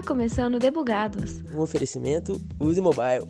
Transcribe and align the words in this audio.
Está 0.00 0.14
começando 0.14 0.58
Debugados. 0.58 1.42
Um 1.54 1.58
oferecimento 1.58 2.40
Use 2.58 2.80
Mobile. 2.80 3.28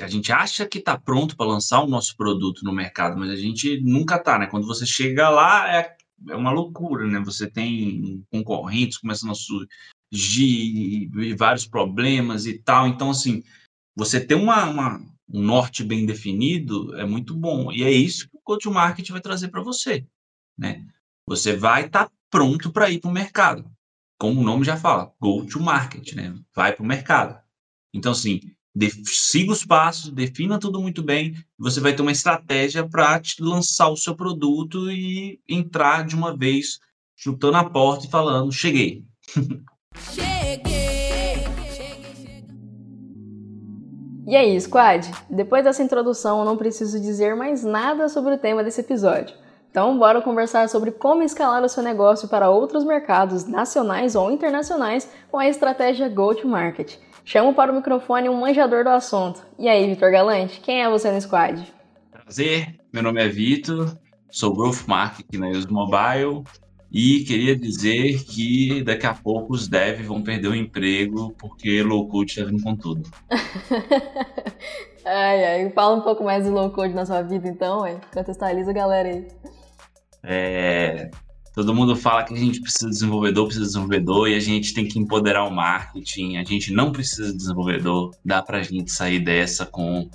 A 0.00 0.08
gente 0.08 0.32
acha 0.32 0.66
que 0.66 0.78
está 0.78 0.96
pronto 0.96 1.36
para 1.36 1.44
lançar 1.44 1.82
o 1.82 1.86
nosso 1.86 2.16
produto 2.16 2.64
no 2.64 2.72
mercado, 2.72 3.18
mas 3.18 3.28
a 3.28 3.36
gente 3.36 3.78
nunca 3.82 4.16
está, 4.16 4.38
né? 4.38 4.46
Quando 4.46 4.66
você 4.66 4.86
chega 4.86 5.28
lá, 5.28 5.70
é, 5.70 5.94
é 6.30 6.34
uma 6.34 6.50
loucura, 6.50 7.06
né? 7.06 7.20
Você 7.20 7.46
tem 7.46 8.24
concorrentes 8.32 8.96
começando 8.96 9.32
a 9.32 9.34
surgir, 9.34 11.10
vários 11.36 11.66
problemas 11.66 12.46
e 12.46 12.58
tal. 12.58 12.88
Então, 12.88 13.10
assim, 13.10 13.42
você 13.94 14.18
ter 14.18 14.34
uma, 14.34 14.64
uma, 14.64 14.98
um 15.28 15.42
norte 15.42 15.84
bem 15.84 16.06
definido 16.06 16.96
é 16.96 17.04
muito 17.04 17.36
bom. 17.36 17.70
E 17.70 17.82
é 17.82 17.90
isso 17.90 18.30
que 18.30 18.38
o 18.38 18.42
Coach 18.42 18.66
Marketing 18.70 19.12
vai 19.12 19.20
trazer 19.20 19.48
para 19.48 19.62
você, 19.62 20.06
né? 20.56 20.86
Você 21.26 21.54
vai 21.54 21.84
estar 21.84 22.06
tá 22.06 22.12
pronto 22.30 22.70
para 22.70 22.88
ir 22.90 23.00
para 23.00 23.10
o 23.10 23.12
mercado. 23.12 23.64
Como 24.18 24.40
o 24.40 24.44
nome 24.44 24.64
já 24.64 24.76
fala, 24.76 25.12
go 25.20 25.44
to 25.46 25.60
market, 25.60 26.14
né? 26.14 26.34
Vai 26.54 26.72
para 26.72 26.82
o 26.82 26.86
mercado. 26.86 27.38
Então, 27.92 28.12
assim, 28.12 28.40
siga 29.04 29.52
os 29.52 29.64
passos, 29.64 30.10
defina 30.10 30.58
tudo 30.58 30.80
muito 30.80 31.02
bem, 31.02 31.34
você 31.58 31.80
vai 31.80 31.94
ter 31.94 32.02
uma 32.02 32.12
estratégia 32.12 32.88
para 32.88 33.20
lançar 33.40 33.88
o 33.88 33.96
seu 33.96 34.14
produto 34.14 34.90
e 34.90 35.40
entrar 35.48 36.04
de 36.04 36.14
uma 36.14 36.36
vez 36.36 36.78
chutando 37.16 37.56
a 37.56 37.68
porta 37.68 38.06
e 38.06 38.10
falando, 38.10 38.52
cheguei. 38.52 39.04
Cheguei. 40.14 40.30
E 44.30 44.36
aí, 44.36 44.60
squad? 44.60 45.10
Depois 45.28 45.64
dessa 45.64 45.82
introdução, 45.82 46.38
eu 46.38 46.44
não 46.44 46.56
preciso 46.56 47.00
dizer 47.00 47.34
mais 47.34 47.64
nada 47.64 48.08
sobre 48.08 48.34
o 48.34 48.38
tema 48.38 48.62
desse 48.62 48.80
episódio. 48.80 49.34
Então, 49.70 49.96
bora 49.96 50.20
conversar 50.20 50.68
sobre 50.68 50.90
como 50.90 51.22
escalar 51.22 51.62
o 51.62 51.68
seu 51.68 51.80
negócio 51.80 52.28
para 52.28 52.50
outros 52.50 52.84
mercados 52.84 53.46
nacionais 53.46 54.16
ou 54.16 54.28
internacionais 54.28 55.08
com 55.30 55.38
a 55.38 55.48
estratégia 55.48 56.08
Go-to-Market. 56.08 56.96
Chamo 57.24 57.54
para 57.54 57.70
o 57.70 57.76
microfone 57.76 58.28
um 58.28 58.40
manjador 58.40 58.82
do 58.82 58.90
assunto. 58.90 59.40
E 59.56 59.68
aí, 59.68 59.86
Vitor 59.86 60.10
Galante, 60.10 60.60
quem 60.60 60.82
é 60.82 60.90
você 60.90 61.12
no 61.12 61.20
squad? 61.20 61.72
Prazer, 62.10 62.80
meu 62.92 63.00
nome 63.00 63.22
é 63.22 63.28
Vitor, 63.28 63.96
sou 64.28 64.52
Growth 64.52 64.88
Marketing 64.88 65.38
na 65.38 65.48
Use 65.50 65.70
Mobile 65.70 66.42
e 66.90 67.22
queria 67.22 67.54
dizer 67.54 68.24
que 68.24 68.82
daqui 68.82 69.06
a 69.06 69.14
pouco 69.14 69.52
os 69.52 69.68
devs 69.68 70.04
vão 70.04 70.20
perder 70.20 70.48
o 70.48 70.54
emprego 70.54 71.32
porque 71.38 71.80
low 71.84 72.08
code 72.08 72.32
está 72.32 72.44
vindo 72.44 72.60
com 72.60 72.74
tudo. 72.74 73.08
ai, 75.06 75.44
ai, 75.44 75.70
fala 75.70 75.94
um 75.94 76.00
pouco 76.00 76.24
mais 76.24 76.44
de 76.44 76.50
low 76.50 76.70
code 76.70 76.92
na 76.92 77.06
sua 77.06 77.22
vida 77.22 77.48
então, 77.48 77.82
ué. 77.82 78.00
contextualiza 78.12 78.72
a 78.72 78.74
galera 78.74 79.08
aí. 79.08 79.28
É, 80.22 81.10
todo 81.54 81.74
mundo 81.74 81.96
fala 81.96 82.24
que 82.24 82.34
a 82.34 82.36
gente 82.36 82.60
precisa 82.60 82.86
de 82.86 82.92
desenvolvedor, 82.92 83.46
precisa 83.46 83.64
de 83.64 83.72
desenvolvedor, 83.72 84.28
e 84.28 84.34
a 84.34 84.40
gente 84.40 84.74
tem 84.74 84.86
que 84.86 84.98
empoderar 84.98 85.44
o 85.44 85.50
marketing. 85.50 86.36
A 86.36 86.44
gente 86.44 86.72
não 86.72 86.92
precisa 86.92 87.30
de 87.30 87.36
desenvolvedor. 87.36 88.10
Dá 88.24 88.42
para 88.42 88.58
a 88.58 88.62
gente 88.62 88.90
sair 88.90 89.20
dessa 89.20 89.66
com, 89.66 90.08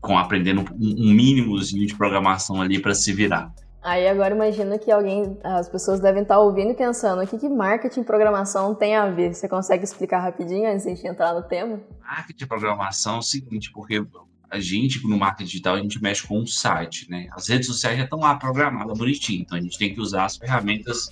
com 0.00 0.18
aprendendo 0.18 0.60
um, 0.60 1.08
um 1.08 1.12
mínimozinho 1.12 1.86
de 1.86 1.94
programação 1.94 2.60
ali 2.60 2.80
para 2.80 2.94
se 2.94 3.12
virar. 3.12 3.52
Aí 3.80 4.06
agora 4.08 4.34
imagina 4.34 4.76
que 4.78 4.90
alguém, 4.90 5.38
as 5.42 5.68
pessoas 5.68 6.00
devem 6.00 6.22
estar 6.22 6.38
ouvindo 6.38 6.72
e 6.72 6.74
pensando, 6.74 7.22
o 7.22 7.26
que, 7.26 7.38
que 7.38 7.48
marketing 7.48 8.00
e 8.00 8.04
programação 8.04 8.74
tem 8.74 8.96
a 8.96 9.08
ver? 9.08 9.32
Você 9.32 9.48
consegue 9.48 9.84
explicar 9.84 10.18
rapidinho 10.18 10.70
antes 10.70 10.84
de 10.84 10.90
a 10.90 10.94
gente 10.94 11.06
entrar 11.06 11.32
no 11.32 11.42
tema? 11.42 11.80
Marketing 12.02 12.44
e 12.44 12.46
programação 12.46 13.16
é 13.16 13.18
o 13.18 13.22
seguinte, 13.22 13.70
porque 13.72 14.04
a 14.50 14.58
gente, 14.60 15.06
no 15.06 15.18
marketing 15.18 15.46
digital, 15.46 15.74
a 15.74 15.80
gente 15.80 16.02
mexe 16.02 16.26
com 16.26 16.40
um 16.40 16.46
site, 16.46 17.08
né? 17.10 17.28
As 17.32 17.48
redes 17.48 17.66
sociais 17.66 17.98
já 17.98 18.04
estão 18.04 18.20
lá 18.20 18.34
programadas 18.36 18.96
bonitinho, 18.96 19.42
então 19.42 19.58
a 19.58 19.60
gente 19.60 19.78
tem 19.78 19.94
que 19.94 20.00
usar 20.00 20.24
as 20.24 20.36
ferramentas 20.36 21.10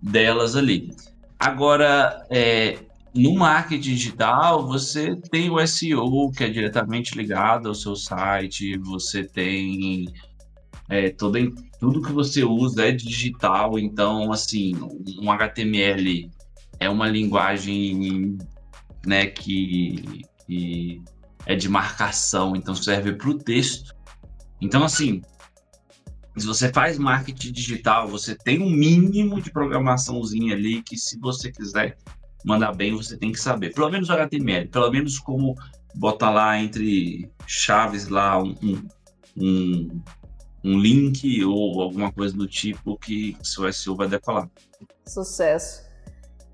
delas 0.00 0.56
ali. 0.56 0.90
Agora, 1.38 2.26
é, 2.30 2.78
no 3.14 3.34
marketing 3.34 3.80
digital, 3.80 4.66
você 4.66 5.14
tem 5.30 5.50
o 5.50 5.64
SEO, 5.66 6.30
que 6.32 6.44
é 6.44 6.48
diretamente 6.48 7.16
ligado 7.16 7.68
ao 7.68 7.74
seu 7.74 7.94
site, 7.94 8.78
você 8.78 9.22
tem 9.24 10.06
é, 10.88 11.10
todo, 11.10 11.38
tudo 11.78 12.02
que 12.02 12.12
você 12.12 12.44
usa 12.44 12.88
é 12.88 12.92
digital, 12.92 13.78
então, 13.78 14.32
assim, 14.32 14.74
um 15.20 15.30
HTML 15.30 16.30
é 16.80 16.88
uma 16.88 17.08
linguagem 17.08 18.38
né, 19.06 19.26
que, 19.26 20.22
que 20.46 21.02
é 21.46 21.54
de 21.54 21.68
marcação, 21.68 22.56
então 22.56 22.74
serve 22.74 23.12
para 23.12 23.28
o 23.28 23.38
texto. 23.38 23.94
Então, 24.60 24.84
assim, 24.84 25.22
se 26.36 26.46
você 26.46 26.72
faz 26.72 26.98
marketing 26.98 27.52
digital, 27.52 28.08
você 28.08 28.34
tem 28.34 28.60
um 28.60 28.70
mínimo 28.70 29.40
de 29.40 29.50
programaçãozinha 29.50 30.54
ali 30.54 30.82
que, 30.82 30.96
se 30.96 31.18
você 31.18 31.50
quiser 31.52 31.96
mandar 32.44 32.72
bem, 32.72 32.94
você 32.94 33.16
tem 33.16 33.30
que 33.30 33.40
saber. 33.40 33.72
Pelo 33.72 33.90
menos 33.90 34.10
HTML, 34.10 34.68
pelo 34.68 34.90
menos 34.90 35.18
como 35.18 35.54
botar 35.94 36.30
lá 36.30 36.58
entre 36.58 37.30
chaves 37.46 38.08
lá 38.08 38.42
um, 38.42 38.54
um, 39.36 40.02
um 40.64 40.78
link 40.78 41.44
ou 41.44 41.80
alguma 41.80 42.12
coisa 42.12 42.36
do 42.36 42.46
tipo 42.48 42.98
que 42.98 43.36
seu 43.42 43.72
SEO 43.72 43.94
vai 43.94 44.08
decolar. 44.08 44.50
Sucesso. 45.06 45.84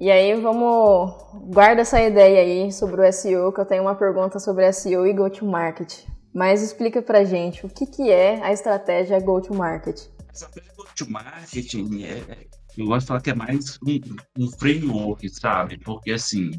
E 0.01 0.11
aí 0.11 0.35
vamos 0.41 1.13
guarda 1.53 1.83
essa 1.83 2.01
ideia 2.01 2.41
aí 2.41 2.73
sobre 2.73 3.07
o 3.07 3.13
SEO, 3.13 3.53
que 3.53 3.61
eu 3.61 3.67
tenho 3.67 3.83
uma 3.83 3.95
pergunta 3.95 4.39
sobre 4.39 4.73
SEO 4.73 5.07
e 5.07 5.13
go-to-market. 5.13 6.07
Mas 6.33 6.63
explica 6.63 7.03
pra 7.03 7.23
gente 7.23 7.67
o 7.67 7.69
que, 7.69 7.85
que 7.85 8.11
é 8.11 8.43
a 8.43 8.51
estratégia 8.51 9.21
go-to-market. 9.21 10.07
A 10.27 10.33
estratégia 10.33 10.73
go-to-market 10.75 11.75
é, 12.03 12.47
eu 12.79 12.87
gosto 12.87 13.01
de 13.01 13.07
falar 13.09 13.21
que 13.21 13.31
é 13.31 13.35
mais 13.35 13.79
um, 13.87 14.01
um 14.39 14.51
framework, 14.53 15.29
sabe? 15.29 15.77
Porque 15.85 16.13
assim, 16.13 16.51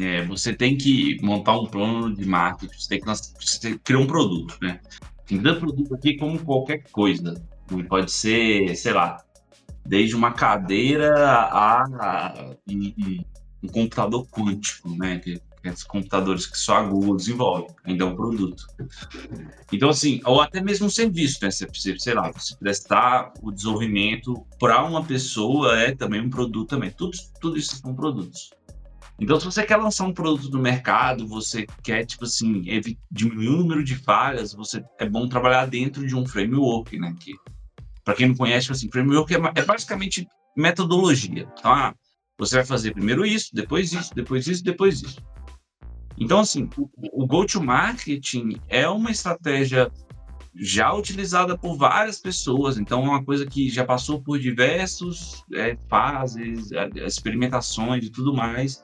é, 0.00 0.24
você 0.24 0.54
tem 0.54 0.74
que 0.74 1.18
montar 1.22 1.58
um 1.58 1.66
plano 1.66 2.14
de 2.14 2.24
marketing, 2.24 2.78
você 2.78 2.88
tem 2.88 3.00
que, 3.00 3.06
você 3.06 3.60
tem 3.60 3.72
que 3.72 3.78
criar 3.80 3.98
um 3.98 4.06
produto, 4.06 4.56
né? 4.62 4.80
Tem 5.26 5.42
tanto 5.42 5.60
produto 5.60 5.94
aqui 5.94 6.16
como 6.16 6.42
qualquer 6.42 6.82
coisa. 6.90 7.34
Pode 7.90 8.10
ser, 8.10 8.74
sei 8.74 8.92
lá, 8.94 9.25
desde 9.86 10.14
uma 10.14 10.32
cadeira 10.32 11.14
a, 11.14 11.82
a, 11.82 12.56
um 13.62 13.68
computador 13.68 14.26
quântico, 14.28 14.88
né? 14.96 15.18
Que, 15.18 15.40
esses 15.68 15.84
computadores 15.84 16.46
que 16.46 16.56
só 16.56 16.76
a 16.76 16.82
Google 16.82 17.16
desenvolve, 17.16 17.66
ainda 17.84 18.04
é 18.04 18.06
um 18.06 18.16
produto. 18.16 18.66
Então, 19.72 19.88
assim, 19.88 20.20
ou 20.24 20.40
até 20.40 20.60
mesmo 20.60 20.86
um 20.86 20.90
serviço, 20.90 21.38
né? 21.42 21.50
Você, 21.50 21.98
sei 21.98 22.14
lá, 22.14 22.30
você 22.30 22.56
prestar 22.56 23.32
o 23.42 23.50
desenvolvimento 23.50 24.46
para 24.58 24.84
uma 24.84 25.04
pessoa 25.04 25.76
é 25.78 25.94
também 25.94 26.20
um 26.20 26.30
produto 26.30 26.68
também. 26.68 26.90
Tudo, 26.90 27.16
tudo 27.40 27.56
isso 27.56 27.76
são 27.76 27.94
produtos. 27.94 28.50
Então, 29.18 29.40
se 29.40 29.46
você 29.46 29.64
quer 29.64 29.76
lançar 29.76 30.04
um 30.04 30.12
produto 30.12 30.50
no 30.50 30.60
mercado, 30.60 31.26
você 31.26 31.66
quer, 31.82 32.04
tipo 32.04 32.24
assim, 32.24 32.62
diminuir 33.10 33.48
o 33.48 33.56
número 33.56 33.82
de 33.82 33.96
falhas, 33.96 34.52
você 34.52 34.84
é 34.98 35.08
bom 35.08 35.26
trabalhar 35.26 35.66
dentro 35.66 36.06
de 36.06 36.14
um 36.14 36.26
framework, 36.26 36.98
né? 36.98 37.14
Que 37.18 37.32
para 38.06 38.14
quem 38.14 38.28
não 38.28 38.36
conhece, 38.36 38.70
assim, 38.70 38.88
framework 38.88 39.34
é, 39.34 39.38
é 39.56 39.64
basicamente 39.64 40.28
metodologia. 40.56 41.44
Tá? 41.60 41.92
Você 42.38 42.54
vai 42.54 42.64
fazer 42.64 42.92
primeiro 42.92 43.26
isso, 43.26 43.50
depois 43.52 43.92
isso, 43.92 44.14
depois 44.14 44.46
isso, 44.46 44.62
depois 44.62 45.02
isso. 45.02 45.20
Então, 46.16 46.38
assim, 46.38 46.70
o, 46.78 46.88
o 47.24 47.26
go-to-marketing 47.26 48.60
é 48.68 48.88
uma 48.88 49.10
estratégia 49.10 49.90
já 50.54 50.94
utilizada 50.94 51.58
por 51.58 51.76
várias 51.76 52.20
pessoas, 52.20 52.78
então 52.78 53.04
é 53.04 53.08
uma 53.08 53.24
coisa 53.24 53.44
que 53.44 53.68
já 53.68 53.84
passou 53.84 54.22
por 54.22 54.38
diversas 54.38 55.42
é, 55.52 55.76
fases, 55.90 56.70
é, 56.72 56.88
experimentações 57.04 58.04
e 58.04 58.10
tudo 58.10 58.32
mais, 58.32 58.82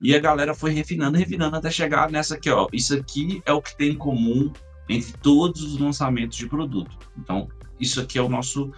e 0.00 0.14
a 0.14 0.18
galera 0.18 0.54
foi 0.54 0.72
refinando, 0.72 1.18
refinando 1.18 1.54
até 1.54 1.70
chegar 1.70 2.10
nessa 2.10 2.34
aqui, 2.34 2.48
ó. 2.50 2.66
Isso 2.72 2.94
aqui 2.96 3.42
é 3.44 3.52
o 3.52 3.62
que 3.62 3.76
tem 3.76 3.90
em 3.90 3.96
comum 3.96 4.50
entre 4.88 5.12
todos 5.18 5.62
os 5.62 5.78
lançamentos 5.78 6.36
de 6.36 6.46
produto. 6.46 6.96
Então, 7.18 7.48
isso 7.80 8.00
aqui 8.00 8.18
é 8.18 8.22
o 8.22 8.28
nosso 8.28 8.70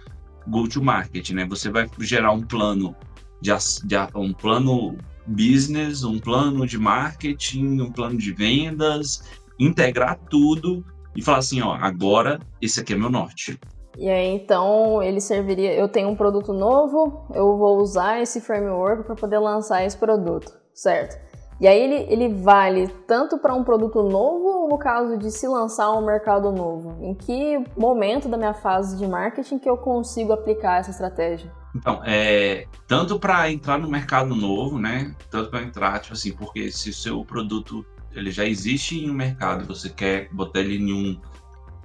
go-to-market, 0.47 1.31
né? 1.31 1.45
Você 1.45 1.69
vai 1.69 1.89
gerar 1.99 2.31
um 2.31 2.41
plano 2.41 2.95
de, 3.41 3.51
de, 3.83 3.97
um 4.15 4.33
plano 4.33 4.97
business, 5.25 6.03
um 6.03 6.19
plano 6.19 6.65
de 6.65 6.77
marketing, 6.77 7.81
um 7.81 7.91
plano 7.91 8.17
de 8.17 8.31
vendas, 8.31 9.23
integrar 9.59 10.17
tudo 10.29 10.83
e 11.15 11.21
falar 11.21 11.39
assim, 11.39 11.61
ó, 11.61 11.73
agora 11.73 12.39
esse 12.61 12.79
aqui 12.79 12.93
é 12.93 12.97
meu 12.97 13.09
norte. 13.09 13.59
E 13.97 14.07
aí, 14.07 14.27
então, 14.27 15.01
ele 15.01 15.19
serviria. 15.19 15.73
Eu 15.73 15.89
tenho 15.89 16.07
um 16.09 16.15
produto 16.15 16.53
novo, 16.53 17.25
eu 17.33 17.57
vou 17.57 17.79
usar 17.79 18.21
esse 18.21 18.39
framework 18.39 19.03
para 19.03 19.15
poder 19.15 19.39
lançar 19.39 19.83
esse 19.83 19.97
produto, 19.97 20.53
certo? 20.71 21.19
E 21.59 21.67
aí, 21.67 21.81
ele, 21.81 22.13
ele 22.13 22.35
vale 22.35 22.87
tanto 23.07 23.39
para 23.39 23.55
um 23.55 23.63
produto 23.63 24.03
novo 24.03 24.46
ou 24.67 24.71
no 24.71 24.77
caso 24.77 25.17
de 25.17 25.31
se 25.31 25.47
lançar 25.47 25.91
um 25.93 26.05
mercado 26.05 26.51
novo? 26.51 26.97
Em 27.01 27.15
que 27.15 27.63
momento 27.77 28.27
da 28.27 28.37
minha 28.37 28.53
fase 28.53 28.97
de 28.97 29.07
marketing 29.07 29.57
que 29.57 29.69
eu 29.69 29.77
consigo 29.77 30.33
aplicar 30.33 30.79
essa 30.79 30.91
estratégia? 30.91 31.51
Então, 31.73 32.01
é, 32.05 32.67
tanto 32.87 33.19
para 33.19 33.49
entrar 33.49 33.77
no 33.77 33.89
mercado 33.89 34.35
novo, 34.35 34.77
né? 34.77 35.15
Tanto 35.29 35.49
para 35.49 35.63
entrar, 35.63 35.99
tipo 35.99 36.13
assim, 36.13 36.33
porque 36.33 36.71
se 36.71 36.89
o 36.89 36.93
seu 36.93 37.23
produto 37.23 37.85
ele 38.11 38.31
já 38.31 38.45
existe 38.45 38.97
em 38.97 39.09
um 39.09 39.13
mercado, 39.13 39.65
você 39.65 39.89
quer 39.89 40.27
botar 40.31 40.59
ele 40.59 40.77
em 40.77 40.93
um 40.93 41.21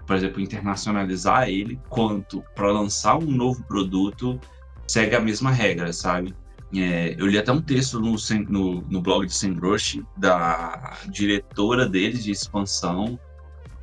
por 0.06 0.16
exemplo, 0.16 0.40
internacionalizar 0.40 1.48
ele, 1.48 1.80
quanto 1.88 2.42
para 2.54 2.70
lançar 2.72 3.16
um 3.16 3.30
novo 3.30 3.62
produto, 3.64 4.38
segue 4.86 5.14
a 5.14 5.20
mesma 5.20 5.50
regra, 5.50 5.92
sabe? 5.92 6.34
É, 6.74 7.14
eu 7.18 7.26
li 7.26 7.36
até 7.36 7.52
um 7.52 7.60
texto 7.60 8.00
no, 8.00 8.16
no, 8.48 8.80
no 8.82 9.02
blog 9.02 9.26
de 9.26 9.34
Sembroche, 9.34 10.02
da 10.16 10.96
diretora 11.08 11.86
deles 11.86 12.24
de 12.24 12.30
expansão, 12.30 13.18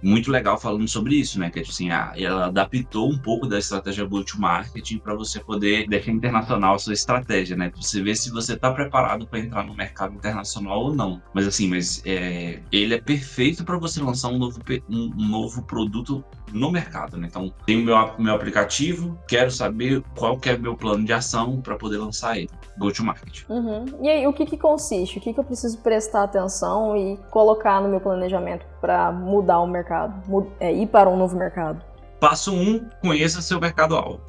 muito 0.01 0.31
legal 0.31 0.57
falando 0.57 0.87
sobre 0.87 1.15
isso, 1.15 1.39
né? 1.39 1.49
Que 1.49 1.59
assim, 1.59 1.89
a, 1.91 2.13
ela 2.15 2.47
adaptou 2.47 3.09
um 3.09 3.17
pouco 3.17 3.47
da 3.47 3.59
estratégia 3.59 4.05
go-to-marketing 4.05 4.99
para 4.99 5.13
você 5.13 5.39
poder 5.39 5.87
deixar 5.87 6.11
internacional 6.11 6.75
a 6.75 6.79
sua 6.79 6.93
estratégia, 6.93 7.55
né? 7.55 7.69
Pra 7.69 7.81
você 7.81 8.01
ver 8.01 8.15
se 8.15 8.31
você 8.31 8.53
está 8.53 8.71
preparado 8.71 9.27
para 9.27 9.39
entrar 9.39 9.63
no 9.65 9.75
mercado 9.75 10.13
internacional 10.15 10.79
ou 10.79 10.95
não. 10.95 11.21
Mas 11.33 11.47
assim, 11.47 11.67
mas 11.67 12.01
é, 12.05 12.59
ele 12.71 12.93
é 12.93 13.01
perfeito 13.01 13.63
para 13.63 13.77
você 13.77 14.01
lançar 14.01 14.29
um 14.29 14.37
novo, 14.37 14.59
um, 14.89 15.11
novo 15.17 15.63
produto 15.63 16.23
no 16.51 16.71
mercado, 16.71 17.17
né? 17.17 17.27
Então, 17.29 17.53
tenho 17.65 17.83
meu, 17.83 17.95
meu 18.17 18.33
aplicativo, 18.33 19.17
quero 19.27 19.51
saber 19.51 20.03
qual 20.17 20.37
que 20.37 20.49
é 20.49 20.57
meu 20.57 20.75
plano 20.75 21.05
de 21.05 21.13
ação 21.13 21.61
para 21.61 21.75
poder 21.75 21.97
lançar 21.97 22.37
ele. 22.37 22.49
Go-to-market. 22.77 23.43
Uhum. 23.49 23.85
E 24.01 24.09
aí, 24.09 24.25
o 24.25 24.33
que 24.33 24.45
que 24.45 24.57
consiste? 24.57 25.17
O 25.17 25.21
que 25.21 25.33
que 25.33 25.39
eu 25.39 25.43
preciso 25.43 25.77
prestar 25.79 26.23
atenção 26.23 26.95
e 26.95 27.17
colocar 27.29 27.81
no 27.81 27.89
meu 27.89 27.99
planejamento 27.99 28.65
para 28.79 29.11
mudar 29.11 29.59
o 29.59 29.67
mercado, 29.67 30.47
é, 30.59 30.73
ir 30.73 30.87
para 30.87 31.09
um 31.09 31.17
novo 31.17 31.35
mercado? 31.35 31.83
Passo 32.19 32.53
1, 32.53 32.55
um, 32.55 32.89
conheça 33.01 33.41
seu 33.41 33.59
mercado-alvo. 33.59 34.21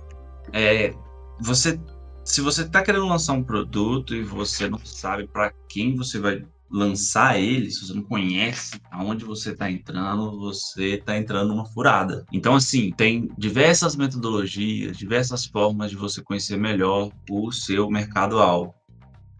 É, 0.53 0.95
você, 1.41 1.81
se 2.25 2.41
você 2.41 2.63
está 2.63 2.83
querendo 2.83 3.07
lançar 3.07 3.33
um 3.33 3.43
produto 3.43 4.15
e 4.15 4.23
você 4.23 4.69
não 4.69 4.79
sabe 4.79 5.27
para 5.27 5.53
quem 5.69 5.97
você 5.97 6.19
vai 6.19 6.45
lançar 6.71 7.39
ele, 7.39 7.71
se 7.71 7.85
você 7.85 7.93
não 7.93 8.03
conhece 8.03 8.81
aonde 8.93 9.25
você 9.25 9.51
está 9.51 9.69
entrando, 9.69 10.39
você 10.39 10.95
está 10.95 11.17
entrando 11.17 11.49
numa 11.49 11.67
furada. 11.67 12.25
Então, 12.33 12.55
assim, 12.55 12.93
tem 12.93 13.29
diversas 13.37 13.97
metodologias, 13.97 14.97
diversas 14.97 15.45
formas 15.45 15.91
de 15.91 15.97
você 15.97 16.23
conhecer 16.23 16.57
melhor 16.57 17.11
o 17.29 17.51
seu 17.51 17.91
mercado-alvo. 17.91 18.73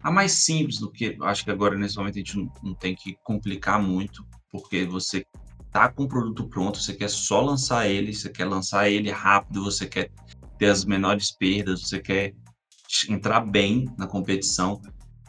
A 0.03 0.11
mais 0.11 0.31
simples 0.31 0.79
do 0.79 0.91
que, 0.91 1.17
acho 1.21 1.45
que 1.45 1.51
agora 1.51 1.77
nesse 1.77 1.95
momento 1.95 2.15
a 2.15 2.17
gente 2.17 2.37
não, 2.37 2.51
não 2.61 2.73
tem 2.73 2.95
que 2.95 3.15
complicar 3.23 3.81
muito, 3.81 4.25
porque 4.51 4.85
você 4.85 5.25
tá 5.71 5.89
com 5.89 6.03
o 6.03 6.07
produto 6.07 6.47
pronto, 6.47 6.79
você 6.79 6.93
quer 6.93 7.09
só 7.09 7.41
lançar 7.41 7.87
ele, 7.87 8.13
você 8.13 8.29
quer 8.29 8.45
lançar 8.45 8.89
ele 8.89 9.09
rápido, 9.09 9.63
você 9.63 9.87
quer 9.87 10.11
ter 10.57 10.67
as 10.67 10.83
menores 10.83 11.31
perdas, 11.31 11.87
você 11.87 11.99
quer 11.99 12.33
entrar 13.09 13.39
bem 13.41 13.89
na 13.97 14.05
competição. 14.05 14.81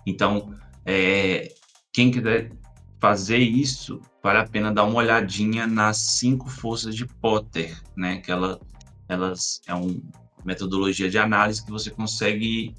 Então, 0.04 0.54
é, 0.84 1.52
quem 1.92 2.10
quiser 2.10 2.52
fazer 3.00 3.38
isso, 3.38 4.00
vale 4.22 4.38
a 4.38 4.46
pena 4.46 4.72
dar 4.72 4.84
uma 4.84 4.98
olhadinha 4.98 5.66
nas 5.66 5.98
cinco 5.98 6.48
forças 6.48 6.94
de 6.94 7.06
Potter, 7.06 7.80
né? 7.96 8.18
Que 8.18 8.30
ela, 8.30 8.60
elas 9.08 9.60
é 9.66 9.74
uma 9.74 10.00
metodologia 10.44 11.08
de 11.08 11.18
análise 11.18 11.64
que 11.64 11.70
você 11.70 11.90
consegue 11.90 12.74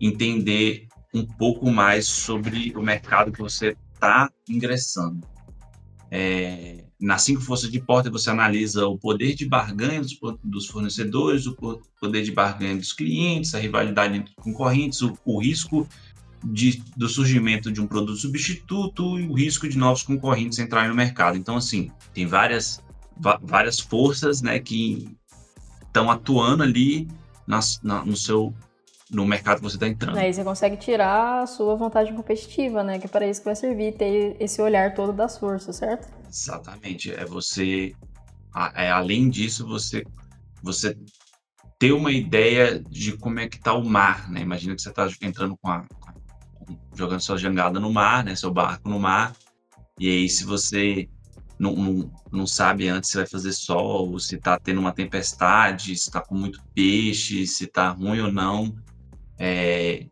entender 0.00 0.88
um 1.14 1.26
pouco 1.26 1.70
mais 1.70 2.06
sobre 2.06 2.72
o 2.74 2.82
mercado 2.82 3.32
que 3.32 3.40
você 3.40 3.76
está 3.94 4.30
ingressando. 4.48 5.31
É, 6.14 6.84
nas 7.00 7.22
cinco 7.22 7.40
forças 7.40 7.70
de 7.70 7.80
Porter, 7.80 8.12
você 8.12 8.28
analisa 8.28 8.86
o 8.86 8.98
poder 8.98 9.34
de 9.34 9.48
barganha 9.48 10.02
dos, 10.02 10.18
dos, 10.44 10.66
fornecedores, 10.66 11.46
o 11.46 11.56
poder 11.98 12.22
de 12.22 12.30
barganha 12.30 12.76
dos 12.76 12.92
clientes, 12.92 13.54
a 13.54 13.58
rivalidade 13.58 14.18
entre 14.18 14.34
concorrentes, 14.34 15.00
o, 15.00 15.16
o 15.24 15.40
risco 15.40 15.88
de, 16.44 16.82
do 16.94 17.08
surgimento 17.08 17.72
de 17.72 17.80
um 17.80 17.86
produto 17.86 18.18
substituto 18.18 19.18
e 19.18 19.26
o 19.26 19.32
risco 19.32 19.66
de 19.66 19.78
novos 19.78 20.02
concorrentes 20.02 20.58
entrarem 20.58 20.90
no 20.90 20.94
mercado. 20.94 21.38
Então, 21.38 21.56
assim, 21.56 21.90
tem 22.12 22.26
várias, 22.26 22.84
várias 23.42 23.80
forças 23.80 24.42
né, 24.42 24.58
que 24.58 25.08
estão 25.86 26.10
atuando 26.10 26.62
ali 26.62 27.08
nas, 27.46 27.80
na, 27.82 28.04
no 28.04 28.18
seu 28.18 28.52
no 29.12 29.26
mercado 29.26 29.58
que 29.58 29.64
você 29.64 29.76
está 29.76 29.86
entrando. 29.86 30.16
Aí 30.16 30.32
você 30.32 30.42
consegue 30.42 30.76
tirar 30.76 31.42
a 31.42 31.46
sua 31.46 31.76
vantagem 31.76 32.14
competitiva, 32.14 32.82
né? 32.82 32.98
Que 32.98 33.06
é 33.06 33.08
para 33.08 33.26
isso 33.26 33.40
que 33.40 33.44
vai 33.44 33.54
servir, 33.54 33.92
ter 33.92 34.36
esse 34.40 34.60
olhar 34.62 34.94
todo 34.94 35.12
das 35.12 35.36
forças, 35.36 35.76
certo? 35.76 36.08
Exatamente. 36.28 37.12
É 37.12 37.26
você, 37.26 37.94
é, 38.74 38.90
além 38.90 39.28
disso, 39.28 39.66
você, 39.66 40.02
você 40.62 40.96
ter 41.78 41.92
uma 41.92 42.10
ideia 42.10 42.82
de 42.88 43.16
como 43.18 43.38
é 43.38 43.46
que 43.46 43.56
está 43.56 43.74
o 43.74 43.84
mar, 43.84 44.30
né? 44.30 44.40
Imagina 44.40 44.74
que 44.74 44.80
você 44.80 44.88
está 44.88 45.06
entrando 45.20 45.58
com 45.60 45.68
a, 45.68 45.84
jogando 46.94 47.20
sua 47.20 47.36
jangada 47.36 47.78
no 47.78 47.92
mar, 47.92 48.24
né? 48.24 48.34
Seu 48.34 48.50
barco 48.50 48.88
no 48.88 48.98
mar. 48.98 49.34
E 49.98 50.08
aí, 50.08 50.28
se 50.28 50.44
você 50.44 51.06
não, 51.58 51.76
não, 51.76 52.12
não 52.32 52.46
sabe 52.46 52.88
antes 52.88 53.10
se 53.10 53.18
vai 53.18 53.26
fazer 53.26 53.52
sol, 53.52 54.18
se 54.18 54.36
está 54.36 54.58
tendo 54.58 54.80
uma 54.80 54.92
tempestade, 54.92 55.96
se 55.98 56.08
está 56.08 56.22
com 56.22 56.34
muito 56.34 56.62
peixe, 56.74 57.46
se 57.46 57.64
está 57.64 57.90
ruim 57.90 58.20
ou 58.20 58.32
não, 58.32 58.74
é, 59.38 60.06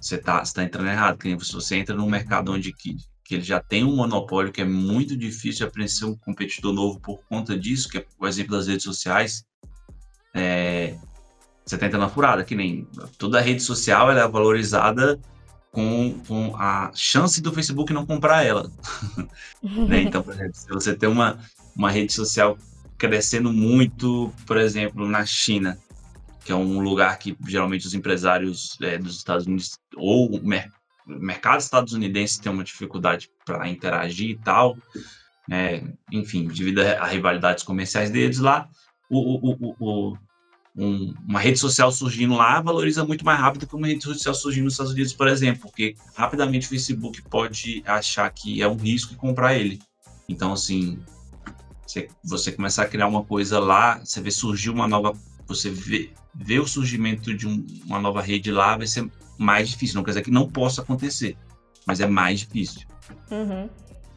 você 0.00 0.16
está 0.16 0.42
tá 0.42 0.62
entrando 0.62 0.88
errado. 0.88 1.18
Se 1.44 1.52
você 1.52 1.76
entra 1.76 1.94
num 1.94 2.08
mercado 2.08 2.52
onde 2.52 2.72
que, 2.72 2.96
que 3.24 3.36
ele 3.36 3.42
já 3.42 3.60
tem 3.60 3.84
um 3.84 3.96
monopólio 3.96 4.52
que 4.52 4.60
é 4.60 4.64
muito 4.64 5.16
difícil 5.16 5.66
aparecer 5.66 6.04
um 6.04 6.16
competidor 6.16 6.72
novo 6.72 7.00
por 7.00 7.22
conta 7.24 7.58
disso, 7.58 7.88
que 7.88 7.98
é 7.98 8.06
o 8.18 8.26
exemplo 8.26 8.56
das 8.56 8.66
redes 8.66 8.84
sociais, 8.84 9.44
é, 10.34 10.96
você 11.64 11.76
está 11.76 11.86
entrando 11.86 12.02
na 12.02 12.08
furada, 12.08 12.44
que 12.44 12.54
nem 12.54 12.86
toda 13.16 13.40
rede 13.40 13.62
social 13.62 14.10
é 14.10 14.28
valorizada 14.28 15.18
com, 15.70 16.20
com 16.26 16.56
a 16.56 16.90
chance 16.94 17.40
do 17.40 17.52
Facebook 17.52 17.92
não 17.92 18.04
comprar 18.04 18.44
ela. 18.44 18.70
né? 19.88 20.02
Então, 20.02 20.22
por 20.22 20.34
exemplo, 20.34 20.54
se 20.54 20.68
você 20.68 20.94
tem 20.94 21.08
uma, 21.08 21.38
uma 21.74 21.90
rede 21.90 22.12
social 22.12 22.58
crescendo 22.98 23.52
muito, 23.52 24.32
por 24.46 24.56
exemplo, 24.56 25.08
na 25.08 25.24
China, 25.24 25.78
que 26.44 26.52
é 26.52 26.54
um 26.54 26.80
lugar 26.80 27.18
que 27.18 27.36
geralmente 27.46 27.86
os 27.86 27.94
empresários 27.94 28.76
é, 28.80 28.98
dos 28.98 29.16
Estados 29.16 29.46
Unidos 29.46 29.78
ou 29.96 30.36
o 30.36 30.46
mer 30.46 30.70
mercado 31.06 31.60
estadunidense 31.60 32.40
tem 32.40 32.50
uma 32.50 32.64
dificuldade 32.64 33.28
para 33.44 33.68
interagir 33.68 34.30
e 34.30 34.38
tal, 34.38 34.74
é, 35.50 35.84
enfim, 36.10 36.48
devido 36.48 36.78
a 36.78 37.06
rivalidades 37.06 37.62
comerciais 37.62 38.08
deles 38.08 38.38
lá, 38.38 38.66
o, 39.10 39.50
o, 39.50 39.76
o, 39.78 40.18
um, 40.76 41.14
uma 41.28 41.38
rede 41.38 41.58
social 41.58 41.92
surgindo 41.92 42.34
lá 42.34 42.60
valoriza 42.60 43.04
muito 43.04 43.24
mais 43.24 43.38
rápido 43.38 43.66
que 43.66 43.76
uma 43.76 43.86
rede 43.86 44.02
social 44.02 44.34
surgindo 44.34 44.64
nos 44.64 44.74
Estados 44.74 44.92
Unidos, 44.92 45.12
por 45.12 45.28
exemplo, 45.28 45.62
porque 45.62 45.94
rapidamente 46.14 46.66
o 46.66 46.70
Facebook 46.70 47.22
pode 47.22 47.82
achar 47.86 48.28
que 48.30 48.62
é 48.62 48.68
um 48.68 48.76
risco 48.76 49.12
e 49.12 49.16
comprar 49.16 49.54
ele. 49.54 49.80
Então, 50.28 50.52
assim, 50.52 50.98
você, 51.86 52.08
você 52.24 52.50
começar 52.50 52.82
a 52.82 52.88
criar 52.88 53.06
uma 53.06 53.22
coisa 53.22 53.60
lá, 53.60 53.98
você 53.98 54.20
vê 54.20 54.30
surgir 54.30 54.70
uma 54.70 54.88
nova. 54.88 55.12
Você 55.46 55.70
vê, 55.70 56.58
o 56.58 56.66
surgimento 56.66 57.34
de 57.34 57.46
um, 57.46 57.64
uma 57.84 58.00
nova 58.00 58.20
rede 58.20 58.50
lá, 58.50 58.76
vai 58.76 58.86
ser 58.86 59.08
mais 59.38 59.68
difícil. 59.68 59.96
Não 59.96 60.04
quer 60.04 60.12
dizer 60.12 60.22
que 60.22 60.30
não 60.30 60.48
possa 60.48 60.82
acontecer, 60.82 61.36
mas 61.86 62.00
é 62.00 62.06
mais 62.06 62.40
difícil. 62.40 62.82
Uhum. 63.30 63.68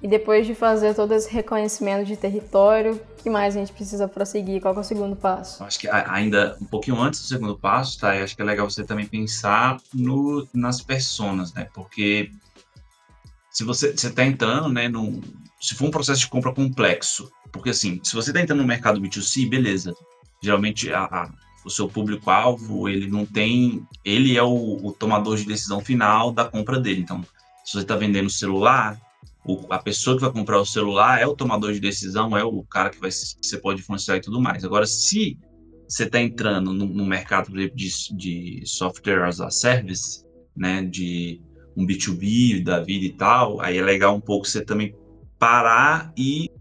E 0.01 0.07
depois 0.07 0.45
de 0.45 0.53
fazer 0.53 0.93
todo 0.93 1.11
esse 1.13 1.29
reconhecimento 1.31 2.05
de 2.05 2.15
território, 2.15 2.93
o 2.93 3.23
que 3.23 3.29
mais 3.29 3.55
a 3.55 3.59
gente 3.59 3.73
precisa 3.73 4.07
prosseguir? 4.07 4.61
Qual 4.61 4.75
é 4.75 4.79
o 4.79 4.83
segundo 4.83 5.15
passo? 5.15 5.63
Acho 5.63 5.79
que 5.79 5.89
ainda 5.89 6.55
um 6.61 6.65
pouquinho 6.65 7.01
antes 7.01 7.19
do 7.19 7.25
segundo 7.25 7.57
passo, 7.57 7.99
tá? 7.99 8.15
Eu 8.15 8.23
acho 8.23 8.35
que 8.35 8.41
é 8.41 8.45
legal 8.45 8.69
você 8.69 8.83
também 8.83 9.07
pensar 9.07 9.77
no, 9.93 10.47
nas 10.53 10.81
personas, 10.81 11.51
né? 11.53 11.67
Porque 11.73 12.29
se 13.49 13.63
você 13.63 13.89
está 13.89 14.23
entrando, 14.23 14.69
né, 14.69 14.87
num, 14.87 15.19
se 15.59 15.73
for 15.73 15.85
um 15.85 15.91
processo 15.91 16.21
de 16.21 16.27
compra 16.27 16.53
complexo, 16.53 17.31
porque 17.51 17.71
assim, 17.71 17.99
se 18.03 18.13
você 18.13 18.29
está 18.29 18.39
entrando 18.39 18.61
no 18.61 18.67
mercado 18.67 19.01
B2C, 19.01 19.49
beleza. 19.49 19.95
Geralmente 20.41 20.91
a, 20.91 21.03
a, 21.03 21.31
o 21.65 21.69
seu 21.69 21.87
público-alvo, 21.87 22.87
ele 22.87 23.07
não 23.07 23.25
tem, 23.25 23.85
ele 24.03 24.37
é 24.37 24.43
o, 24.43 24.85
o 24.85 24.91
tomador 24.93 25.37
de 25.37 25.45
decisão 25.45 25.81
final 25.81 26.31
da 26.31 26.45
compra 26.45 26.79
dele. 26.79 27.01
Então, 27.01 27.21
se 27.65 27.73
você 27.73 27.79
está 27.79 27.95
vendendo 27.95 28.29
celular, 28.29 28.99
o, 29.45 29.65
a 29.69 29.79
pessoa 29.79 30.15
que 30.15 30.21
vai 30.21 30.31
comprar 30.31 30.59
o 30.59 30.65
celular 30.65 31.21
é 31.21 31.25
o 31.25 31.35
tomador 31.35 31.73
de 31.73 31.79
decisão, 31.79 32.37
é 32.37 32.43
o 32.43 32.63
cara 32.63 32.89
que, 32.89 32.99
vai, 32.99 33.11
você 33.11 33.57
pode 33.57 33.81
influenciar 33.81 34.17
e 34.17 34.21
tudo 34.21 34.41
mais. 34.41 34.63
Agora, 34.63 34.85
se 34.85 35.37
você 35.87 36.03
está 36.03 36.21
entrando 36.21 36.73
no, 36.73 36.85
no, 36.85 37.05
mercado 37.05 37.51
de, 37.51 37.69
de 38.15 38.63
software 38.65 39.25
as 39.25 39.39
a 39.39 39.49
service, 39.49 40.25
né, 40.55 40.83
de 40.83 41.41
um 41.75 41.85
B2B 41.85 42.63
da 42.63 42.81
vida 42.81 43.05
e 43.05 43.13
tal, 43.13 43.61
aí 43.61 43.77
é 43.77 43.81
legal 43.81 44.15
um 44.15 44.21
pouco 44.21 44.45
você 44.47 44.63
também 44.63 44.93
parar 45.39 46.11
e 46.17 46.51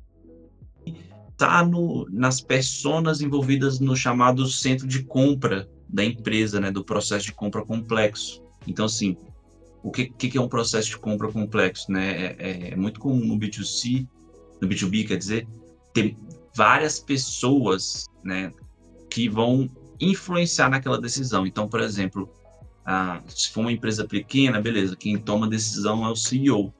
tá 1.37 1.65
no, 1.65 2.07
nas 2.11 2.41
personas 2.41 3.21
envolvidas 3.21 3.79
no 3.79 3.95
chamado 3.95 4.47
centro 4.49 4.87
de 4.87 5.03
compra 5.05 5.69
da 5.89 6.05
empresa, 6.05 6.61
né, 6.61 6.71
do 6.71 6.85
processo 6.85 7.27
de 7.27 7.33
compra 7.33 7.65
complexo. 7.65 8.43
Então, 8.67 8.87
assim, 8.87 9.17
o 9.83 9.91
que, 9.91 10.07
que 10.07 10.37
é 10.37 10.41
um 10.41 10.49
processo 10.49 10.89
de 10.89 10.99
compra 10.99 11.31
complexo, 11.31 11.93
né? 11.93 12.11
É, 12.11 12.37
é, 12.39 12.71
é 12.73 12.77
muito 12.77 12.99
comum 12.99 13.25
no 13.25 13.39
B2C, 13.39 14.07
no 14.61 14.69
B2B, 14.69 15.07
quer 15.07 15.17
dizer, 15.17 15.47
ter 15.93 16.17
várias 16.55 16.99
pessoas, 16.99 18.07
né, 18.25 18.53
que 19.11 19.29
vão 19.29 19.71
influenciar 20.01 20.69
naquela 20.69 21.01
decisão. 21.01 21.47
Então, 21.47 21.69
por 21.69 21.81
exemplo, 21.81 22.29
ah, 22.85 23.23
se 23.29 23.51
for 23.51 23.61
uma 23.61 23.73
empresa 23.73 24.05
pequena, 24.07 24.61
beleza, 24.61 24.97
quem 24.97 25.19
toma 25.19 25.47
a 25.47 25.51
decisão 25.51 26.05
é 26.05 26.11
o 26.11 26.17
CEO. 26.17 26.73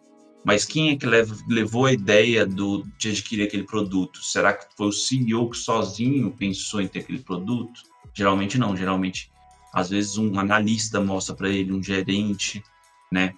Mas 0.47 0.65
quem 0.65 0.91
é 0.91 0.97
que 0.97 1.07
levou 1.49 1.87
a 1.87 1.93
ideia 1.93 2.47
do, 2.47 2.87
de 2.97 3.09
adquirir 3.09 3.43
aquele 3.43 3.65
produto? 3.65 4.25
Será 4.25 4.53
que 4.53 4.65
foi 4.77 4.87
o 4.87 4.93
CEO 4.93 5.51
que 5.51 5.57
sozinho 5.57 6.31
pensou 6.31 6.81
em 6.81 6.87
ter 6.87 7.01
aquele 7.01 7.19
produto? 7.19 7.83
Geralmente 8.15 8.57
não, 8.57 8.77
geralmente 8.77 9.29
às 9.75 9.91
vezes 9.91 10.17
um 10.17 10.39
analista 10.39 11.01
mostra 11.01 11.35
para 11.35 11.49
ele, 11.49 11.73
um 11.73 11.83
gerente, 11.83 12.63
né? 13.11 13.35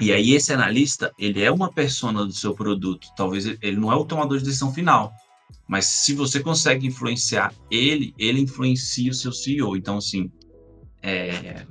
E 0.00 0.12
aí 0.12 0.34
esse 0.34 0.52
analista, 0.52 1.12
ele 1.18 1.42
é 1.42 1.50
uma 1.50 1.72
persona 1.72 2.24
do 2.24 2.32
seu 2.32 2.54
produto. 2.54 3.08
Talvez 3.16 3.46
ele 3.46 3.76
não 3.76 3.90
é 3.90 3.96
o 3.96 4.04
tomador 4.04 4.38
de 4.38 4.44
decisão 4.44 4.72
final, 4.72 5.12
mas 5.66 5.84
se 5.84 6.14
você 6.14 6.38
consegue 6.38 6.86
influenciar 6.86 7.52
ele, 7.68 8.14
ele 8.16 8.40
influencia 8.40 9.10
o 9.10 9.14
seu 9.14 9.32
CEO. 9.32 9.76
Então, 9.76 9.96
assim, 9.96 10.30
é, 11.02 11.66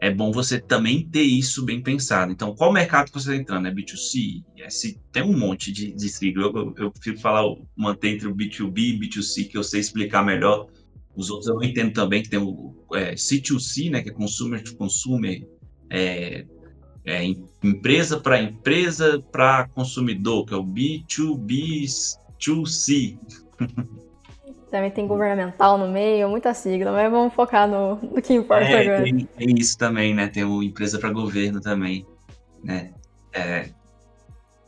é 0.00 0.10
bom 0.10 0.32
você 0.32 0.58
também 0.58 1.06
ter 1.06 1.22
isso 1.22 1.62
bem 1.62 1.82
pensado. 1.82 2.32
Então, 2.32 2.54
qual 2.54 2.72
mercado 2.72 3.10
você 3.12 3.32
está 3.32 3.36
entrando? 3.36 3.68
É 3.68 3.70
B2C? 3.70 4.42
É, 4.58 4.66
tem 5.12 5.22
um 5.22 5.38
monte 5.38 5.70
de, 5.70 5.92
de. 5.92 6.32
Eu, 6.34 6.56
eu, 6.56 6.74
eu 6.78 6.90
prefiro 6.90 7.20
falar, 7.20 7.54
manter 7.76 8.14
entre 8.14 8.26
o 8.26 8.34
B2B 8.34 8.78
e 8.78 8.98
B2C, 8.98 9.48
que 9.48 9.58
eu 9.58 9.62
sei 9.62 9.80
explicar 9.80 10.24
melhor. 10.24 10.68
Os 11.14 11.28
outros 11.28 11.48
eu 11.48 11.62
entendo 11.62 11.92
também, 11.92 12.22
que 12.22 12.30
tem 12.30 12.38
o 12.38 12.74
é, 12.94 13.14
C2C, 13.14 13.90
né, 13.90 14.00
que 14.00 14.08
é 14.08 14.12
Consumer 14.12 14.62
to 14.62 14.74
Consumer, 14.76 15.46
é, 15.90 16.46
é, 17.04 17.22
empresa 17.62 18.18
para 18.18 18.40
empresa 18.40 19.22
para 19.30 19.68
consumidor, 19.68 20.46
que 20.46 20.54
é 20.54 20.56
o 20.56 20.64
B2B2C. 20.64 23.18
Também 24.70 24.90
tem 24.90 25.06
governamental 25.06 25.76
no 25.76 25.88
meio, 25.88 26.28
muita 26.28 26.54
sigla, 26.54 26.92
mas 26.92 27.10
vamos 27.10 27.34
focar 27.34 27.68
no, 27.68 27.96
no 27.96 28.22
que 28.22 28.32
importa 28.32 28.64
é, 28.64 28.82
agora. 28.82 29.02
Tem, 29.02 29.24
tem, 29.24 29.54
isso 29.58 29.76
também, 29.76 30.14
né? 30.14 30.28
Tem 30.28 30.44
o 30.44 30.62
empresa 30.62 30.98
para 30.98 31.10
governo 31.10 31.60
também, 31.60 32.06
né? 32.62 32.92
É, 33.32 33.70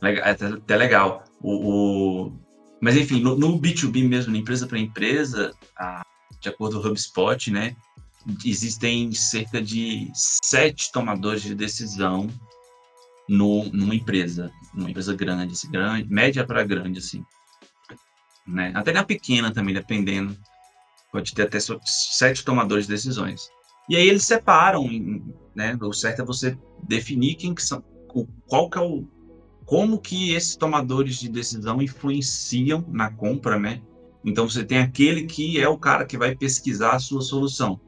é 0.01 0.19
até, 0.21 0.47
até 0.47 0.75
legal. 0.75 1.23
O, 1.41 2.25
o, 2.25 2.33
mas 2.81 2.97
enfim, 2.97 3.21
no, 3.21 3.37
no, 3.37 3.59
B2B 3.59 4.05
mesmo, 4.07 4.35
empresa 4.35 4.67
para 4.67 4.77
empresa, 4.77 5.53
a, 5.77 6.03
de 6.41 6.49
acordo 6.49 6.81
com 6.81 6.87
o 6.87 6.91
HubSpot, 6.91 7.49
né? 7.49 7.75
existem 8.45 9.11
cerca 9.11 9.61
de 9.61 10.09
sete 10.13 10.91
tomadores 10.91 11.41
de 11.41 11.53
decisão 11.53 12.27
no, 13.27 13.65
numa 13.65 13.95
empresa, 13.95 14.51
numa 14.73 14.89
empresa 14.89 15.13
grande, 15.13 15.53
assim, 15.53 15.69
grande 15.69 16.11
média 16.11 16.45
para 16.45 16.63
grande, 16.63 16.99
assim. 16.99 17.23
Né? 18.45 18.71
Até 18.75 18.91
na 18.91 19.03
pequena 19.03 19.53
também, 19.53 19.73
dependendo. 19.73 20.37
Pode 21.11 21.33
ter 21.33 21.43
até 21.43 21.59
sete 21.59 22.43
tomadores 22.43 22.87
de 22.87 22.93
decisões. 22.93 23.49
E 23.89 23.95
aí 23.95 24.07
eles 24.07 24.23
separam, 24.23 24.87
né? 25.55 25.77
O 25.81 25.93
certo 25.93 26.21
é 26.21 26.25
você 26.25 26.57
definir 26.81 27.35
quem 27.35 27.53
que 27.53 27.61
são, 27.61 27.83
qual 28.47 28.69
que 28.69 28.77
é 28.77 28.81
o, 28.81 29.05
como 29.65 29.99
que 29.99 30.33
esses 30.33 30.55
tomadores 30.55 31.17
de 31.17 31.29
decisão 31.29 31.81
influenciam 31.81 32.83
na 32.87 33.11
compra, 33.11 33.59
né? 33.59 33.81
Então 34.23 34.47
você 34.47 34.63
tem 34.63 34.79
aquele 34.79 35.25
que 35.25 35.59
é 35.59 35.67
o 35.67 35.77
cara 35.77 36.05
que 36.05 36.17
vai 36.17 36.35
pesquisar 36.35 36.93
a 36.93 36.99
sua 36.99 37.21
solução. 37.21 37.79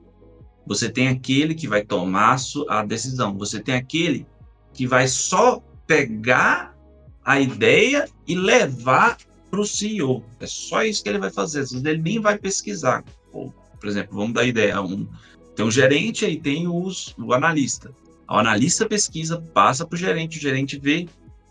Você 0.68 0.90
tem 0.90 1.08
aquele 1.08 1.56
que 1.56 1.68
vai 1.68 1.84
tomar 1.84 2.38
a 2.70 2.84
decisão. 2.84 3.38
Você 3.38 3.60
tem 3.60 3.76
aquele 3.76 4.28
que 4.74 4.86
vai 4.86 5.08
só 5.08 5.62
pegar 5.88 6.76
a 7.24 7.40
ideia 7.40 8.10
e 8.28 8.36
levar 8.36 9.18
para 9.56 9.62
o 9.62 9.66
CEO. 9.66 10.22
É 10.42 10.46
só 10.46 10.84
isso 10.84 11.02
que 11.02 11.08
ele 11.08 11.18
vai 11.20 11.32
fazer. 11.32 11.62
Às 11.62 11.72
vezes 11.72 11.86
ele 11.86 12.02
nem 12.02 12.20
vai 12.20 12.38
pesquisar. 12.38 13.06
Ou, 13.32 13.54
por 13.80 13.88
exemplo, 13.88 14.18
vamos 14.18 14.34
dar 14.34 14.44
ideia. 14.44 14.82
Um, 14.82 15.08
tem 15.56 15.66
um 15.66 15.72
gerente 15.72 16.26
e 16.26 16.38
tem 16.38 16.68
os, 16.68 17.16
o 17.18 17.34
analista. 17.34 17.96
O 18.30 18.34
analista 18.34 18.86
pesquisa, 18.86 19.42
passa 19.54 19.86
para 19.86 19.96
o 19.96 20.00
gerente, 20.00 20.38
o 20.38 20.42
gerente 20.42 20.78
vê, 20.78 21.08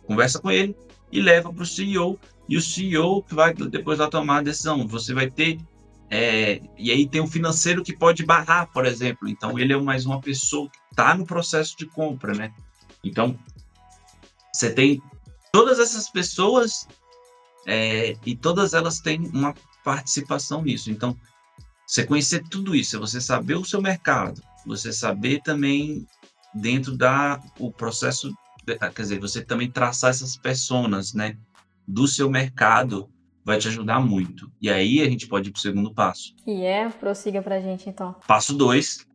conversa 0.07 0.39
com 0.39 0.51
ele 0.51 0.77
e 1.11 1.21
leva 1.21 1.51
para 1.51 1.63
o 1.63 1.67
CEO. 1.67 2.19
E 2.47 2.59
o 2.59 2.61
CEO 2.61 3.23
que 3.23 3.35
vai 3.35 3.55
depois 3.55 3.97
vai 3.97 4.11
tomar 4.11 4.39
a 4.39 4.43
decisão. 4.43 4.87
Você 4.87 5.15
vai 5.15 5.31
ter 5.31 5.59
é, 6.11 6.61
e 6.77 6.91
aí 6.91 7.09
tem 7.09 7.23
o 7.23 7.27
financeiro 7.27 7.83
que 7.83 7.97
pode 7.97 8.23
barrar, 8.23 8.71
por 8.71 8.85
exemplo. 8.85 9.27
Então 9.27 9.59
ele 9.59 9.73
é 9.73 9.81
mais 9.81 10.05
uma 10.05 10.21
pessoa 10.21 10.69
que 10.69 10.79
está 10.91 11.15
no 11.15 11.25
processo 11.25 11.75
de 11.79 11.87
compra, 11.87 12.35
né? 12.35 12.53
Então 13.03 13.39
você 14.53 14.71
tem 14.71 15.01
todas 15.51 15.79
essas 15.79 16.11
pessoas 16.11 16.87
é, 17.67 18.17
e 18.25 18.37
todas 18.37 18.75
elas 18.75 19.01
têm 19.01 19.27
uma 19.29 19.55
participação 19.85 20.63
nisso. 20.63 20.91
Então 20.91 21.17
você 21.87 22.07
conhecer 22.07 22.43
tudo 22.49 22.75
isso, 22.75 22.97
é 22.97 22.99
você 22.99 23.21
saber 23.21 23.55
o 23.57 23.65
seu 23.65 23.81
mercado, 23.81 24.41
você 24.67 24.93
saber 24.93 25.43
também 25.43 26.07
dentro 26.55 26.97
da 26.97 27.41
o 27.59 27.71
processo, 27.71 28.33
quer 28.67 29.03
dizer, 29.03 29.21
você 29.21 29.45
também 29.45 29.71
traçar 29.71 30.11
essas 30.11 30.37
personas, 30.37 31.13
né, 31.13 31.37
do 31.87 32.09
seu 32.09 32.31
mercado 32.31 33.11
vai 33.45 33.59
te 33.59 33.69
ajudar 33.69 34.01
muito. 34.01 34.51
E 34.61 34.71
aí 34.71 35.03
a 35.03 35.05
gente 35.05 35.27
pode 35.27 35.51
ir 35.51 35.53
para 35.53 35.59
o 35.59 35.63
segundo 35.63 35.93
passo. 35.93 36.35
Que 36.43 36.65
é, 36.65 36.89
prossiga 36.89 37.43
para 37.43 37.57
a 37.57 37.61
gente 37.61 37.89
então. 37.89 38.15
Passo 38.27 38.55
2, 38.55 39.07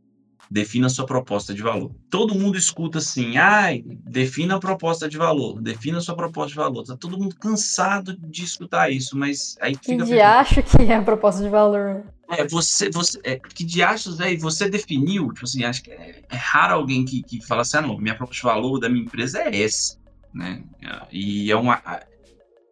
defina 0.49 0.87
a 0.87 0.89
sua 0.89 1.05
proposta 1.05 1.53
de 1.53 1.61
valor. 1.61 1.91
Todo 2.09 2.33
mundo 2.33 2.57
escuta 2.57 2.97
assim, 2.97 3.37
ai, 3.37 3.83
defina 3.85 4.55
a 4.55 4.59
proposta 4.59 5.07
de 5.07 5.17
valor, 5.17 5.61
defina 5.61 5.99
a 5.99 6.01
sua 6.01 6.15
proposta 6.15 6.49
de 6.49 6.55
valor. 6.55 6.83
Tá 6.83 6.97
todo 6.97 7.17
mundo 7.17 7.35
cansado 7.35 8.17
de 8.17 8.43
escutar 8.43 8.91
isso, 8.91 9.17
mas 9.17 9.57
aí 9.61 9.75
que 9.75 9.91
fica... 9.91 10.05
Que 10.05 10.19
acho 10.19 10.63
que 10.63 10.83
é 10.83 10.95
a 10.95 11.01
proposta 11.01 11.43
de 11.43 11.49
valor? 11.49 12.03
É, 12.31 12.47
você, 12.47 12.89
você, 12.89 13.19
é, 13.23 13.37
que 13.37 13.63
de 13.63 13.81
achos, 13.81 14.19
é, 14.19 14.35
você 14.35 14.69
definiu, 14.69 15.31
tipo 15.33 15.45
assim, 15.45 15.63
acho 15.63 15.83
que 15.83 15.91
é, 15.91 16.23
é, 16.29 16.35
raro 16.35 16.75
alguém 16.75 17.03
que, 17.03 17.23
que 17.23 17.45
fala 17.45 17.61
assim, 17.61 17.77
ah, 17.77 17.81
não, 17.81 17.97
minha 17.97 18.15
proposta 18.15 18.47
de 18.47 18.53
valor 18.53 18.79
da 18.79 18.89
minha 18.89 19.03
empresa 19.03 19.41
é 19.41 19.63
essa, 19.63 19.97
né? 20.33 20.63
E 21.11 21.51
é 21.51 21.55
uma, 21.55 21.81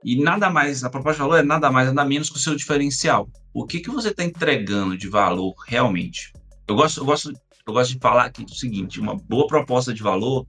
e 0.03 0.21
nada 0.21 0.49
mais, 0.49 0.83
a 0.83 0.89
proposta 0.89 1.17
de 1.17 1.27
valor 1.27 1.39
é 1.39 1.43
nada 1.43 1.71
mais, 1.71 1.91
nada 1.91 2.07
menos 2.07 2.29
que 2.29 2.37
o 2.37 2.39
seu 2.39 2.55
diferencial. 2.55 3.27
O 3.53 3.65
que, 3.65 3.79
que 3.79 3.89
você 3.89 4.09
está 4.09 4.23
entregando 4.23 4.97
de 4.97 5.07
valor 5.07 5.55
realmente? 5.67 6.31
Eu 6.67 6.75
gosto, 6.75 7.01
eu, 7.01 7.05
gosto, 7.05 7.33
eu 7.67 7.73
gosto 7.73 7.93
de 7.93 7.99
falar 7.99 8.25
aqui 8.25 8.43
o 8.43 8.49
seguinte: 8.49 8.99
uma 8.99 9.15
boa 9.15 9.47
proposta 9.47 9.93
de 9.93 10.01
valor 10.01 10.47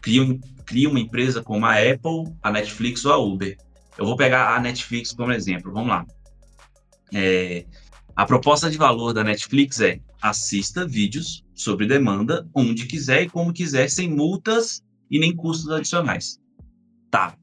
cria, 0.00 0.22
cria 0.66 0.88
uma 0.88 1.00
empresa 1.00 1.42
como 1.42 1.64
a 1.66 1.74
Apple, 1.74 2.34
a 2.42 2.50
Netflix 2.50 3.04
ou 3.04 3.12
a 3.12 3.18
Uber. 3.18 3.56
Eu 3.96 4.04
vou 4.04 4.16
pegar 4.16 4.54
a 4.54 4.60
Netflix 4.60 5.12
como 5.12 5.32
exemplo. 5.32 5.72
Vamos 5.72 5.88
lá. 5.88 6.06
É, 7.12 7.64
a 8.14 8.26
proposta 8.26 8.70
de 8.70 8.76
valor 8.76 9.12
da 9.12 9.24
Netflix 9.24 9.80
é 9.80 10.00
assista 10.20 10.86
vídeos 10.86 11.44
sobre 11.54 11.86
demanda 11.86 12.48
onde 12.54 12.86
quiser 12.86 13.22
e 13.22 13.28
como 13.28 13.52
quiser, 13.52 13.88
sem 13.88 14.08
multas 14.08 14.82
e 15.10 15.18
nem 15.18 15.34
custos 15.34 15.70
adicionais. 15.70 16.38
Tá, 17.10 17.36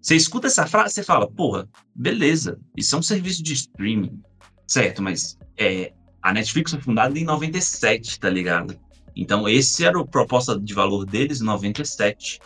você 0.00 0.16
escuta 0.16 0.46
essa 0.46 0.66
frase, 0.66 0.94
você 0.94 1.02
fala, 1.02 1.30
porra, 1.30 1.68
beleza, 1.94 2.58
isso 2.76 2.96
é 2.96 2.98
um 2.98 3.02
serviço 3.02 3.42
de 3.42 3.52
streaming, 3.52 4.20
certo? 4.66 5.02
Mas 5.02 5.38
é, 5.58 5.92
a 6.22 6.32
Netflix 6.32 6.72
foi 6.72 6.80
fundada 6.80 7.18
em 7.18 7.24
97, 7.24 8.18
tá 8.18 8.28
ligado? 8.28 8.78
Então, 9.16 9.48
esse 9.48 9.84
era 9.84 10.00
a 10.00 10.06
proposta 10.06 10.58
de 10.58 10.72
valor 10.72 11.04
deles 11.04 11.40
em 11.40 11.44
97. 11.44 12.40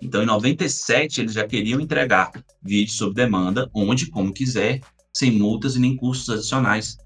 Então, 0.00 0.22
em 0.22 0.26
97, 0.26 1.20
eles 1.20 1.32
já 1.32 1.46
queriam 1.46 1.80
entregar 1.80 2.30
vídeos 2.62 2.96
sob 2.96 3.14
demanda, 3.14 3.68
onde, 3.74 4.06
como 4.06 4.32
quiser, 4.32 4.80
sem 5.12 5.30
multas 5.30 5.76
e 5.76 5.80
nem 5.80 5.96
custos 5.96 6.30
adicionais. 6.30 6.96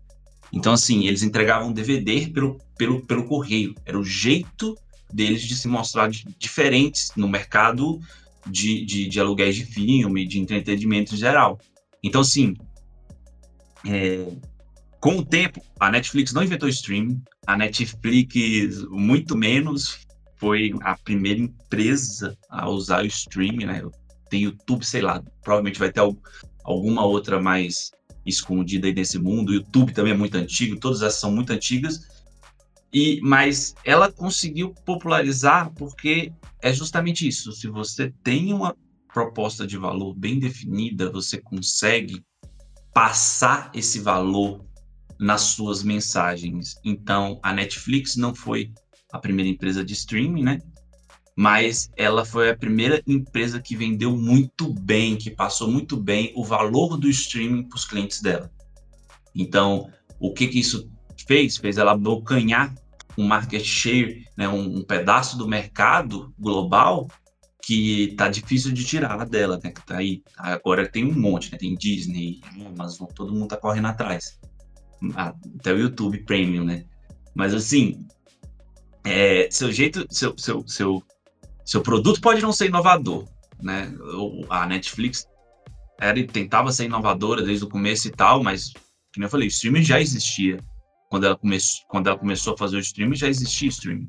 Então, 0.53 0.73
assim, 0.73 1.07
eles 1.07 1.23
entregavam 1.23 1.73
DVD 1.73 2.29
pelo, 2.29 2.59
pelo, 2.77 3.01
pelo 3.07 3.25
correio. 3.25 3.75
Era 3.87 3.99
o 3.99 4.05
jeito 4.05 4.77
deles 5.13 5.43
de 5.43 5.57
se 5.57 5.69
mostrar 5.69 6.11
diferentes 6.39 7.13
no 7.17 7.29
mercado 7.29 8.01
de, 8.47 8.85
de, 8.85 9.09
de 9.09 9.21
aluguéis 9.21 9.57
de 9.57 9.65
filme, 9.65 10.27
de 10.27 10.39
entretenimento 10.39 11.15
em 11.15 11.19
geral. 11.19 11.59
Então, 12.03 12.21
assim, 12.21 12.55
é, 13.87 14.27
com 15.03 15.19
o 15.19 15.25
tempo, 15.25 15.61
a 15.81 15.91
Netflix 15.91 16.33
não 16.33 16.45
inventou 16.45 16.69
streaming, 16.69 17.21
a 17.45 17.57
Netflix, 17.57 18.85
muito 18.89 19.37
menos, 19.37 20.07
foi 20.37 20.73
a 20.81 20.97
primeira 20.97 21.41
empresa 21.41 22.39
a 22.49 22.71
usar 22.71 23.03
o 23.03 23.07
streaming, 23.07 23.65
né? 23.65 23.83
Tem 24.31 24.43
YouTube, 24.43 24.87
sei 24.87 25.03
lá, 25.03 25.21
provavelmente 25.43 25.81
vai 25.81 25.91
ter 25.91 26.01
alguma 26.63 27.05
outra 27.05 27.43
mais 27.43 27.91
escondida 28.25 28.87
aí 28.87 28.95
nesse 28.95 29.19
mundo. 29.19 29.49
O 29.51 29.55
YouTube 29.55 29.93
também 29.93 30.13
é 30.13 30.17
muito 30.17 30.37
antigo, 30.37 30.79
todas 30.79 31.03
essas 31.03 31.19
são 31.19 31.33
muito 31.33 31.53
antigas, 31.53 32.07
e, 32.95 33.21
mas 33.25 33.75
ela 33.85 34.11
conseguiu 34.11 34.73
popularizar 34.87 35.73
porque 35.73 36.33
é 36.63 36.73
justamente 36.73 37.27
isso. 37.27 37.51
Se 37.51 37.67
você 37.67 38.15
tem 38.23 38.53
uma 38.53 38.77
proposta 39.13 39.67
de 39.67 39.77
valor 39.77 40.15
bem 40.15 40.39
definida, 40.39 41.11
você 41.11 41.39
consegue 41.39 42.25
passar 42.95 43.69
esse 43.75 43.99
valor 43.99 44.65
nas 45.19 45.43
suas 45.43 45.83
mensagens. 45.83 46.77
Então, 46.85 47.39
a 47.43 47.53
Netflix 47.53 48.17
não 48.17 48.35
foi 48.35 48.73
a 49.13 49.19
primeira 49.19 49.51
empresa 49.51 49.85
de 49.85 49.93
streaming, 49.93 50.43
né? 50.43 50.59
Mas 51.37 51.91
ela 51.97 52.25
foi 52.25 52.51
a 52.51 52.57
primeira 52.57 53.03
empresa 53.07 53.61
que 53.61 53.75
vendeu 53.75 54.17
muito 54.17 54.73
bem, 54.73 55.17
que 55.17 55.31
passou 55.31 55.71
muito 55.71 55.97
bem 55.97 56.33
o 56.37 56.45
valor 56.45 56.97
do 56.97 57.09
streaming 57.09 57.69
para 57.69 57.77
os 57.77 57.85
clientes 57.85 58.21
dela. 58.21 58.51
Então, 59.35 59.91
o 60.21 60.33
que 60.33 60.47
que 60.47 60.61
isso 60.61 60.91
fez? 61.27 61.57
Fez 61.57 61.79
ela 61.79 61.93
abocanhar 61.93 62.75
um 63.17 63.27
market 63.27 63.65
share, 63.65 64.27
né, 64.37 64.49
um, 64.49 64.79
um 64.79 64.83
pedaço 64.83 65.37
do 65.37 65.49
mercado 65.49 66.35
global 66.39 67.09
que 67.63 68.15
tá 68.17 68.29
difícil 68.29 68.73
de 68.73 68.85
tirar 68.85 69.25
dela, 69.25 69.59
né? 69.63 69.71
Que 69.71 69.87
tá 69.87 69.99
aí. 69.99 70.23
Agora 70.37 70.89
tem 70.89 71.05
um 71.05 71.19
monte, 71.19 71.51
né? 71.53 71.59
Tem 71.59 71.75
Disney, 71.77 72.41
Amazon, 72.67 73.07
todo 73.15 73.33
mundo 73.33 73.49
tá 73.49 73.57
correndo 73.57 73.87
atrás. 73.87 74.39
Até 75.15 75.73
o 75.73 75.79
YouTube 75.79 76.25
Premium, 76.25 76.65
né? 76.65 76.85
Mas 77.35 77.55
assim, 77.55 78.07
é, 79.05 79.49
seu 79.51 79.73
jeito, 79.73 80.07
seu, 80.11 80.37
seu, 80.39 80.67
seu, 80.67 81.03
seu 81.65 81.81
produto 81.81 82.21
pode 82.21 82.43
não 82.43 82.53
ser 82.53 82.67
inovador, 82.67 83.27
né? 83.61 83.93
A 84.49 84.67
Netflix 84.67 85.27
era 86.01 86.25
tentava 86.27 86.73
ser 86.73 86.85
inovadora 86.85 87.43
desde 87.43 87.65
o 87.65 87.69
começo 87.69 88.09
e 88.09 88.11
tal, 88.11 88.43
mas 88.43 88.73
como 89.15 89.25
eu 89.25 89.31
falei, 89.31 89.47
o 89.47 89.51
streaming 89.51 89.83
já 89.83 90.01
existia 90.01 90.59
quando 91.09 91.27
ela 91.27 91.37
começou, 91.37 91.85
quando 91.89 92.07
ela 92.07 92.19
começou 92.19 92.55
a 92.55 92.57
fazer 92.57 92.77
o 92.77 92.81
streaming 92.81 93.17
já 93.17 93.29
existia 93.29 93.69
streaming, 93.69 94.09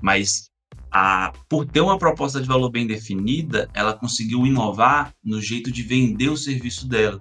mas 0.00 0.50
a, 0.90 1.32
por 1.48 1.66
ter 1.66 1.80
uma 1.80 1.98
proposta 1.98 2.40
de 2.40 2.48
valor 2.48 2.70
bem 2.70 2.86
definida, 2.86 3.68
ela 3.74 3.92
conseguiu 3.94 4.46
inovar 4.46 5.12
no 5.22 5.40
jeito 5.40 5.70
de 5.70 5.82
vender 5.82 6.28
o 6.28 6.36
serviço 6.36 6.88
dela 6.88 7.20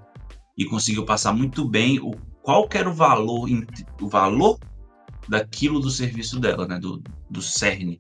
e 0.58 0.66
conseguiu 0.66 1.06
passar 1.06 1.34
muito 1.34 1.68
bem 1.68 2.00
o 2.00 2.12
qual 2.42 2.68
era 2.74 2.90
o 2.90 2.94
valor 2.94 3.48
o 4.02 4.08
valor 4.08 4.58
daquilo 5.28 5.80
do 5.80 5.90
serviço 5.90 6.40
dela, 6.40 6.68
né, 6.68 6.80
do, 6.80 7.02
do 7.30 7.42
CERN. 7.42 8.00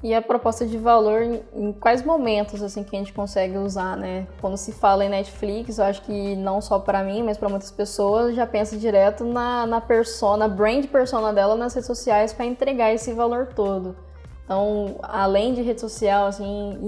E 0.00 0.14
a 0.14 0.22
proposta 0.22 0.64
de 0.64 0.78
valor, 0.78 1.22
em, 1.22 1.42
em 1.54 1.72
quais 1.72 2.04
momentos 2.04 2.62
assim 2.62 2.84
que 2.84 2.94
a 2.94 2.98
gente 3.00 3.12
consegue 3.12 3.58
usar, 3.58 3.96
né? 3.96 4.28
Quando 4.40 4.56
se 4.56 4.70
fala 4.70 5.04
em 5.04 5.08
Netflix, 5.08 5.78
eu 5.78 5.84
acho 5.84 6.02
que 6.02 6.36
não 6.36 6.60
só 6.60 6.78
para 6.78 7.02
mim, 7.02 7.24
mas 7.24 7.36
para 7.36 7.48
muitas 7.48 7.72
pessoas, 7.72 8.36
já 8.36 8.46
pensa 8.46 8.76
direto 8.76 9.24
na, 9.24 9.66
na 9.66 9.80
persona, 9.80 10.46
brand 10.46 10.86
persona 10.86 11.32
dela 11.32 11.56
nas 11.56 11.74
redes 11.74 11.88
sociais 11.88 12.32
para 12.32 12.46
entregar 12.46 12.94
esse 12.94 13.12
valor 13.12 13.48
todo. 13.54 13.96
Então, 14.44 14.98
além 15.02 15.52
de 15.52 15.62
rede 15.62 15.80
social, 15.80 16.26
assim, 16.26 16.78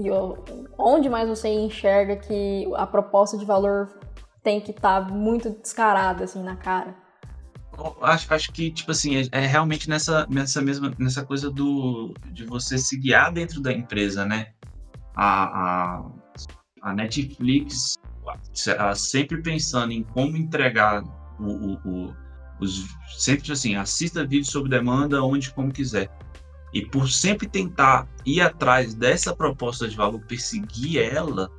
onde 0.77 1.09
mais 1.09 1.27
você 1.27 1.49
enxerga 1.49 2.15
que 2.15 2.67
a 2.75 2.87
proposta 2.87 3.37
de 3.37 3.45
valor 3.45 3.89
tem 4.43 4.59
que 4.59 4.71
estar 4.71 5.05
tá 5.05 5.11
muito 5.11 5.49
descarada, 5.49 6.23
assim, 6.23 6.41
na 6.43 6.55
cara? 6.55 6.95
Acho, 8.01 8.33
acho 8.33 8.51
que, 8.51 8.71
tipo 8.71 8.91
assim, 8.91 9.15
é, 9.17 9.27
é, 9.31 9.45
realmente 9.45 9.89
nessa, 9.89 10.27
nessa 10.29 10.61
mesma 10.61 10.93
nessa 10.99 11.25
coisa 11.25 11.49
do, 11.49 12.13
de 12.31 12.45
você 12.45 12.77
se 12.77 12.97
guiar 12.97 13.31
dentro 13.31 13.61
da 13.61 13.71
empresa, 13.71 14.25
né? 14.25 14.53
A, 15.15 15.99
a, 15.99 16.11
a 16.81 16.93
Netflix 16.93 17.97
sempre 18.95 19.41
pensando 19.41 19.91
em 19.91 20.03
como 20.03 20.37
entregar 20.37 21.03
o, 21.39 21.43
o, 21.43 21.73
o, 21.85 22.15
os 22.59 22.85
sempre 23.17 23.51
assim, 23.51 23.75
assista 23.75 24.25
vídeo 24.25 24.45
sob 24.45 24.69
demanda 24.69 25.23
onde 25.23 25.51
como 25.53 25.71
quiser. 25.71 26.09
E 26.73 26.85
por 26.85 27.09
sempre 27.09 27.47
tentar 27.47 28.07
ir 28.25 28.41
atrás 28.41 28.93
dessa 28.93 29.35
proposta 29.35 29.87
de 29.87 29.95
valor, 29.95 30.21
perseguir 30.21 31.01
ela, 31.01 31.49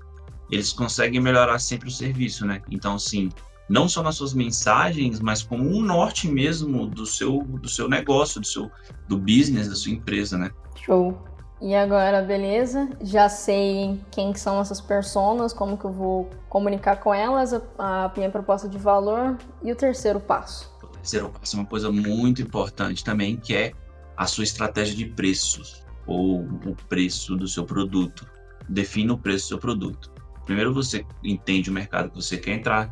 eles 0.53 0.71
conseguem 0.71 1.19
melhorar 1.19 1.59
sempre 1.59 1.89
o 1.89 1.91
serviço, 1.91 2.45
né? 2.45 2.61
Então, 2.71 2.97
assim, 2.97 3.31
não 3.69 3.89
só 3.89 4.03
nas 4.03 4.17
suas 4.17 4.35
mensagens, 4.35 5.19
mas 5.19 5.43
como 5.43 5.65
um 5.65 5.81
norte 5.81 6.29
mesmo 6.29 6.87
do 6.87 7.07
seu, 7.07 7.43
do 7.43 7.69
seu 7.71 7.89
negócio, 7.89 8.39
do 8.39 8.47
seu 8.47 8.71
do 9.09 9.17
business, 9.17 9.67
da 9.67 9.75
sua 9.75 9.93
empresa, 9.93 10.37
né? 10.37 10.51
Show. 10.85 11.19
E 11.59 11.75
agora, 11.75 12.21
beleza? 12.21 12.91
Já 13.01 13.31
sei 13.31 13.99
quem 14.11 14.35
são 14.35 14.61
essas 14.61 14.81
pessoas, 14.81 15.55
como 15.55 15.79
que 15.79 15.87
eu 15.87 15.93
vou 15.93 16.29
comunicar 16.51 16.97
com 16.97 17.15
elas, 17.15 17.55
a, 17.55 17.63
a 17.79 18.13
minha 18.15 18.29
proposta 18.29 18.69
de 18.69 18.77
valor 18.77 19.39
e 19.63 19.73
o 19.73 19.77
terceiro 19.77 20.21
passo. 20.21 20.71
O 20.83 20.89
terceiro 20.89 21.31
passo 21.31 21.57
é 21.57 21.61
uma 21.61 21.67
coisa 21.67 21.91
muito 21.91 22.43
importante 22.43 23.03
também, 23.03 23.37
que 23.37 23.55
é 23.55 23.73
a 24.17 24.27
sua 24.27 24.45
estratégia 24.45 24.95
de 24.95 25.07
preços 25.07 25.83
ou 26.07 26.41
o 26.41 26.77
preço 26.91 27.37
do 27.37 27.49
seu 27.49 27.65
produto. 27.65 28.27
Defina 28.69 29.15
o 29.15 29.19
preço 29.19 29.47
do 29.47 29.49
seu 29.49 29.59
produto. 29.59 30.12
Primeiro 30.45 30.73
você 30.73 31.07
entende 31.23 31.71
o 31.71 31.73
mercado 31.73 32.11
que 32.11 32.17
você 32.17 32.37
quer 32.37 32.55
entrar, 32.55 32.91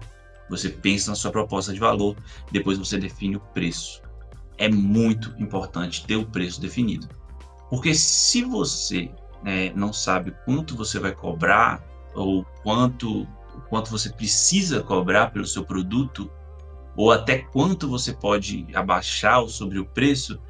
você 0.48 0.68
pensa 0.68 1.10
na 1.10 1.16
sua 1.16 1.30
proposta 1.30 1.72
de 1.72 1.78
valor, 1.78 2.16
depois 2.50 2.78
você 2.78 2.98
define 2.98 3.36
o 3.36 3.40
preço. 3.40 4.02
É 4.58 4.68
muito 4.68 5.34
importante 5.38 6.04
ter 6.06 6.16
o 6.16 6.26
preço 6.26 6.60
definido. 6.60 7.08
Porque 7.70 7.94
se 7.94 8.42
você 8.42 9.10
né, 9.42 9.72
não 9.74 9.92
sabe 9.92 10.34
quanto 10.44 10.76
você 10.76 10.98
vai 10.98 11.12
cobrar 11.12 11.82
ou 12.14 12.44
quanto, 12.62 13.26
quanto 13.68 13.90
você 13.90 14.10
precisa 14.10 14.82
cobrar 14.82 15.28
pelo 15.28 15.46
seu 15.46 15.64
produto, 15.64 16.30
ou 16.96 17.12
até 17.12 17.38
quanto 17.38 17.88
você 17.88 18.12
pode 18.12 18.66
abaixar 18.74 19.46
sobre 19.48 19.78
o 19.78 19.86
preço, 19.86 20.40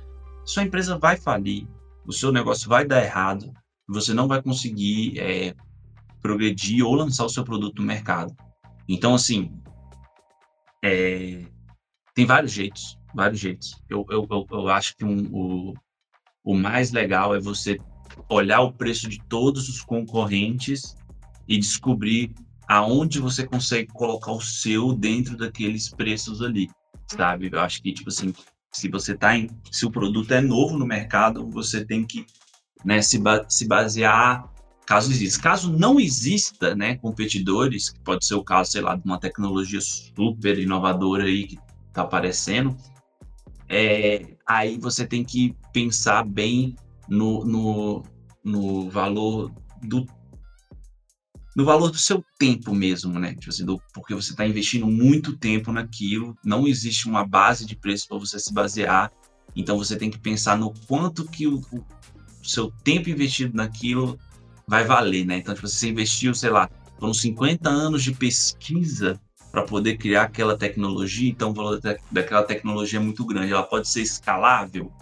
sua 0.45 0.63
empresa 0.63 0.99
vai 0.99 1.17
falir, 1.17 1.69
o 2.07 2.13
seu 2.13 2.33
negócio 2.33 2.69
vai 2.69 2.87
dar 2.87 3.05
errado, 3.05 3.53
você 3.87 4.15
não 4.15 4.27
vai 4.27 4.43
conseguir 4.43 5.19
é, 5.19 5.55
progredir 6.21 6.85
ou 6.85 6.95
lançar 6.95 7.25
o 7.25 7.29
seu 7.31 7.45
produto 7.45 7.81
no 7.81 7.87
mercado. 7.87 8.35
Então, 8.89 9.15
assim, 9.15 9.53
é, 10.85 11.45
tem 12.15 12.27
vários 12.27 12.53
jeitos, 12.53 12.99
vários 13.15 13.41
jeitos. 13.41 13.81
Eu, 13.89 14.05
eu, 14.11 14.27
eu, 14.31 14.47
eu 14.51 14.69
acho 14.69 14.97
que 14.97 15.05
um, 15.05 15.29
o, 15.33 15.75
o 16.45 16.55
mais 16.55 16.91
legal 16.91 17.35
é 17.35 17.41
você 17.41 17.79
olhar 18.29 18.61
o 18.61 18.73
preço 18.73 19.09
de 19.09 19.19
todos 19.29 19.69
os 19.69 19.81
concorrentes 19.83 20.97
e 21.47 21.59
descobrir 21.59 22.35
aonde 22.69 23.19
você 23.19 23.47
consegue 23.47 23.93
colocar 23.93 24.33
o 24.33 24.41
seu 24.41 24.93
dentro 24.93 25.37
daqueles 25.37 25.89
preços 25.89 26.41
ali, 26.41 26.71
sabe? 27.09 27.51
Eu 27.53 27.61
acho 27.61 27.83
que, 27.83 27.93
tipo 27.93 28.09
assim, 28.09 28.33
se 28.73 28.89
você 28.89 29.17
tá 29.17 29.37
em, 29.37 29.49
se 29.71 29.85
o 29.85 29.91
produto 29.91 30.33
é 30.33 30.41
novo 30.41 30.79
no 30.79 30.87
mercado, 30.87 31.49
você 31.51 31.85
tem 31.85 32.07
que 32.07 32.25
né, 32.85 33.03
se, 33.03 33.19
ba 33.19 33.45
se 33.49 33.67
basear 33.67 34.49
caso 34.91 35.13
exista. 35.13 35.41
Caso 35.41 35.73
não 35.73 36.01
exista, 36.01 36.75
né, 36.75 36.97
competidores, 36.97 37.91
que 37.91 38.01
pode 38.01 38.27
ser 38.27 38.35
o 38.35 38.43
caso, 38.43 38.73
sei 38.73 38.81
lá, 38.81 38.97
de 38.97 39.05
uma 39.05 39.21
tecnologia 39.21 39.81
super 39.81 40.59
inovadora 40.59 41.27
aí 41.27 41.47
que 41.47 41.59
está 41.87 42.03
aparecendo, 42.03 42.77
é, 43.69 44.35
aí 44.45 44.79
você 44.79 45.07
tem 45.07 45.23
que 45.23 45.55
pensar 45.73 46.25
bem 46.25 46.75
no, 47.09 47.45
no, 47.45 48.03
no 48.43 48.91
valor 48.91 49.53
do 49.81 50.05
no 51.57 51.65
valor 51.65 51.91
do 51.91 51.99
seu 51.99 52.25
tempo 52.39 52.75
mesmo, 52.75 53.19
né? 53.19 53.35
Tipo 53.35 53.51
assim, 53.51 53.65
do, 53.65 53.81
porque 53.93 54.15
você 54.15 54.33
está 54.33 54.47
investindo 54.47 54.87
muito 54.87 55.37
tempo 55.37 55.71
naquilo, 55.71 56.37
não 56.45 56.67
existe 56.67 57.09
uma 57.09 57.25
base 57.25 57.65
de 57.65 57.77
preço 57.77 58.09
para 58.09 58.19
você 58.19 58.41
se 58.41 58.53
basear, 58.53 59.13
então 59.55 59.79
você 59.79 59.97
tem 59.97 60.11
que 60.11 60.19
pensar 60.19 60.59
no 60.59 60.73
quanto 60.89 61.25
que 61.27 61.47
o, 61.47 61.61
o 61.73 61.85
seu 62.43 62.73
tempo 62.83 63.09
investido 63.09 63.57
naquilo 63.57 64.19
vai 64.71 64.85
valer, 64.85 65.27
né? 65.27 65.39
Então, 65.39 65.53
tipo, 65.53 65.67
você 65.67 65.89
investiu, 65.89 66.33
sei 66.33 66.49
lá, 66.49 66.71
foram 67.01 67.13
50 67.13 67.69
anos 67.69 68.05
de 68.05 68.13
pesquisa 68.13 69.21
para 69.51 69.65
poder 69.65 69.97
criar 69.97 70.23
aquela 70.23 70.57
tecnologia, 70.57 71.29
então 71.29 71.51
o 71.51 71.53
valor 71.53 71.81
daquela 72.09 72.45
tecnologia 72.45 73.01
é 73.01 73.03
muito 73.03 73.27
grande. 73.27 73.53
Ela 73.53 73.65
pode 73.65 73.89
ser 73.89 74.03
escalável? 74.03 74.93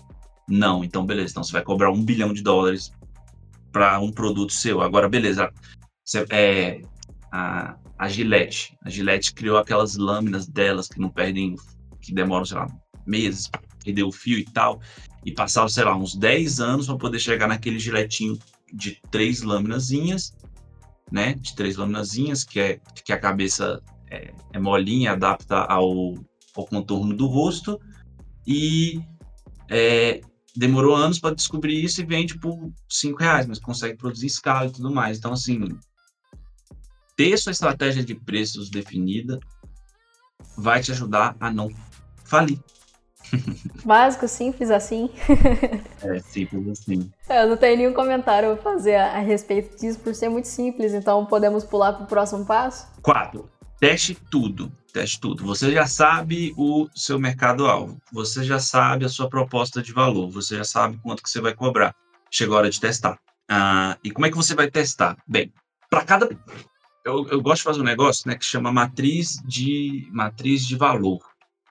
Não. 0.48 0.83
Então, 0.83 1.04
beleza. 1.04 1.33
Então, 1.33 1.44
você 1.44 1.52
vai 1.52 1.61
cobrar 1.61 1.90
um 1.90 2.02
bilhão 2.02 2.33
de 2.33 2.42
dólares 2.42 2.90
para 3.70 4.00
um 4.00 4.11
produto 4.11 4.54
seu. 4.54 4.81
Agora, 4.81 5.07
beleza. 5.07 5.52
Você, 6.02 6.24
é, 6.31 6.81
a, 7.31 7.76
a 7.98 8.09
Gillette. 8.09 8.74
A 8.83 8.88
Gillette 8.88 9.35
criou 9.35 9.59
aquelas 9.59 9.96
lâminas 9.96 10.46
delas 10.46 10.88
que 10.88 10.98
não 10.98 11.11
perdem, 11.11 11.57
que 12.00 12.14
demoram, 12.14 12.46
sei 12.46 12.57
lá, 12.57 12.68
meses 13.07 13.50
perder 13.85 14.04
o 14.04 14.11
fio 14.11 14.38
e 14.38 14.44
tal. 14.44 14.81
E 15.26 15.31
passaram, 15.31 15.68
sei 15.68 15.85
lá, 15.85 15.94
uns 15.94 16.14
10 16.14 16.59
anos 16.59 16.87
para 16.87 16.96
poder 16.96 17.18
chegar 17.18 17.46
naquele 17.48 17.78
giletinho 17.78 18.38
de 18.72 19.00
três 19.11 19.42
laminazinhas, 19.42 20.33
né? 21.11 21.35
De 21.35 21.54
três 21.54 21.76
laminazinhas, 21.76 22.44
que 22.44 22.61
é 22.61 22.81
que 23.04 23.12
a 23.12 23.18
cabeça 23.18 23.83
é, 24.11 24.33
é 24.52 24.59
molinha, 24.59 25.12
adapta 25.12 25.57
ao, 25.57 26.14
ao 26.54 26.66
contorno 26.66 27.14
do 27.14 27.26
rosto. 27.26 27.81
E 28.46 29.00
é, 29.68 30.20
demorou 30.57 30.96
anos 30.96 31.18
para 31.18 31.35
descobrir 31.35 31.83
isso 31.83 32.00
e 32.00 32.04
vende 32.04 32.38
por 32.38 32.72
cinco 32.88 33.20
reais, 33.20 33.46
mas 33.46 33.59
consegue 33.59 33.96
produzir 33.96 34.26
escala 34.26 34.66
e 34.66 34.72
tudo 34.72 34.90
mais. 34.90 35.18
Então, 35.18 35.33
assim, 35.33 35.61
ter 37.16 37.37
sua 37.38 37.52
estratégia 37.52 38.04
de 38.04 38.14
preços 38.14 38.70
definida 38.70 39.38
vai 40.57 40.81
te 40.81 40.92
ajudar 40.92 41.37
a 41.38 41.50
não 41.50 41.68
falir. 42.24 42.61
Básico, 43.85 44.27
simples 44.29 44.71
assim. 44.71 45.11
é, 46.03 46.19
simples 46.21 46.69
assim. 46.69 47.11
É, 47.29 47.43
eu 47.43 47.49
não 47.49 47.57
tenho 47.57 47.77
nenhum 47.77 47.93
comentário 47.93 48.53
a 48.53 48.57
fazer 48.57 48.97
a, 48.97 49.17
a 49.17 49.19
respeito 49.19 49.79
disso, 49.79 49.99
por 50.01 50.14
ser 50.14 50.29
muito 50.29 50.49
simples, 50.49 50.93
então 50.93 51.27
podemos 51.27 51.64
pular 51.64 51.93
para 51.93 52.05
o 52.05 52.07
próximo 52.07 52.45
passo? 52.45 52.87
Quatro. 53.03 53.49
Teste 53.81 54.14
tudo. 54.14 54.73
Teste 54.93 55.21
tudo. 55.21 55.45
Você 55.45 55.71
já 55.71 55.87
sabe 55.87 56.53
o 56.57 56.88
seu 56.95 57.19
mercado-alvo. 57.19 57.97
Você 58.12 58.43
já 58.43 58.59
sabe 58.59 59.05
a 59.05 59.09
sua 59.09 59.29
proposta 59.29 59.81
de 59.81 59.93
valor. 59.93 60.29
Você 60.31 60.57
já 60.57 60.64
sabe 60.64 60.99
quanto 61.03 61.23
que 61.23 61.31
você 61.31 61.41
vai 61.41 61.55
cobrar. 61.55 61.95
Chegou 62.31 62.57
a 62.57 62.59
hora 62.59 62.71
de 62.71 62.81
testar. 62.81 63.19
Ah, 63.49 63.97
e 64.03 64.11
como 64.11 64.27
é 64.27 64.31
que 64.31 64.37
você 64.37 64.55
vai 64.55 64.69
testar? 64.69 65.17
Bem, 65.27 65.53
para 65.88 66.05
cada. 66.05 66.29
Eu, 67.05 67.27
eu 67.29 67.41
gosto 67.41 67.59
de 67.59 67.64
fazer 67.64 67.81
um 67.81 67.85
negócio 67.85 68.29
né, 68.29 68.35
que 68.35 68.45
chama 68.45 68.73
matriz 68.73 69.41
de, 69.47 70.09
matriz 70.12 70.67
de 70.67 70.77
valor 70.77 71.21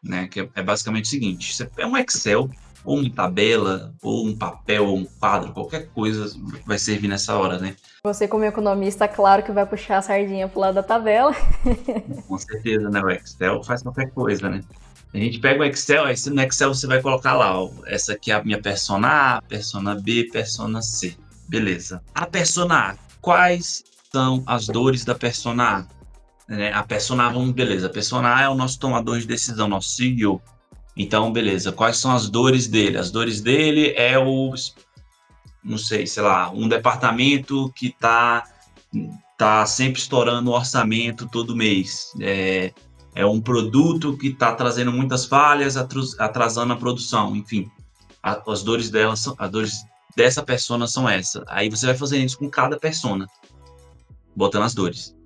né? 0.08 0.28
Que 0.28 0.42
é, 0.42 0.50
é 0.56 0.64
basicamente 0.64 1.06
o 1.06 1.10
seguinte: 1.10 1.56
você 1.56 1.70
é 1.78 1.86
um 1.86 1.98
Excel, 1.98 2.50
ou 2.88 3.00
uma 3.00 3.10
tabela, 3.10 3.94
ou 4.02 4.26
um 4.26 4.36
papel, 4.36 4.86
ou 4.86 4.98
um 4.98 5.06
quadro, 5.06 5.52
qualquer 5.52 5.88
coisa 5.90 6.34
vai 6.66 6.80
servir 6.80 7.10
nessa 7.10 7.36
hora, 7.36 7.60
né? 7.60 7.76
Você, 8.04 8.28
como 8.28 8.46
economista, 8.46 9.08
claro 9.08 9.44
que 9.44 9.52
vai 9.52 9.66
puxar 9.66 9.98
a 9.98 10.02
sardinha 10.02 10.48
pro 10.48 10.62
lado 10.62 10.76
da 10.76 10.84
tabela. 10.84 11.36
Com 12.28 12.38
certeza, 12.38 12.90
né? 12.90 13.02
O 13.02 13.10
Excel 13.10 13.62
faz 13.64 13.84
qualquer 13.84 14.10
coisa, 14.12 14.50
né? 14.50 14.64
A 15.14 15.18
gente 15.18 15.40
pega 15.40 15.62
o 15.62 15.66
Excel, 15.66 16.06
aí 16.06 16.16
no 16.28 16.42
Excel 16.42 16.74
você 16.74 16.88
vai 16.88 17.02
colocar 17.02 17.34
lá, 17.34 17.62
ó, 17.62 17.70
essa 17.86 18.14
aqui 18.14 18.32
é 18.32 18.36
a 18.36 18.44
minha 18.44 18.62
persona 18.62 19.38
A, 19.38 19.42
persona 19.42 19.96
B, 19.96 20.30
persona 20.32 20.82
C. 20.82 21.16
Beleza. 21.50 22.02
A 22.16 22.26
persona 22.26 22.92
A, 22.92 22.96
quais 23.22 23.84
são 24.12 24.44
as 24.46 24.68
dores 24.68 25.04
da 25.04 25.16
persona 25.16 25.80
A? 25.80 25.97
Né? 26.48 26.72
A 26.72 26.84
persona 26.84 27.30
vamos, 27.30 27.52
beleza. 27.52 27.88
A 27.88 27.90
persona 27.90 28.42
é 28.42 28.48
o 28.48 28.56
nosso 28.56 28.80
tomador 28.80 29.20
de 29.20 29.28
decisão, 29.28 29.68
nosso 29.68 29.90
CEO. 29.90 30.42
Então, 30.96 31.32
beleza. 31.32 31.72
Quais 31.72 31.98
são 31.98 32.12
as 32.12 32.30
dores 32.30 32.68
dele? 32.68 32.98
As 32.98 33.12
dores 33.12 33.42
dele 33.42 33.94
é 33.96 34.18
o, 34.18 34.54
não 35.64 35.78
sei, 35.78 36.08
sei 36.08 36.24
lá, 36.24 36.50
um 36.50 36.68
departamento 36.68 37.72
que 37.76 37.88
está 37.88 38.46
tá 39.38 39.66
sempre 39.66 40.00
estourando 40.00 40.50
o 40.50 40.54
orçamento 40.54 41.28
todo 41.28 41.56
mês. 41.56 42.14
É, 42.22 42.74
é 43.14 43.26
um 43.26 43.42
produto 43.42 44.18
que 44.18 44.28
está 44.28 44.54
trazendo 44.54 44.92
muitas 44.92 45.26
falhas, 45.26 45.76
atrasando 46.18 46.74
a 46.74 46.78
produção, 46.78 47.36
enfim. 47.36 47.70
A, 48.24 48.42
as 48.52 48.64
dores 48.64 48.90
dela 48.90 49.16
são, 49.16 49.36
as 49.38 49.52
dores 49.52 49.74
dessa 50.16 50.42
persona 50.42 50.88
são 50.88 51.08
essas. 51.08 51.44
Aí 51.48 51.70
você 51.70 51.86
vai 51.86 51.96
fazendo 51.96 52.26
isso 52.26 52.40
com 52.40 52.50
cada 52.50 52.80
persona, 52.80 53.28
botando 54.36 54.64
as 54.64 54.74
dores. 54.74 55.17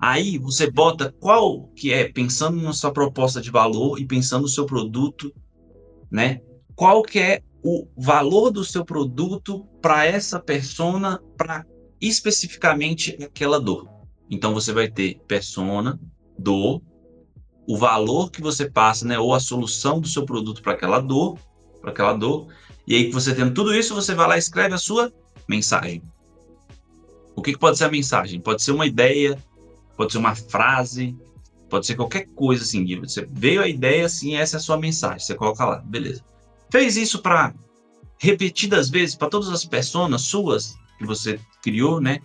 Aí 0.00 0.38
você 0.38 0.70
bota 0.70 1.14
qual 1.20 1.68
que 1.76 1.92
é, 1.92 2.10
pensando 2.10 2.60
na 2.62 2.72
sua 2.72 2.92
proposta 2.92 3.40
de 3.40 3.50
valor 3.50 4.00
e 4.00 4.06
pensando 4.06 4.42
no 4.42 4.48
seu 4.48 4.64
produto, 4.64 5.32
né? 6.10 6.40
Qual 6.74 7.02
que 7.02 7.18
é 7.18 7.42
o 7.62 7.86
valor 7.96 8.50
do 8.50 8.64
seu 8.64 8.84
produto 8.84 9.66
para 9.82 10.06
essa 10.06 10.40
persona, 10.40 11.20
para 11.36 11.64
especificamente 12.00 13.16
aquela 13.22 13.60
dor. 13.60 13.88
Então 14.30 14.54
você 14.54 14.72
vai 14.72 14.88
ter 14.88 15.20
persona, 15.26 16.00
dor, 16.38 16.80
o 17.68 17.76
valor 17.76 18.30
que 18.30 18.40
você 18.40 18.68
passa, 18.68 19.06
né, 19.06 19.18
ou 19.18 19.34
a 19.34 19.40
solução 19.40 20.00
do 20.00 20.08
seu 20.08 20.24
produto 20.24 20.62
para 20.62 20.72
aquela 20.72 21.00
dor, 21.00 21.38
para 21.80 21.90
aquela 21.90 22.14
dor. 22.14 22.48
E 22.86 22.94
aí 22.94 23.10
você 23.10 23.34
tendo 23.34 23.52
tudo 23.52 23.74
isso, 23.74 23.94
você 23.94 24.14
vai 24.14 24.26
lá 24.26 24.36
e 24.36 24.38
escreve 24.38 24.74
a 24.74 24.78
sua 24.78 25.12
mensagem. 25.48 26.02
O 27.36 27.42
que, 27.42 27.52
que 27.52 27.58
pode 27.58 27.78
ser 27.78 27.84
a 27.84 27.90
mensagem? 27.90 28.40
Pode 28.40 28.62
ser 28.62 28.72
uma 28.72 28.86
ideia, 28.86 29.38
pode 30.00 30.12
ser 30.12 30.18
uma 30.18 30.34
frase, 30.34 31.14
pode 31.68 31.84
ser 31.84 31.94
qualquer 31.94 32.26
coisa 32.28 32.64
assim. 32.64 32.98
Você 33.00 33.28
veio 33.30 33.60
a 33.60 33.68
ideia, 33.68 34.06
assim, 34.06 34.34
essa 34.34 34.56
é 34.56 34.58
a 34.58 34.62
sua 34.62 34.78
mensagem. 34.78 35.18
Você 35.18 35.34
coloca 35.34 35.62
lá, 35.62 35.76
beleza. 35.76 36.24
Fez 36.70 36.96
isso 36.96 37.18
para 37.20 37.52
repetidas 38.18 38.88
vezes 38.88 39.14
para 39.14 39.28
todas 39.28 39.50
as 39.50 39.62
pessoas 39.62 40.22
suas 40.22 40.74
que 40.96 41.04
você 41.04 41.38
criou, 41.60 42.00
né? 42.00 42.22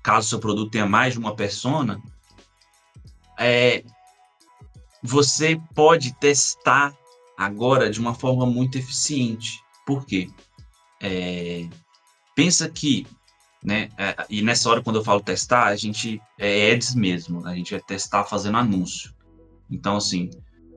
Caso 0.00 0.28
seu 0.28 0.38
produto 0.38 0.70
tenha 0.70 0.86
mais 0.86 1.14
de 1.14 1.18
uma 1.18 1.34
persona, 1.34 2.00
é, 3.36 3.82
você 5.02 5.60
pode 5.74 6.14
testar 6.20 6.96
agora 7.36 7.90
de 7.90 7.98
uma 7.98 8.14
forma 8.14 8.46
muito 8.46 8.78
eficiente. 8.78 9.60
Por 9.84 10.06
quê? 10.06 10.30
É, 11.00 11.66
pensa 12.36 12.70
que, 12.70 13.08
né, 13.64 13.88
é, 13.96 14.16
e 14.28 14.42
nessa 14.42 14.68
hora 14.68 14.82
quando 14.82 14.96
eu 14.96 15.04
falo 15.04 15.20
testar, 15.20 15.66
a 15.66 15.76
gente 15.76 16.20
é 16.38 16.72
ads 16.72 16.94
mesmo, 16.94 17.46
a 17.46 17.54
gente 17.54 17.70
vai 17.72 17.80
testar 17.80 18.24
fazendo 18.24 18.56
anúncio. 18.56 19.14
Então, 19.70 19.96
assim, 19.96 20.30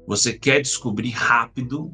você 0.08 0.34
quer 0.34 0.62
descobrir 0.62 1.10
rápido, 1.10 1.92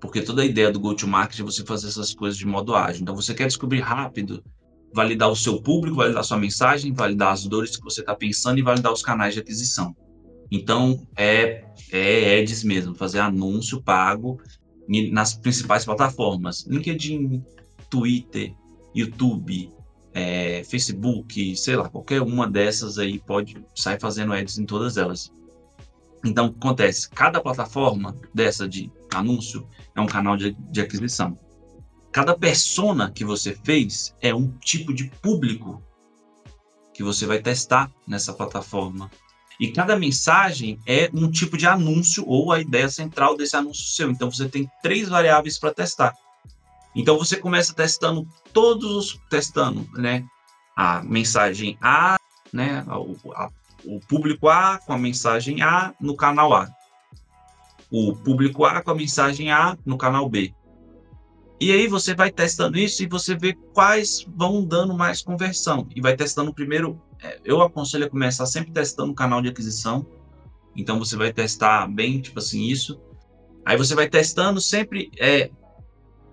porque 0.00 0.20
toda 0.20 0.42
a 0.42 0.44
ideia 0.44 0.70
do 0.70 0.78
go-to-market 0.78 1.40
é 1.40 1.42
você 1.42 1.64
fazer 1.64 1.88
essas 1.88 2.12
coisas 2.12 2.38
de 2.38 2.46
modo 2.46 2.74
ágil. 2.74 3.02
Então, 3.02 3.16
você 3.16 3.34
quer 3.34 3.46
descobrir 3.46 3.80
rápido, 3.80 4.44
validar 4.92 5.30
o 5.30 5.36
seu 5.36 5.60
público, 5.60 5.96
validar 5.96 6.22
sua 6.22 6.38
mensagem, 6.38 6.92
validar 6.92 7.32
as 7.32 7.46
dores 7.46 7.76
que 7.76 7.82
você 7.82 8.00
está 8.00 8.14
pensando 8.14 8.58
e 8.58 8.62
validar 8.62 8.92
os 8.92 9.02
canais 9.02 9.34
de 9.34 9.40
aquisição. 9.40 9.96
Então, 10.50 11.00
é, 11.16 11.64
é 11.90 12.40
ads 12.40 12.62
mesmo, 12.62 12.94
fazer 12.94 13.18
anúncio 13.18 13.82
pago 13.82 14.40
nas 15.10 15.34
principais 15.34 15.84
plataformas. 15.84 16.64
LinkedIn, 16.66 17.42
Twitter, 17.90 18.54
YouTube, 18.94 19.72
é, 20.18 20.64
Facebook, 20.64 21.54
sei 21.56 21.76
lá, 21.76 21.90
qualquer 21.90 22.22
uma 22.22 22.48
dessas 22.48 22.96
aí 22.96 23.18
pode 23.18 23.62
sair 23.74 24.00
fazendo 24.00 24.32
ads 24.32 24.56
em 24.56 24.64
todas 24.64 24.96
elas. 24.96 25.30
Então, 26.24 26.46
acontece, 26.46 27.10
cada 27.10 27.38
plataforma 27.38 28.16
dessa 28.32 28.66
de 28.66 28.90
anúncio 29.12 29.68
é 29.94 30.00
um 30.00 30.06
canal 30.06 30.34
de, 30.34 30.56
de 30.70 30.80
aquisição. 30.80 31.38
Cada 32.10 32.34
persona 32.34 33.10
que 33.10 33.26
você 33.26 33.54
fez 33.62 34.16
é 34.22 34.34
um 34.34 34.50
tipo 34.52 34.94
de 34.94 35.04
público 35.20 35.82
que 36.94 37.02
você 37.02 37.26
vai 37.26 37.42
testar 37.42 37.92
nessa 38.08 38.32
plataforma 38.32 39.10
e 39.60 39.70
cada 39.70 39.98
mensagem 39.98 40.78
é 40.86 41.10
um 41.12 41.30
tipo 41.30 41.58
de 41.58 41.66
anúncio 41.66 42.24
ou 42.26 42.52
a 42.52 42.60
ideia 42.60 42.88
central 42.88 43.36
desse 43.36 43.54
anúncio 43.54 43.84
seu. 43.84 44.10
Então 44.10 44.30
você 44.30 44.48
tem 44.48 44.66
três 44.82 45.10
variáveis 45.10 45.58
para 45.58 45.74
testar. 45.74 46.14
Então 46.96 47.18
você 47.18 47.36
começa 47.36 47.74
testando 47.74 48.26
todos, 48.54 49.20
testando, 49.28 49.86
né? 49.92 50.24
A 50.74 51.02
mensagem 51.02 51.76
A, 51.82 52.16
né? 52.50 52.82
O, 52.88 53.32
a, 53.34 53.50
o 53.84 54.00
público 54.00 54.48
A 54.48 54.78
com 54.78 54.94
a 54.94 54.98
mensagem 54.98 55.60
A 55.60 55.94
no 56.00 56.16
canal 56.16 56.54
A. 56.54 56.68
O 57.90 58.16
público 58.16 58.64
A 58.64 58.82
com 58.82 58.90
a 58.90 58.94
mensagem 58.94 59.52
A 59.52 59.76
no 59.84 59.98
canal 59.98 60.26
B. 60.28 60.54
E 61.60 61.70
aí 61.70 61.86
você 61.86 62.14
vai 62.14 62.30
testando 62.30 62.78
isso 62.78 63.02
e 63.02 63.06
você 63.06 63.34
vê 63.34 63.54
quais 63.74 64.26
vão 64.34 64.64
dando 64.64 64.94
mais 64.94 65.20
conversão. 65.20 65.86
E 65.94 66.00
vai 66.00 66.16
testando 66.16 66.52
primeiro. 66.52 67.00
É, 67.22 67.40
eu 67.44 67.60
aconselho 67.60 68.06
a 68.06 68.10
começar 68.10 68.46
sempre 68.46 68.72
testando 68.72 69.12
o 69.12 69.14
canal 69.14 69.42
de 69.42 69.48
aquisição. 69.48 70.06
Então 70.74 70.98
você 70.98 71.14
vai 71.14 71.30
testar 71.30 71.86
bem, 71.88 72.20
tipo 72.22 72.38
assim, 72.38 72.64
isso. 72.64 72.98
Aí 73.66 73.76
você 73.76 73.94
vai 73.94 74.08
testando 74.08 74.60
sempre 74.60 75.10
é, 75.18 75.50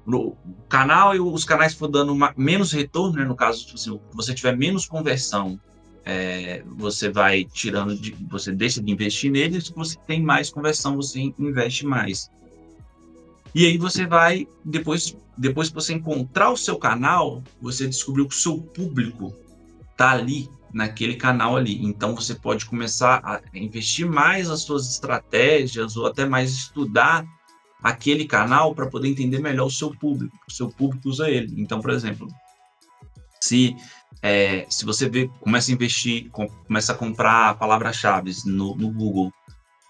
no 0.06 0.36
canal 0.68 1.16
e 1.16 1.20
os 1.20 1.46
canais 1.46 1.74
for 1.74 1.88
dando 1.88 2.12
uma, 2.12 2.34
menos 2.36 2.72
retorno, 2.72 3.18
né? 3.18 3.26
No 3.26 3.36
caso, 3.36 3.66
tipo 3.66 3.76
assim, 3.76 3.92
se 3.92 4.16
você 4.16 4.34
tiver 4.34 4.56
menos 4.56 4.86
conversão, 4.86 5.60
é, 6.06 6.64
você 6.66 7.10
vai 7.10 7.46
tirando, 7.46 7.96
de, 7.96 8.12
você 8.30 8.52
deixa 8.52 8.82
de 8.82 8.92
investir 8.92 9.32
neles. 9.32 9.68
Se 9.68 9.74
você 9.74 9.98
tem 10.06 10.22
mais 10.22 10.50
conversão, 10.50 10.96
você 10.96 11.34
investe 11.40 11.86
mais. 11.86 12.30
E 13.56 13.66
aí 13.66 13.78
você 13.78 14.06
vai, 14.06 14.48
depois, 14.66 15.16
depois 15.38 15.70
que 15.70 15.76
você 15.76 15.94
encontrar 15.94 16.52
o 16.52 16.58
seu 16.58 16.78
canal, 16.78 17.42
você 17.62 17.88
descobriu 17.88 18.28
que 18.28 18.36
o 18.36 18.38
seu 18.38 18.58
público 18.58 19.34
tá 19.96 20.12
ali, 20.12 20.50
naquele 20.74 21.16
canal 21.16 21.56
ali. 21.56 21.86
Então 21.86 22.16
você 22.16 22.34
pode 22.34 22.66
começar 22.66 23.22
a 23.24 23.42
investir 23.54 24.10
mais 24.10 24.50
as 24.50 24.62
suas 24.62 24.90
estratégias 24.90 25.96
ou 25.96 26.08
até 26.08 26.26
mais 26.26 26.52
estudar 26.52 27.26
aquele 27.84 28.26
canal 28.26 28.74
para 28.74 28.88
poder 28.88 29.10
entender 29.10 29.40
melhor 29.40 29.66
o 29.66 29.72
seu 29.72 29.92
público. 29.92 30.36
O 30.48 30.52
seu 30.52 30.70
público 30.70 31.10
usa 31.10 31.30
ele. 31.30 31.54
Então, 31.62 31.82
por 31.82 31.92
exemplo, 31.92 32.28
se 33.40 33.76
é, 34.22 34.66
se 34.70 34.86
você 34.86 35.10
vê, 35.10 35.30
começa 35.42 35.70
a 35.70 35.74
investir, 35.74 36.30
começa 36.30 36.94
a 36.94 36.96
comprar 36.96 37.58
palavras-chave 37.58 38.32
no, 38.46 38.74
no 38.76 38.90
Google 38.90 39.34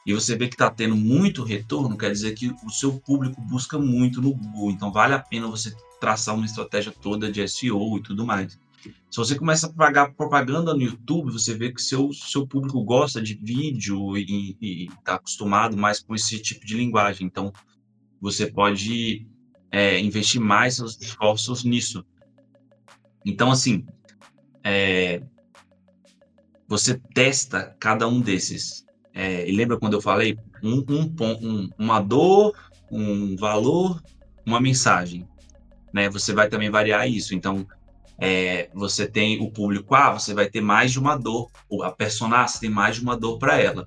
e 0.06 0.13
você 0.13 0.36
vê 0.36 0.47
que 0.47 0.56
está 0.56 0.69
tendo 0.69 0.95
muito 0.95 1.43
retorno, 1.43 1.97
quer 1.97 2.12
dizer 2.12 2.34
que 2.34 2.53
o 2.65 2.69
seu 2.69 2.99
público 2.99 3.39
busca 3.41 3.77
muito 3.77 4.21
no 4.21 4.34
Google. 4.34 4.71
Então 4.71 4.91
vale 4.91 5.13
a 5.13 5.19
pena 5.19 5.47
você 5.47 5.73
traçar 5.99 6.36
uma 6.36 6.45
estratégia 6.45 6.91
toda 6.91 7.32
de 7.32 7.47
SEO 7.47 7.97
e 7.97 8.01
tudo 8.01 8.25
mais. 8.25 8.60
Se 9.10 9.17
você 9.17 9.36
começa 9.36 9.67
a 9.67 9.71
pagar 9.71 10.12
propaganda 10.13 10.73
no 10.73 10.82
YouTube, 10.82 11.32
você 11.32 11.53
vê 11.53 11.71
que 11.71 11.82
seu 11.82 12.12
seu 12.12 12.45
público 12.45 12.84
gosta 12.84 13.21
de 13.21 13.36
vídeo 13.36 14.17
e 14.17 14.88
está 14.99 15.15
acostumado 15.15 15.77
mais 15.77 16.01
com 16.01 16.13
esse 16.13 16.38
tipo 16.39 16.65
de 16.65 16.75
linguagem. 16.75 17.27
Então 17.27 17.53
você 18.24 18.48
pode 18.50 19.28
é, 19.70 20.00
investir 20.00 20.40
mais 20.40 20.78
seus 20.78 21.00
esforços 21.02 21.66
nisso. 21.66 22.06
Então 23.26 23.52
assim, 23.52 23.86
é, 24.64 25.22
você 26.66 26.98
testa 27.14 27.76
cada 27.78 28.08
um 28.08 28.22
desses. 28.22 28.86
É, 29.14 29.48
e 29.48 29.52
lembra 29.52 29.78
quando 29.78 29.94
eu 29.94 30.02
falei 30.02 30.38
um, 30.64 30.84
um, 30.90 31.16
um, 31.22 31.70
uma 31.78 32.00
dor, 32.00 32.56
um 32.90 33.36
valor, 33.36 34.02
uma 34.46 34.62
mensagem, 34.62 35.28
né? 35.94 36.10
Você 36.10 36.34
vai 36.34 36.48
também 36.48 36.70
variar 36.70 37.08
isso. 37.08 37.36
Então, 37.36 37.68
é, 38.18 38.70
você 38.74 39.06
tem 39.06 39.42
o 39.42 39.52
público 39.52 39.94
A, 39.94 40.14
você 40.14 40.34
vai 40.34 40.50
ter 40.50 40.62
mais 40.62 40.94
de 40.94 41.00
uma 41.00 41.18
dor. 41.18 41.52
A 41.84 41.92
persona 41.92 42.48
você 42.48 42.62
tem 42.62 42.70
mais 42.70 42.96
de 42.96 43.02
uma 43.02 43.18
dor 43.18 43.38
para 43.38 43.60
ela. 43.60 43.86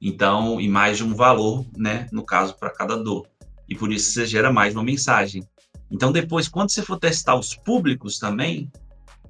Então, 0.00 0.58
e 0.58 0.66
mais 0.66 0.96
de 0.96 1.04
um 1.04 1.14
valor, 1.14 1.64
né? 1.76 2.08
No 2.10 2.24
caso, 2.24 2.56
para 2.58 2.70
cada 2.70 2.96
dor. 2.96 3.26
E 3.68 3.74
por 3.74 3.92
isso 3.92 4.12
você 4.12 4.26
gera 4.26 4.52
mais 4.52 4.74
uma 4.74 4.84
mensagem. 4.84 5.42
Então, 5.90 6.12
depois, 6.12 6.48
quando 6.48 6.70
você 6.70 6.82
for 6.82 6.98
testar 6.98 7.36
os 7.36 7.54
públicos 7.54 8.18
também, 8.18 8.70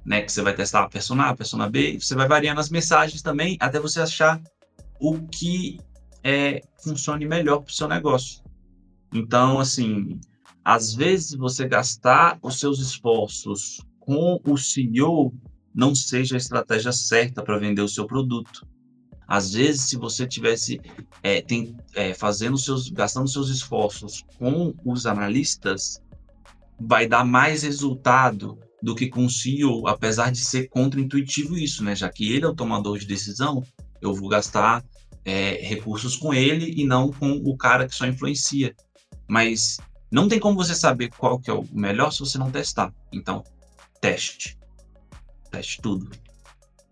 né? 0.07 0.21
Que 0.21 0.31
você 0.31 0.41
vai 0.41 0.55
testar 0.55 0.83
a 0.83 0.89
persona 0.89 1.25
A, 1.25 1.29
a 1.31 1.35
persona 1.35 1.69
B, 1.69 1.99
você 1.99 2.15
vai 2.15 2.27
variando 2.27 2.61
as 2.61 2.69
mensagens 2.69 3.21
também, 3.21 3.57
até 3.59 3.77
você 3.77 3.99
achar 3.99 4.41
o 5.01 5.19
que 5.27 5.79
é, 6.23 6.61
funcione 6.81 7.25
melhor 7.25 7.59
para 7.59 7.71
o 7.71 7.73
seu 7.73 7.89
negócio. 7.89 8.41
Então, 9.13 9.59
assim, 9.59 10.19
às 10.63 10.93
vezes 10.93 11.33
você 11.33 11.67
gastar 11.67 12.39
os 12.41 12.57
seus 12.59 12.79
esforços 12.79 13.81
com 13.99 14.39
o 14.45 14.57
CEO 14.57 15.33
não 15.75 15.93
seja 15.93 16.35
a 16.35 16.37
estratégia 16.37 16.91
certa 16.93 17.43
para 17.43 17.59
vender 17.59 17.81
o 17.81 17.89
seu 17.89 18.07
produto. 18.07 18.65
Às 19.27 19.53
vezes, 19.53 19.81
se 19.81 19.97
você 19.97 20.25
tivesse 20.25 20.79
é, 21.21 21.41
tem, 21.41 21.75
é, 21.93 22.13
fazendo 22.13 22.57
seus, 22.57 22.89
gastando 22.89 23.27
seus 23.27 23.49
esforços 23.49 24.23
com 24.39 24.73
os 24.85 25.05
analistas, 25.05 26.01
vai 26.79 27.07
dar 27.07 27.25
mais 27.25 27.63
resultado 27.63 28.57
do 28.81 28.95
que 28.95 29.07
com 29.07 29.25
o 29.25 29.29
CEO, 29.29 29.87
apesar 29.87 30.31
de 30.31 30.39
ser 30.39 30.69
contra-intuitivo 30.69 31.57
isso, 31.57 31.83
né? 31.83 31.95
Já 31.95 32.09
que 32.09 32.31
ele 32.31 32.45
é 32.45 32.47
o 32.47 32.55
tomador 32.55 32.97
de 32.99 33.05
decisão, 33.05 33.63
eu 34.01 34.13
vou 34.13 34.29
gastar 34.29 34.83
é, 35.25 35.59
recursos 35.61 36.15
com 36.15 36.33
ele 36.33 36.73
e 36.77 36.85
não 36.85 37.11
com 37.11 37.31
o 37.31 37.57
cara 37.57 37.87
que 37.87 37.95
só 37.95 38.05
influencia. 38.05 38.75
Mas 39.27 39.77
não 40.09 40.29
tem 40.29 40.39
como 40.39 40.55
você 40.55 40.73
saber 40.73 41.09
qual 41.09 41.39
que 41.39 41.49
é 41.49 41.53
o 41.53 41.65
melhor 41.73 42.11
se 42.11 42.19
você 42.19 42.37
não 42.37 42.49
testar. 42.49 42.93
Então, 43.11 43.43
teste. 43.99 44.57
Teste 45.51 45.81
tudo. 45.81 46.09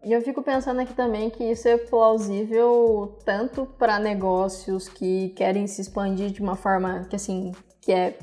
E 0.06 0.14
eu 0.14 0.22
fico 0.22 0.44
pensando 0.44 0.80
aqui 0.80 0.94
também 0.94 1.32
que 1.32 1.44
isso 1.44 1.68
é 1.68 1.78
plausível 1.78 3.18
tanto 3.26 3.66
para 3.66 3.98
negócios 3.98 4.88
que 4.88 5.30
querem 5.30 5.66
se 5.66 5.82
expandir 5.82 6.30
de 6.30 6.44
uma 6.44 6.56
forma 6.56 7.06
que 7.10 7.16
assim, 7.16 7.52
que 7.82 7.92
é 7.92 8.20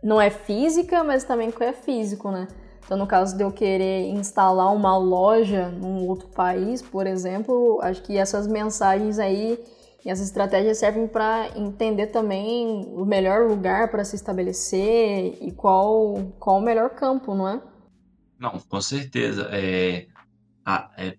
não 0.00 0.20
é 0.20 0.30
física, 0.30 1.02
mas 1.02 1.24
também 1.24 1.50
que 1.50 1.64
é 1.64 1.72
físico, 1.72 2.30
né? 2.30 2.46
Então, 2.84 2.96
no 2.96 3.06
caso 3.06 3.36
de 3.36 3.42
eu 3.42 3.50
querer 3.50 4.10
instalar 4.10 4.72
uma 4.72 4.96
loja 4.96 5.70
num 5.70 6.06
outro 6.06 6.28
país, 6.28 6.80
por 6.80 7.04
exemplo, 7.04 7.80
acho 7.82 8.02
que 8.02 8.16
essas 8.16 8.46
mensagens 8.46 9.18
aí 9.18 9.58
e 10.04 10.10
essas 10.10 10.26
estratégias 10.26 10.78
servem 10.78 11.08
para 11.08 11.48
entender 11.56 12.08
também 12.08 12.86
o 12.94 13.04
melhor 13.04 13.48
lugar 13.48 13.90
para 13.90 14.04
se 14.04 14.14
estabelecer 14.14 15.38
e 15.40 15.50
qual, 15.50 16.14
qual 16.38 16.58
o 16.58 16.62
melhor 16.62 16.90
campo, 16.90 17.34
não 17.34 17.48
é? 17.48 17.60
Não, 18.38 18.60
com 18.60 18.80
certeza. 18.80 19.48
É, 19.50 20.06
é, 20.66 21.08
é, 21.08 21.16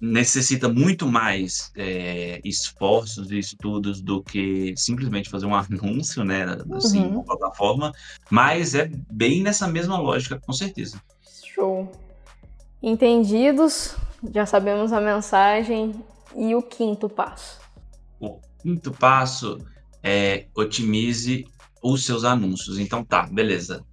necessita 0.00 0.68
muito 0.68 1.06
mais 1.06 1.72
é, 1.76 2.40
esforços 2.44 3.30
e 3.30 3.38
estudos 3.38 4.00
do 4.00 4.22
que 4.22 4.74
simplesmente 4.76 5.28
fazer 5.28 5.46
um 5.46 5.54
anúncio, 5.56 6.24
né, 6.24 6.44
assim, 6.74 7.00
uhum. 7.00 7.14
uma 7.16 7.24
plataforma, 7.24 7.92
mas 8.30 8.74
é 8.74 8.90
bem 9.10 9.42
nessa 9.42 9.66
mesma 9.66 9.98
lógica, 9.98 10.38
com 10.38 10.52
certeza. 10.52 11.00
Show. 11.54 11.90
Entendidos, 12.82 13.96
já 14.32 14.46
sabemos 14.46 14.92
a 14.92 15.00
mensagem 15.00 15.94
e 16.36 16.54
o 16.54 16.62
quinto 16.62 17.08
passo. 17.08 17.58
O 18.20 18.38
quinto 18.62 18.92
passo 18.92 19.58
é 20.02 20.46
otimize 20.54 21.46
os 21.82 22.04
seus 22.04 22.24
anúncios. 22.24 22.78
Então 22.78 23.04
tá, 23.04 23.26
beleza. 23.26 23.84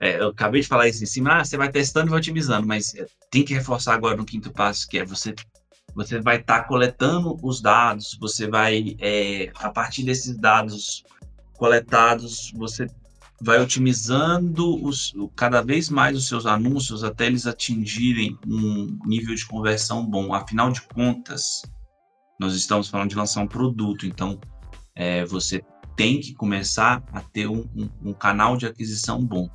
É, 0.00 0.20
eu 0.20 0.28
acabei 0.28 0.62
de 0.62 0.66
falar 0.66 0.88
isso 0.88 1.02
em 1.04 1.06
cima, 1.06 1.40
ah, 1.40 1.44
você 1.44 1.56
vai 1.58 1.70
testando 1.70 2.08
e 2.08 2.10
vai 2.10 2.18
otimizando, 2.18 2.66
mas 2.66 2.94
tem 3.30 3.44
que 3.44 3.52
reforçar 3.52 3.94
agora 3.94 4.16
no 4.16 4.24
quinto 4.24 4.50
passo, 4.50 4.88
que 4.88 4.98
é 4.98 5.04
você 5.04 5.34
você 5.94 6.20
vai 6.20 6.36
estar 6.36 6.60
tá 6.60 6.64
coletando 6.68 7.36
os 7.42 7.60
dados, 7.60 8.16
você 8.20 8.46
vai, 8.46 8.96
é, 9.00 9.50
a 9.56 9.70
partir 9.70 10.04
desses 10.04 10.36
dados 10.36 11.04
coletados, 11.54 12.52
você 12.54 12.86
vai 13.40 13.60
otimizando 13.60 14.82
os, 14.84 15.12
cada 15.34 15.62
vez 15.62 15.88
mais 15.88 16.16
os 16.16 16.28
seus 16.28 16.46
anúncios 16.46 17.02
até 17.02 17.26
eles 17.26 17.46
atingirem 17.46 18.38
um 18.46 18.98
nível 19.04 19.34
de 19.34 19.46
conversão 19.46 20.04
bom. 20.04 20.34
Afinal 20.34 20.70
de 20.70 20.82
contas, 20.82 21.62
nós 22.38 22.54
estamos 22.54 22.88
falando 22.88 23.10
de 23.10 23.16
lançar 23.16 23.40
um 23.40 23.48
produto, 23.48 24.06
então 24.06 24.38
é, 24.94 25.24
você 25.24 25.64
tem 25.96 26.20
que 26.20 26.34
começar 26.34 27.02
a 27.12 27.20
ter 27.20 27.46
um, 27.46 27.68
um, 27.74 28.10
um 28.10 28.12
canal 28.12 28.56
de 28.56 28.66
aquisição 28.66 29.24
bom. 29.24 29.50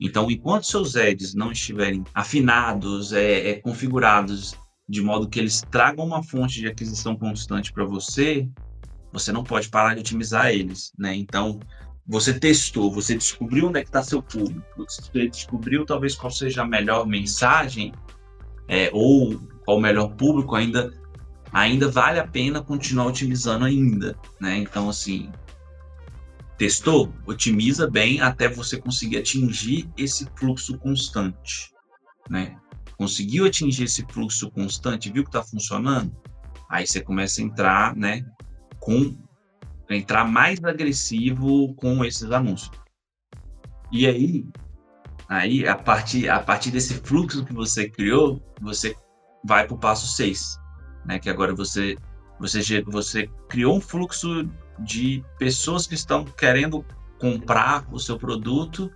Então, 0.00 0.30
enquanto 0.30 0.66
seus 0.66 0.96
ads 0.96 1.34
não 1.34 1.52
estiverem 1.52 2.04
afinados, 2.12 3.12
é, 3.12 3.50
é, 3.50 3.54
configurados 3.60 4.54
de 4.88 5.00
modo 5.00 5.28
que 5.28 5.38
eles 5.38 5.62
tragam 5.70 6.04
uma 6.04 6.22
fonte 6.22 6.60
de 6.60 6.66
aquisição 6.66 7.16
constante 7.16 7.72
para 7.72 7.84
você, 7.84 8.48
você 9.12 9.32
não 9.32 9.44
pode 9.44 9.68
parar 9.68 9.94
de 9.94 10.00
otimizar 10.00 10.48
eles, 10.48 10.92
né? 10.98 11.14
Então, 11.14 11.60
você 12.06 12.38
testou, 12.38 12.92
você 12.92 13.14
descobriu 13.14 13.68
onde 13.68 13.78
é 13.78 13.82
que 13.82 13.88
está 13.88 14.02
seu 14.02 14.22
público, 14.22 14.62
você 14.76 15.28
descobriu 15.28 15.86
talvez 15.86 16.14
qual 16.14 16.30
seja 16.30 16.62
a 16.62 16.66
melhor 16.66 17.06
mensagem 17.06 17.92
é, 18.68 18.90
ou 18.92 19.38
qual 19.64 19.78
o 19.78 19.80
melhor 19.80 20.14
público, 20.16 20.54
ainda, 20.54 20.92
ainda 21.52 21.88
vale 21.88 22.18
a 22.18 22.26
pena 22.26 22.62
continuar 22.62 23.06
otimizando 23.06 23.64
ainda, 23.64 24.14
né? 24.38 24.58
Então, 24.58 24.88
assim, 24.88 25.30
testou, 26.56 27.12
otimiza 27.26 27.90
bem 27.90 28.20
até 28.20 28.48
você 28.48 28.80
conseguir 28.80 29.18
atingir 29.18 29.90
esse 29.96 30.26
fluxo 30.36 30.78
constante, 30.78 31.72
né? 32.30 32.56
conseguiu 32.96 33.46
atingir 33.46 33.84
esse 33.84 34.04
fluxo 34.08 34.50
constante, 34.50 35.10
viu 35.10 35.22
que 35.24 35.28
está 35.28 35.42
funcionando, 35.42 36.14
aí 36.70 36.86
você 36.86 37.00
começa 37.00 37.40
a 37.40 37.44
entrar, 37.44 37.96
né, 37.96 38.24
com 38.80 39.16
entrar 39.90 40.24
mais 40.24 40.62
agressivo 40.64 41.74
com 41.74 42.04
esses 42.04 42.30
anúncios. 42.30 42.70
E 43.92 44.06
aí, 44.06 44.46
aí 45.28 45.68
a 45.68 45.76
partir 45.76 46.28
a 46.28 46.40
partir 46.40 46.70
desse 46.70 46.94
fluxo 46.94 47.44
que 47.44 47.52
você 47.52 47.88
criou, 47.88 48.42
você 48.60 48.94
vai 49.44 49.66
para 49.66 49.74
o 49.74 49.78
passo 49.78 50.06
6, 50.06 50.58
né, 51.04 51.18
que 51.18 51.28
agora 51.28 51.54
você 51.54 51.96
você 52.40 52.82
você 52.82 53.28
criou 53.48 53.76
um 53.76 53.80
fluxo 53.80 54.48
de 54.78 55.24
pessoas 55.38 55.86
que 55.86 55.94
estão 55.94 56.24
querendo 56.24 56.84
comprar 57.18 57.86
o 57.92 57.98
seu 57.98 58.18
produto 58.18 58.90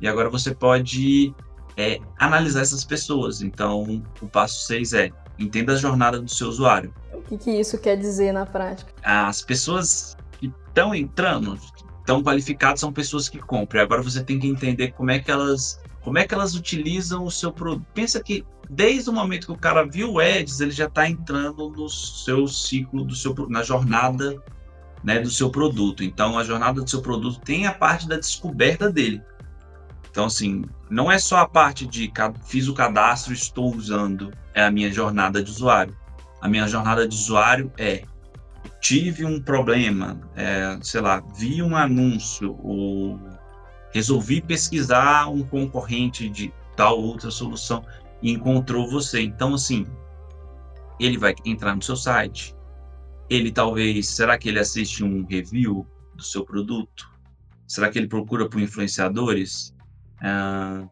e 0.00 0.06
agora 0.06 0.28
você 0.28 0.54
pode 0.54 1.34
é 1.76 1.98
analisar 2.18 2.62
essas 2.62 2.84
pessoas. 2.84 3.42
Então, 3.42 4.02
o 4.20 4.28
passo 4.28 4.66
6 4.66 4.92
é 4.92 5.10
entenda 5.38 5.72
a 5.72 5.76
jornada 5.76 6.20
do 6.20 6.30
seu 6.30 6.48
usuário. 6.48 6.94
O 7.12 7.20
que, 7.22 7.36
que 7.36 7.50
isso 7.50 7.78
quer 7.78 7.96
dizer 7.96 8.32
na 8.32 8.46
prática? 8.46 8.92
As 9.02 9.42
pessoas 9.42 10.16
que 10.38 10.52
estão 10.68 10.94
entrando, 10.94 11.58
estão 11.98 12.22
qualificadas, 12.22 12.80
são 12.80 12.92
pessoas 12.92 13.28
que 13.28 13.38
compram. 13.38 13.82
Agora 13.82 14.02
você 14.02 14.22
tem 14.22 14.38
que 14.38 14.46
entender 14.46 14.92
como 14.92 15.10
é 15.10 15.18
que 15.18 15.30
elas, 15.30 15.80
como 16.02 16.18
é 16.18 16.26
que 16.26 16.34
elas 16.34 16.54
utilizam 16.54 17.24
o 17.24 17.30
seu 17.30 17.52
produto. 17.52 17.86
Pensa 17.94 18.22
que 18.22 18.44
desde 18.70 19.10
o 19.10 19.12
momento 19.12 19.46
que 19.46 19.52
o 19.52 19.58
cara 19.58 19.84
viu 19.84 20.12
o 20.12 20.20
Ads, 20.20 20.60
ele 20.60 20.70
já 20.70 20.86
está 20.86 21.08
entrando 21.08 21.70
no 21.70 21.88
seu 21.88 22.46
ciclo, 22.46 23.04
do 23.04 23.14
seu, 23.14 23.34
na 23.48 23.62
jornada 23.62 24.40
né, 25.04 25.20
do 25.20 25.30
seu 25.30 25.50
produto. 25.50 26.02
Então, 26.02 26.38
a 26.38 26.42
jornada 26.42 26.80
do 26.80 26.88
seu 26.88 27.02
produto 27.02 27.38
tem 27.40 27.66
a 27.66 27.72
parte 27.72 28.08
da 28.08 28.16
descoberta 28.16 28.90
dele. 28.90 29.22
Então, 30.10 30.24
assim, 30.26 30.64
não 30.88 31.12
é 31.12 31.18
só 31.18 31.38
a 31.38 31.48
parte 31.48 31.86
de 31.86 32.10
fiz 32.44 32.68
o 32.68 32.74
cadastro, 32.74 33.32
estou 33.32 33.74
usando, 33.74 34.32
é 34.54 34.64
a 34.64 34.70
minha 34.70 34.90
jornada 34.90 35.42
de 35.42 35.50
usuário. 35.50 35.94
A 36.40 36.48
minha 36.48 36.66
jornada 36.66 37.06
de 37.06 37.14
usuário 37.14 37.70
é 37.76 38.02
tive 38.80 39.24
um 39.24 39.40
problema, 39.40 40.20
é, 40.36 40.78
sei 40.82 41.00
lá, 41.00 41.22
vi 41.36 41.62
um 41.62 41.76
anúncio 41.76 42.58
ou 42.62 43.18
resolvi 43.92 44.40
pesquisar 44.40 45.28
um 45.28 45.42
concorrente 45.42 46.28
de 46.28 46.52
tal 46.76 47.00
outra 47.00 47.30
solução 47.30 47.84
e 48.22 48.30
encontrou 48.30 48.90
você. 48.90 49.20
Então, 49.20 49.54
assim, 49.54 49.86
ele 50.98 51.18
vai 51.18 51.34
entrar 51.44 51.74
no 51.74 51.82
seu 51.82 51.96
site. 51.96 52.54
Ele 53.28 53.50
talvez, 53.50 54.08
será 54.08 54.38
que 54.38 54.48
ele 54.48 54.58
assiste 54.58 55.02
um 55.02 55.24
review 55.24 55.86
do 56.14 56.22
seu 56.22 56.44
produto? 56.44 57.10
Será 57.66 57.90
que 57.90 57.98
ele 57.98 58.08
procura 58.08 58.48
por 58.48 58.60
influenciadores? 58.60 59.74
Ah, 60.20 60.86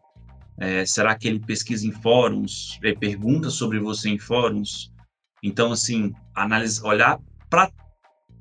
é, 0.57 0.85
será 0.85 1.15
que 1.15 1.27
ele 1.27 1.39
pesquisa 1.39 1.87
em 1.87 1.91
fóruns, 1.91 2.77
é, 2.83 2.93
pergunta 2.93 3.49
sobre 3.49 3.79
você 3.79 4.09
em 4.09 4.17
fóruns? 4.17 4.91
Então, 5.41 5.71
assim, 5.71 6.13
analisar, 6.33 6.87
olhar 6.87 7.19
para 7.49 7.71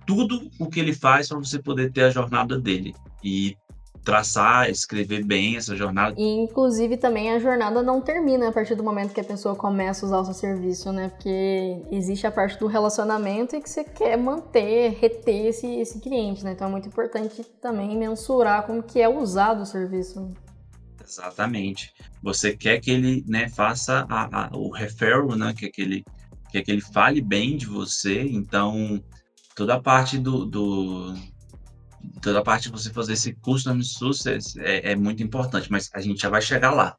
tudo 0.06 0.50
o 0.58 0.68
que 0.68 0.80
ele 0.80 0.94
faz 0.94 1.28
para 1.28 1.38
você 1.38 1.58
poder 1.60 1.92
ter 1.92 2.04
a 2.04 2.10
jornada 2.10 2.58
dele 2.60 2.94
e 3.22 3.56
traçar, 4.04 4.68
escrever 4.68 5.24
bem 5.24 5.56
essa 5.56 5.76
jornada. 5.76 6.14
E, 6.18 6.24
inclusive, 6.24 6.96
também 6.96 7.30
a 7.30 7.38
jornada 7.38 7.82
não 7.82 8.00
termina 8.00 8.48
a 8.48 8.52
partir 8.52 8.74
do 8.74 8.82
momento 8.82 9.14
que 9.14 9.20
a 9.20 9.24
pessoa 9.24 9.54
começa 9.54 10.04
a 10.04 10.06
usar 10.06 10.18
o 10.20 10.24
seu 10.24 10.34
serviço, 10.34 10.92
né? 10.92 11.08
Porque 11.08 11.82
existe 11.90 12.26
a 12.26 12.30
parte 12.30 12.58
do 12.58 12.66
relacionamento 12.66 13.54
e 13.54 13.60
que 13.60 13.70
você 13.70 13.84
quer 13.84 14.16
manter, 14.16 14.98
reter 15.00 15.46
esse, 15.46 15.66
esse 15.66 16.00
cliente, 16.00 16.44
né? 16.44 16.52
Então 16.52 16.68
é 16.68 16.70
muito 16.70 16.88
importante 16.88 17.44
também 17.60 17.96
mensurar 17.96 18.66
como 18.66 18.82
que 18.82 19.00
é 19.00 19.08
usado 19.08 19.62
o 19.62 19.66
serviço. 19.66 20.28
Exatamente. 21.04 21.92
Você 22.22 22.56
quer 22.56 22.80
que 22.80 22.90
ele 22.90 23.24
né, 23.28 23.48
faça 23.48 24.06
a, 24.08 24.46
a, 24.46 24.56
o 24.56 24.70
referral, 24.70 25.36
né, 25.36 25.52
que, 25.56 25.68
que, 25.68 25.82
ele, 25.82 26.04
que, 26.50 26.62
que 26.62 26.70
ele 26.70 26.80
fale 26.80 27.20
bem 27.20 27.56
de 27.56 27.66
você. 27.66 28.22
Então, 28.22 29.02
toda 29.54 29.74
a 29.74 29.80
parte 29.80 30.18
do, 30.18 30.46
do 30.46 31.14
toda 32.20 32.38
a 32.38 32.42
parte 32.42 32.64
de 32.64 32.70
você 32.70 32.90
fazer 32.90 33.14
esse 33.14 33.34
custom 33.34 33.82
success 33.82 34.56
é, 34.56 34.92
é, 34.92 34.96
muito 34.96 35.22
importante, 35.22 35.70
mas 35.70 35.90
a 35.94 36.00
gente 36.00 36.22
já 36.22 36.28
vai 36.28 36.40
chegar 36.40 36.70
lá. 36.70 36.96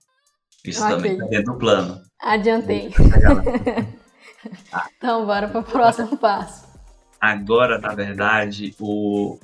Isso 0.66 0.84
okay. 0.84 0.96
também 0.96 1.14
está 1.14 1.26
dentro 1.26 1.54
do 1.54 1.60
plano. 1.60 2.02
Adiantei. 2.22 2.94
então, 4.98 5.26
bora 5.26 5.48
para 5.48 5.60
o 5.60 5.64
próximo 5.64 6.18
passo. 6.18 6.66
Agora, 7.20 7.80
na 7.80 7.94
verdade, 7.94 8.76
o 8.80 9.40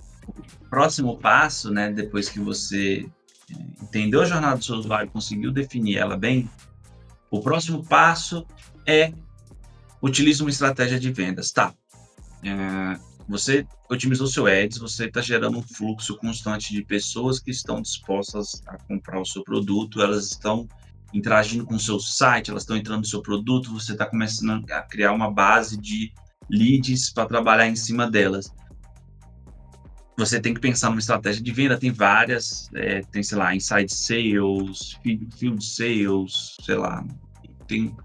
próximo 0.69 1.17
passo, 1.17 1.71
né, 1.71 1.91
depois 1.91 2.29
que 2.29 2.39
você 2.39 3.09
entendeu 3.81 4.21
a 4.21 4.25
jornada 4.25 4.57
do 4.57 4.63
seu 4.63 4.75
usuário, 4.75 5.09
conseguiu 5.09 5.51
definir 5.51 5.97
ela 5.97 6.17
bem, 6.17 6.49
o 7.31 7.41
próximo 7.41 7.85
passo 7.85 8.45
é 8.85 9.13
utiliza 10.01 10.43
uma 10.43 10.49
estratégia 10.49 10.99
de 10.99 11.11
vendas. 11.11 11.51
Tá. 11.51 11.73
É, 12.43 12.99
você 13.29 13.63
otimizou 13.89 14.25
seu 14.25 14.47
ads, 14.47 14.79
você 14.79 15.05
está 15.05 15.21
gerando 15.21 15.59
um 15.59 15.61
fluxo 15.61 16.17
constante 16.17 16.73
de 16.73 16.83
pessoas 16.83 17.39
que 17.39 17.51
estão 17.51 17.79
dispostas 17.79 18.59
a 18.65 18.75
comprar 18.85 19.21
o 19.21 19.25
seu 19.25 19.43
produto, 19.43 20.01
elas 20.01 20.25
estão 20.25 20.67
interagindo 21.13 21.63
com 21.63 21.75
o 21.75 21.79
seu 21.79 21.99
site, 21.99 22.49
elas 22.49 22.63
estão 22.63 22.75
entrando 22.75 23.01
no 23.01 23.05
seu 23.05 23.21
produto, 23.21 23.71
você 23.71 23.91
está 23.91 24.07
começando 24.07 24.65
a 24.71 24.81
criar 24.81 25.13
uma 25.13 25.31
base 25.31 25.77
de 25.77 26.11
leads 26.49 27.11
para 27.13 27.27
trabalhar 27.27 27.67
em 27.67 27.75
cima 27.75 28.09
delas. 28.09 28.51
Você 30.17 30.41
tem 30.41 30.53
que 30.53 30.59
pensar 30.59 30.89
numa 30.89 30.99
estratégia 30.99 31.43
de 31.43 31.51
venda, 31.51 31.77
tem 31.77 31.91
várias, 31.91 32.67
é, 32.73 33.01
tem, 33.11 33.21
sei 33.21 33.37
lá, 33.37 33.55
inside 33.55 33.93
sales, 33.93 34.97
field 35.37 35.63
sales, 35.63 36.55
sei 36.65 36.75
lá, 36.75 37.05
tem 37.67 37.95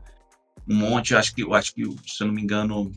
um 0.68 0.76
monte, 0.76 1.14
acho 1.14 1.34
que, 1.34 1.42
eu 1.42 1.54
acho 1.54 1.74
que, 1.74 1.82
se 2.06 2.22
eu 2.22 2.26
não 2.26 2.34
me 2.34 2.42
engano, 2.42 2.92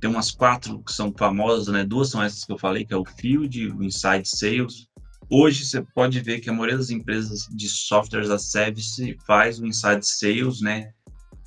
tem 0.00 0.08
umas 0.08 0.30
quatro 0.30 0.82
que 0.82 0.92
são 0.92 1.12
famosas, 1.16 1.68
né? 1.68 1.84
Duas 1.84 2.08
são 2.08 2.22
essas 2.22 2.44
que 2.44 2.52
eu 2.52 2.58
falei, 2.58 2.84
que 2.84 2.94
é 2.94 2.96
o 2.96 3.04
Field, 3.04 3.68
o 3.68 3.82
Inside 3.82 4.26
Sales. 4.26 4.86
Hoje 5.28 5.64
você 5.64 5.82
pode 5.94 6.18
ver 6.20 6.40
que 6.40 6.48
a 6.48 6.52
maioria 6.52 6.78
das 6.78 6.90
empresas 6.90 7.46
de 7.50 7.68
softwares 7.68 8.28
da 8.28 8.38
service 8.38 9.16
faz 9.26 9.60
o 9.60 9.66
Inside 9.66 10.00
Sales, 10.02 10.60
né? 10.60 10.90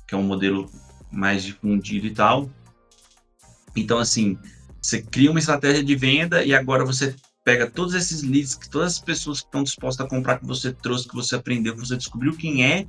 Que 0.06 0.14
é 0.14 0.18
um 0.18 0.22
modelo 0.22 0.70
mais 1.10 1.42
difundido 1.42 2.06
e 2.06 2.14
tal. 2.14 2.48
Então, 3.76 3.98
assim, 3.98 4.38
você 4.80 5.02
cria 5.02 5.30
uma 5.30 5.40
estratégia 5.40 5.82
de 5.82 5.96
venda 5.96 6.44
e 6.44 6.54
agora 6.54 6.84
você 6.84 7.16
pega 7.44 7.68
todos 7.68 7.92
esses 7.94 8.22
leads, 8.22 8.56
todas 8.70 8.94
as 8.94 9.00
pessoas 9.00 9.40
que 9.40 9.46
estão 9.46 9.62
dispostas 9.64 10.06
a 10.06 10.08
comprar 10.08 10.38
que 10.38 10.46
você 10.46 10.72
trouxe, 10.72 11.08
que 11.08 11.14
você 11.14 11.34
aprendeu, 11.34 11.74
que 11.74 11.80
você 11.80 11.96
descobriu 11.96 12.36
quem 12.36 12.64
é 12.64 12.86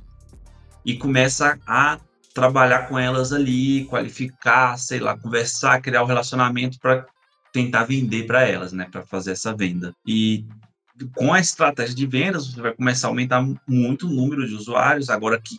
e 0.84 0.96
começa 0.96 1.58
a 1.66 1.98
trabalhar 2.36 2.86
com 2.86 2.98
elas 2.98 3.32
ali, 3.32 3.86
qualificar, 3.86 4.76
sei 4.76 5.00
lá, 5.00 5.16
conversar, 5.16 5.80
criar 5.80 6.02
o 6.02 6.04
um 6.04 6.08
relacionamento 6.08 6.78
para 6.78 7.06
tentar 7.50 7.84
vender 7.84 8.26
para 8.26 8.46
elas, 8.46 8.74
né, 8.74 8.86
para 8.92 9.02
fazer 9.06 9.30
essa 9.30 9.56
venda. 9.56 9.94
E 10.06 10.44
com 11.14 11.32
a 11.32 11.40
estratégia 11.40 11.94
de 11.94 12.06
vendas, 12.06 12.48
você 12.48 12.60
vai 12.60 12.74
começar 12.74 13.06
a 13.06 13.10
aumentar 13.10 13.42
muito 13.66 14.06
o 14.06 14.10
número 14.10 14.46
de 14.46 14.52
usuários 14.52 15.08
agora 15.08 15.40
que 15.40 15.56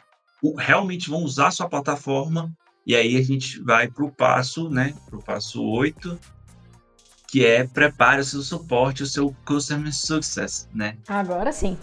realmente 0.55 1.09
vão 1.09 1.23
usar 1.23 1.47
a 1.47 1.51
sua 1.51 1.67
plataforma 1.67 2.53
e 2.85 2.95
aí 2.95 3.17
a 3.17 3.23
gente 3.23 3.59
vai 3.63 3.87
para 3.87 4.05
o 4.05 4.11
passo, 4.11 4.69
né? 4.69 4.93
Para 5.09 5.17
o 5.17 5.23
passo 5.23 5.63
8, 5.63 6.19
que 7.27 7.43
é 7.43 7.63
prepare 7.63 8.21
o 8.21 8.23
seu 8.23 8.43
suporte, 8.43 9.01
o 9.01 9.07
seu 9.07 9.35
Customer 9.45 9.91
Success, 9.91 10.69
né? 10.71 10.95
Agora 11.07 11.51
sim. 11.51 11.75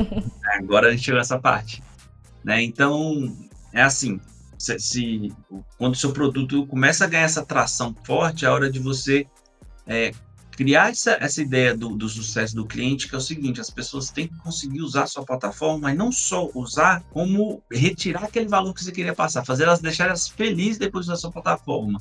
Agora 0.58 0.88
a 0.88 0.92
gente 0.92 1.04
chegou 1.04 1.18
nessa 1.18 1.38
parte. 1.38 1.82
Né? 2.42 2.62
Então, 2.62 3.36
é 3.72 3.82
assim, 3.82 4.20
se, 4.58 4.78
se, 4.78 5.32
quando 5.78 5.94
o 5.94 5.96
seu 5.96 6.12
produto 6.12 6.66
começa 6.66 7.04
a 7.04 7.08
ganhar 7.08 7.24
essa 7.24 7.44
tração 7.44 7.94
forte, 8.04 8.44
é 8.44 8.50
hora 8.50 8.70
de 8.70 8.78
você 8.78 9.26
é, 9.86 10.12
criar 10.60 10.90
essa, 10.90 11.12
essa 11.12 11.40
ideia 11.40 11.74
do, 11.74 11.96
do, 11.96 12.06
sucesso 12.06 12.54
do 12.54 12.66
cliente, 12.66 13.08
que 13.08 13.14
é 13.14 13.18
o 13.18 13.20
seguinte: 13.22 13.60
as 13.60 13.70
pessoas 13.70 14.10
têm 14.10 14.28
que 14.28 14.36
conseguir 14.36 14.82
usar 14.82 15.04
a 15.04 15.06
sua 15.06 15.24
plataforma, 15.24 15.88
mas 15.88 15.96
não 15.96 16.12
só 16.12 16.50
usar, 16.54 17.02
como 17.10 17.62
retirar 17.72 18.24
aquele 18.24 18.46
valor 18.46 18.74
que 18.74 18.84
você 18.84 18.92
queria 18.92 19.14
passar, 19.14 19.42
fazer 19.44 19.64
elas 19.64 19.80
deixarem 19.80 20.10
elas 20.10 20.28
felizes 20.28 20.76
depois 20.76 21.06
da 21.06 21.16
sua 21.16 21.30
plataforma. 21.30 21.98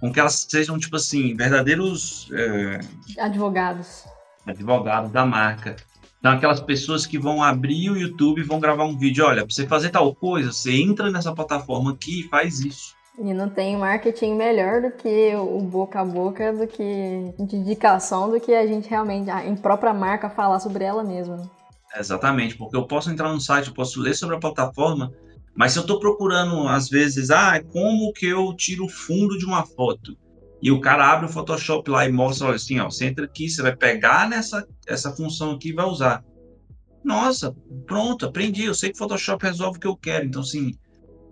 Com 0.00 0.12
que 0.12 0.18
elas 0.18 0.46
sejam, 0.50 0.76
tipo 0.78 0.96
assim, 0.96 1.36
verdadeiros 1.36 2.28
é, 2.32 2.80
advogados. 3.20 4.04
Advogados 4.44 5.12
da 5.12 5.24
marca. 5.24 5.76
Então, 6.20 6.32
aquelas 6.32 6.60
pessoas 6.60 7.06
que 7.06 7.18
vão 7.18 7.42
abrir 7.42 7.90
o 7.90 7.96
YouTube 7.96 8.42
e 8.42 8.44
vão 8.44 8.60
gravar 8.60 8.84
um 8.84 8.96
vídeo. 8.96 9.24
Olha, 9.24 9.42
para 9.44 9.54
você 9.54 9.66
fazer 9.66 9.88
tal 9.88 10.14
coisa, 10.14 10.52
você 10.52 10.70
entra 10.70 11.10
nessa 11.10 11.34
plataforma 11.34 11.92
aqui 11.92 12.20
e 12.20 12.28
faz 12.28 12.60
isso. 12.60 12.94
E 13.18 13.34
não 13.34 13.48
tem 13.48 13.76
marketing 13.76 14.34
melhor 14.34 14.82
do 14.82 14.92
que 14.92 15.34
o 15.34 15.60
boca 15.60 16.00
a 16.00 16.04
boca, 16.04 16.52
do 16.52 16.66
que 16.66 17.34
de 17.38 17.56
indicação, 17.56 18.30
do 18.30 18.38
que 18.38 18.52
a 18.52 18.66
gente 18.66 18.88
realmente, 18.88 19.30
em 19.30 19.56
própria 19.56 19.94
marca, 19.94 20.28
falar 20.28 20.60
sobre 20.60 20.84
ela 20.84 21.02
mesma. 21.02 21.50
Exatamente, 21.98 22.56
porque 22.56 22.76
eu 22.76 22.86
posso 22.86 23.10
entrar 23.10 23.32
no 23.32 23.40
site, 23.40 23.68
eu 23.68 23.74
posso 23.74 24.00
ler 24.00 24.14
sobre 24.14 24.36
a 24.36 24.38
plataforma, 24.38 25.10
mas 25.56 25.72
se 25.72 25.78
eu 25.78 25.82
estou 25.82 25.98
procurando, 25.98 26.68
às 26.68 26.88
vezes, 26.88 27.30
ah, 27.30 27.60
como 27.72 28.12
que 28.12 28.26
eu 28.26 28.54
tiro 28.56 28.84
o 28.84 28.88
fundo 28.88 29.36
de 29.36 29.44
uma 29.44 29.66
foto? 29.66 30.16
E 30.62 30.70
o 30.70 30.80
cara 30.80 31.10
abre 31.10 31.26
o 31.26 31.32
Photoshop 31.32 31.90
lá 31.90 32.06
e 32.06 32.12
mostra, 32.12 32.48
olha 32.48 32.56
assim, 32.56 32.78
ó, 32.78 32.90
você 32.90 33.06
entra 33.06 33.24
aqui, 33.24 33.48
você 33.48 33.62
vai 33.62 33.74
pegar 33.74 34.28
nessa 34.28 34.66
essa 34.86 35.10
função 35.10 35.52
aqui 35.52 35.70
e 35.70 35.74
vai 35.74 35.86
usar. 35.86 36.22
Nossa, 37.02 37.54
pronto, 37.86 38.26
aprendi, 38.26 38.64
eu 38.64 38.74
sei 38.74 38.92
que 38.92 38.98
Photoshop 38.98 39.44
resolve 39.44 39.78
o 39.78 39.80
que 39.80 39.86
eu 39.86 39.96
quero. 39.96 40.26
Então, 40.26 40.42
assim, 40.42 40.74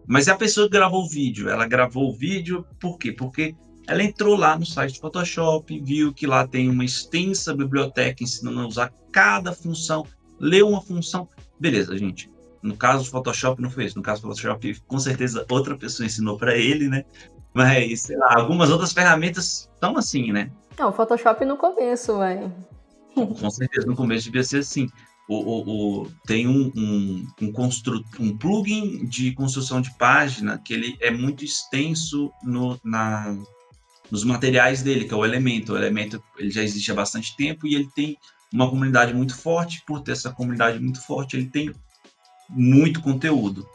mas 0.07 0.27
a 0.29 0.37
pessoa 0.37 0.67
que 0.67 0.73
gravou 0.73 1.05
o 1.05 1.09
vídeo, 1.09 1.51
ela 1.51 1.67
gravou 1.67 2.09
o 2.09 2.17
vídeo 2.17 2.64
por 2.81 2.97
quê? 2.97 3.12
Porque 3.12 3.55
ela 3.87 4.03
entrou 4.03 4.37
lá 4.37 4.59
no 4.59 4.64
site 4.64 4.95
do 4.95 5.01
Photoshop, 5.01 5.81
viu 5.83 6.12
que 6.14 6.27
lá 6.27 6.47
tem 6.47 6.71
uma 6.71 6.85
extensa 6.85 7.55
biblioteca 7.55 8.25
ensinando 8.25 8.61
a 8.61 8.67
usar 8.67 8.93
cada 9.12 9.53
função, 9.53 10.07
leu 10.41 10.69
uma 10.69 10.81
função. 10.81 11.29
Beleza, 11.61 11.97
gente. 11.97 12.31
No 12.62 12.77
caso 12.77 13.05
do 13.05 13.11
Photoshop 13.11 13.61
não 13.61 13.71
foi 13.71 13.85
isso. 13.85 13.97
No 13.97 14.03
caso 14.03 14.23
do 14.23 14.29
Photoshop, 14.29 14.81
com 14.87 14.99
certeza 14.99 15.47
outra 15.49 15.77
pessoa 15.77 16.07
ensinou 16.07 16.37
para 16.38 16.57
ele, 16.57 16.88
né? 16.88 17.05
Mas, 17.55 18.03
sei 18.03 18.17
lá, 18.17 18.35
algumas 18.37 18.71
outras 18.71 18.93
ferramentas 18.93 19.69
são 19.81 19.97
assim, 19.97 20.33
né? 20.33 20.51
Não, 20.79 20.91
o 20.91 20.93
Photoshop 20.93 21.45
no 21.45 21.57
começo, 21.57 22.19
vai. 22.19 22.53
Com 23.15 23.51
certeza, 23.51 23.87
no 23.87 23.97
começo 23.97 24.27
devia 24.27 24.45
ser 24.45 24.59
assim 24.59 24.89
o, 25.29 25.37
o, 25.37 26.03
o, 26.03 26.13
tem 26.27 26.49
um, 26.49 26.73
um, 26.75 27.27
um, 27.43 27.53
constru, 27.53 28.03
um 28.19 28.37
plugin 28.37 29.05
de 29.05 29.33
construção 29.33 29.81
de 29.81 29.95
página 29.99 30.59
que 30.59 30.73
ele 30.73 30.97
é 31.01 31.11
muito 31.11 31.45
extenso 31.45 32.33
no, 32.43 32.81
na, 32.83 33.37
nos 34.11 34.25
materiais 34.25 34.83
dele, 34.83 35.05
que 35.05 35.13
é 35.13 35.17
o 35.17 35.25
Elemento. 35.25 35.75
O 35.75 35.77
Elemento 35.77 36.23
ele 36.39 36.51
já 36.51 36.63
existe 36.63 36.91
há 36.91 36.95
bastante 36.95 37.37
tempo 37.37 37.67
e 37.67 37.75
ele 37.75 37.89
tem 37.95 38.17
uma 38.51 38.71
comunidade 38.71 39.13
muito 39.13 39.37
forte. 39.37 39.83
Por 39.87 40.01
ter 40.01 40.13
essa 40.13 40.33
comunidade 40.33 40.79
muito 40.79 41.03
forte, 41.03 41.37
ele 41.37 41.47
tem 41.47 41.71
muito 42.49 43.03
conteúdo. 43.03 43.69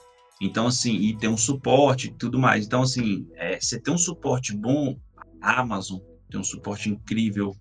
Então, 0.44 0.68
assim, 0.68 0.94
e 0.96 1.16
tem 1.16 1.30
um 1.30 1.38
suporte 1.38 2.08
e 2.08 2.12
tudo 2.12 2.38
mais. 2.38 2.66
Então, 2.66 2.82
assim, 2.82 3.26
é, 3.36 3.60
você 3.60 3.80
tem 3.80 3.94
um 3.94 3.98
suporte 3.98 4.54
bom, 4.54 4.98
a 5.42 5.62
Amazon 5.62 6.00
tem 6.30 6.40
um 6.40 6.44
suporte 6.44 6.90
incrível, 6.90 7.56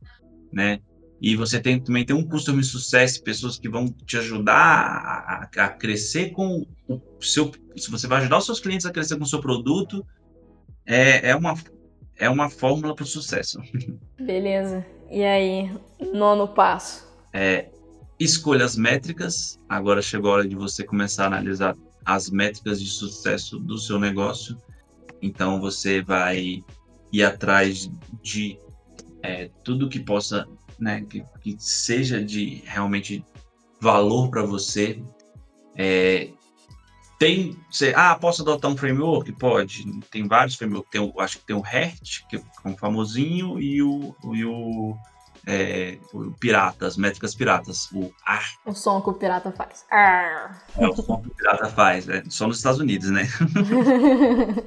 né? 0.53 0.81
E 1.21 1.37
você 1.37 1.61
tem, 1.61 1.81
também 1.81 2.05
tem 2.05 2.17
um 2.17 2.27
customer 2.27 2.65
sucesso, 2.65 3.23
pessoas 3.23 3.57
que 3.57 3.69
vão 3.69 3.87
te 3.87 4.17
ajudar 4.17 4.57
a, 4.57 5.49
a, 5.57 5.69
crescer 5.69 6.31
com 6.31 6.67
o 6.89 7.01
seu. 7.21 7.53
Se 7.77 7.89
você 7.89 8.09
vai 8.09 8.19
ajudar 8.19 8.39
os 8.39 8.47
seus 8.47 8.59
clientes 8.59 8.85
a 8.85 8.91
crescer 8.91 9.17
com 9.17 9.23
o 9.23 9.29
seu 9.29 9.41
produto, 9.41 10.05
é, 10.85 11.31
é, 11.31 11.37
uma, 11.37 11.55
é 12.17 12.29
uma 12.29 12.51
fórmula 12.51 12.97
para 12.97 13.05
o 13.05 13.07
sucesso. 13.07 13.61
Beleza. 14.19 14.85
E 15.09 15.23
aí, 15.23 15.71
nono 16.13 16.49
passo? 16.49 17.07
É, 17.33 17.69
escolha 18.19 18.65
as 18.65 18.77
métricas. 18.77 19.61
Agora 19.69 20.03
chegou 20.03 20.33
a 20.33 20.35
hora 20.35 20.49
de 20.49 20.57
você 20.57 20.83
começar 20.83 21.25
a 21.25 21.27
analisar 21.29 21.77
as 22.05 22.31
métricas 22.31 22.81
de 22.81 22.89
sucesso 22.89 23.59
do 23.59 23.79
seu 23.79 23.99
negócio. 23.99 24.57
Então 25.21 25.61
você 25.61 26.03
vai 26.03 26.65
ir 27.13 27.23
atrás 27.23 27.91
de 28.23 28.59
é, 29.23 29.51
tudo 29.63 29.89
que 29.89 30.01
possa 30.01 30.47
né, 30.79 31.05
que, 31.09 31.25
que 31.41 31.57
seja 31.59 32.23
de 32.23 32.63
realmente 32.65 33.25
valor 33.81 34.31
para 34.31 34.43
você. 34.43 35.03
É, 35.77 36.31
tem, 37.19 37.57
você, 37.71 37.93
ah, 37.97 38.17
posso 38.17 38.43
adotar 38.43 38.69
um 38.69 38.77
framework? 38.77 39.31
Pode. 39.33 39.85
Tem 40.11 40.27
vários 40.27 40.57
frameworks. 40.57 40.91
Tem, 40.91 41.13
acho 41.19 41.39
que 41.39 41.47
tem 41.47 41.55
o 41.55 41.65
HERT, 41.65 42.27
que 42.29 42.37
é 42.37 42.43
um 42.65 42.77
famosinho, 42.77 43.61
e 43.61 43.81
o, 43.81 44.13
e 44.35 44.45
o, 44.45 44.97
é, 45.47 45.99
o 46.13 46.31
pirata, 46.33 46.87
as 46.87 46.97
métricas 46.97 47.35
piratas, 47.35 47.91
o 47.93 48.13
AR. 48.25 48.45
O 48.67 48.75
som 48.75 49.01
que 49.01 49.11
o 49.11 49.15
pirata 49.15 49.53
faz. 49.53 49.85
Ar. 49.91 50.65
É 50.77 50.87
o 50.87 50.95
som 50.95 51.21
que 51.21 51.29
o 51.29 51.35
pirata 51.35 51.69
faz, 51.69 52.09
é, 52.09 52.23
só 52.29 52.47
nos 52.47 52.59
Estados 52.59 52.81
Unidos, 52.81 53.11
né? 53.11 53.29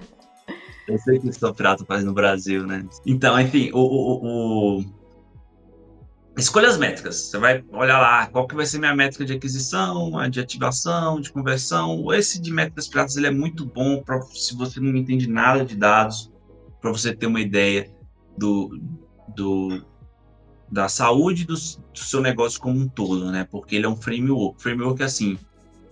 Eu 0.88 1.00
sei 1.00 1.20
que 1.20 1.30
o 1.30 1.34
som 1.34 1.52
pirata 1.54 1.84
faz 1.86 2.04
no 2.04 2.14
Brasil, 2.14 2.66
né? 2.68 2.86
Então, 3.06 3.40
enfim, 3.40 3.72
o, 3.74 3.80
o, 3.80 4.80
o 4.80 4.86
Escolha 6.38 6.68
as 6.68 6.78
métricas. 6.78 7.16
Você 7.16 7.38
vai 7.38 7.64
olhar 7.72 7.98
lá 8.00 8.28
qual 8.28 8.46
que 8.46 8.56
vai 8.56 8.66
ser 8.66 8.78
minha 8.78 8.94
métrica 8.94 9.24
de 9.24 9.34
aquisição, 9.34 10.18
a 10.18 10.28
de 10.28 10.42
ativação, 10.42 11.22
de 11.22 11.32
conversão. 11.32 12.14
Esse 12.14 12.42
de 12.42 12.52
métricas 12.52 12.88
piratas 12.88 13.16
ele 13.16 13.28
é 13.28 13.32
muito 13.32 13.66
bom 13.66 14.04
para 14.04 14.22
se 14.22 14.56
você 14.56 14.80
não 14.80 14.96
entende 14.96 15.30
nada 15.30 15.64
de 15.64 15.76
dados, 15.76 16.32
para 16.82 16.92
você 16.92 17.16
ter 17.16 17.26
uma 17.26 17.40
ideia 17.40 17.90
do, 18.38 18.78
do 19.34 19.82
da 20.72 20.90
saúde 20.90 21.46
do, 21.46 21.54
do, 21.54 22.00
seu 22.00 22.22
negócio 22.22 22.60
como 22.60 22.80
um 22.80 22.88
todo, 22.88 23.32
né? 23.32 23.48
Porque 23.50 23.76
ele 23.76 23.86
é 23.86 23.90
um 23.90 23.96
framework. 23.96 24.62
Framework 24.62 25.02
é 25.02 25.06
assim, 25.06 25.38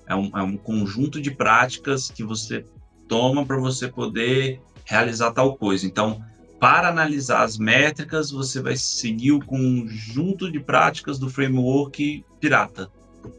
é 0.08 0.16
um, 0.16 0.38
é 0.38 0.42
um 0.42 0.58
conjunto 0.58 1.22
de 1.22 1.32
práticas 1.32 2.10
que 2.10 2.24
você 2.24 2.66
toma 3.08 3.46
para 3.46 3.58
você 3.58 3.88
poder 3.88 4.62
realizar 4.86 5.32
tal 5.32 5.56
coisa. 5.56 5.86
Então, 5.86 6.24
para 6.60 6.90
analisar 6.90 7.44
as 7.44 7.58
métricas, 7.58 8.32
você 8.32 8.62
vai 8.62 8.76
seguir 8.76 9.34
o 9.34 9.46
conjunto 9.46 10.52
de 10.52 10.60
práticas 10.60 11.20
do 11.20 11.30
framework 11.30 12.26
pirata, 12.40 12.90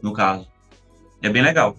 no 0.01 0.13
caso. 0.13 0.47
É 1.21 1.29
bem 1.29 1.41
legal. 1.41 1.75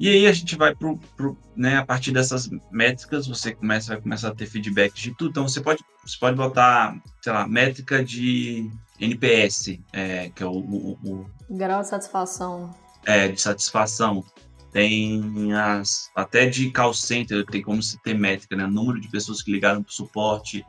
E 0.00 0.08
aí 0.08 0.26
a 0.26 0.32
gente 0.32 0.56
vai 0.56 0.74
pro, 0.74 0.98
pro 1.14 1.36
né, 1.54 1.76
a 1.76 1.84
partir 1.84 2.10
dessas 2.10 2.48
métricas, 2.70 3.26
você 3.26 3.54
começa, 3.54 3.92
vai 3.92 4.00
começar 4.00 4.28
a 4.28 4.34
ter 4.34 4.46
feedback 4.46 4.94
de 4.94 5.14
tudo. 5.14 5.28
Então 5.28 5.46
você 5.46 5.60
pode, 5.60 5.84
você 6.02 6.16
pode 6.18 6.38
botar, 6.38 6.98
sei 7.20 7.30
lá, 7.30 7.46
métrica 7.46 8.02
de 8.02 8.70
NPS, 8.98 9.78
é, 9.92 10.30
que 10.30 10.42
é 10.42 10.46
o, 10.46 10.52
o, 10.52 10.98
o, 11.04 11.26
grau 11.50 11.82
de 11.82 11.88
satisfação. 11.88 12.74
É, 13.04 13.28
de 13.28 13.38
satisfação. 13.38 14.24
Tem 14.72 15.52
as 15.52 16.10
até 16.16 16.46
de 16.46 16.70
call 16.70 16.94
center, 16.94 17.44
tem 17.44 17.60
como 17.60 17.82
se 17.82 18.00
ter 18.02 18.14
métrica, 18.14 18.56
né? 18.56 18.66
Número 18.66 18.98
de 18.98 19.08
pessoas 19.10 19.42
que 19.42 19.52
ligaram 19.52 19.82
para 19.82 19.90
o 19.90 19.92
suporte, 19.92 20.64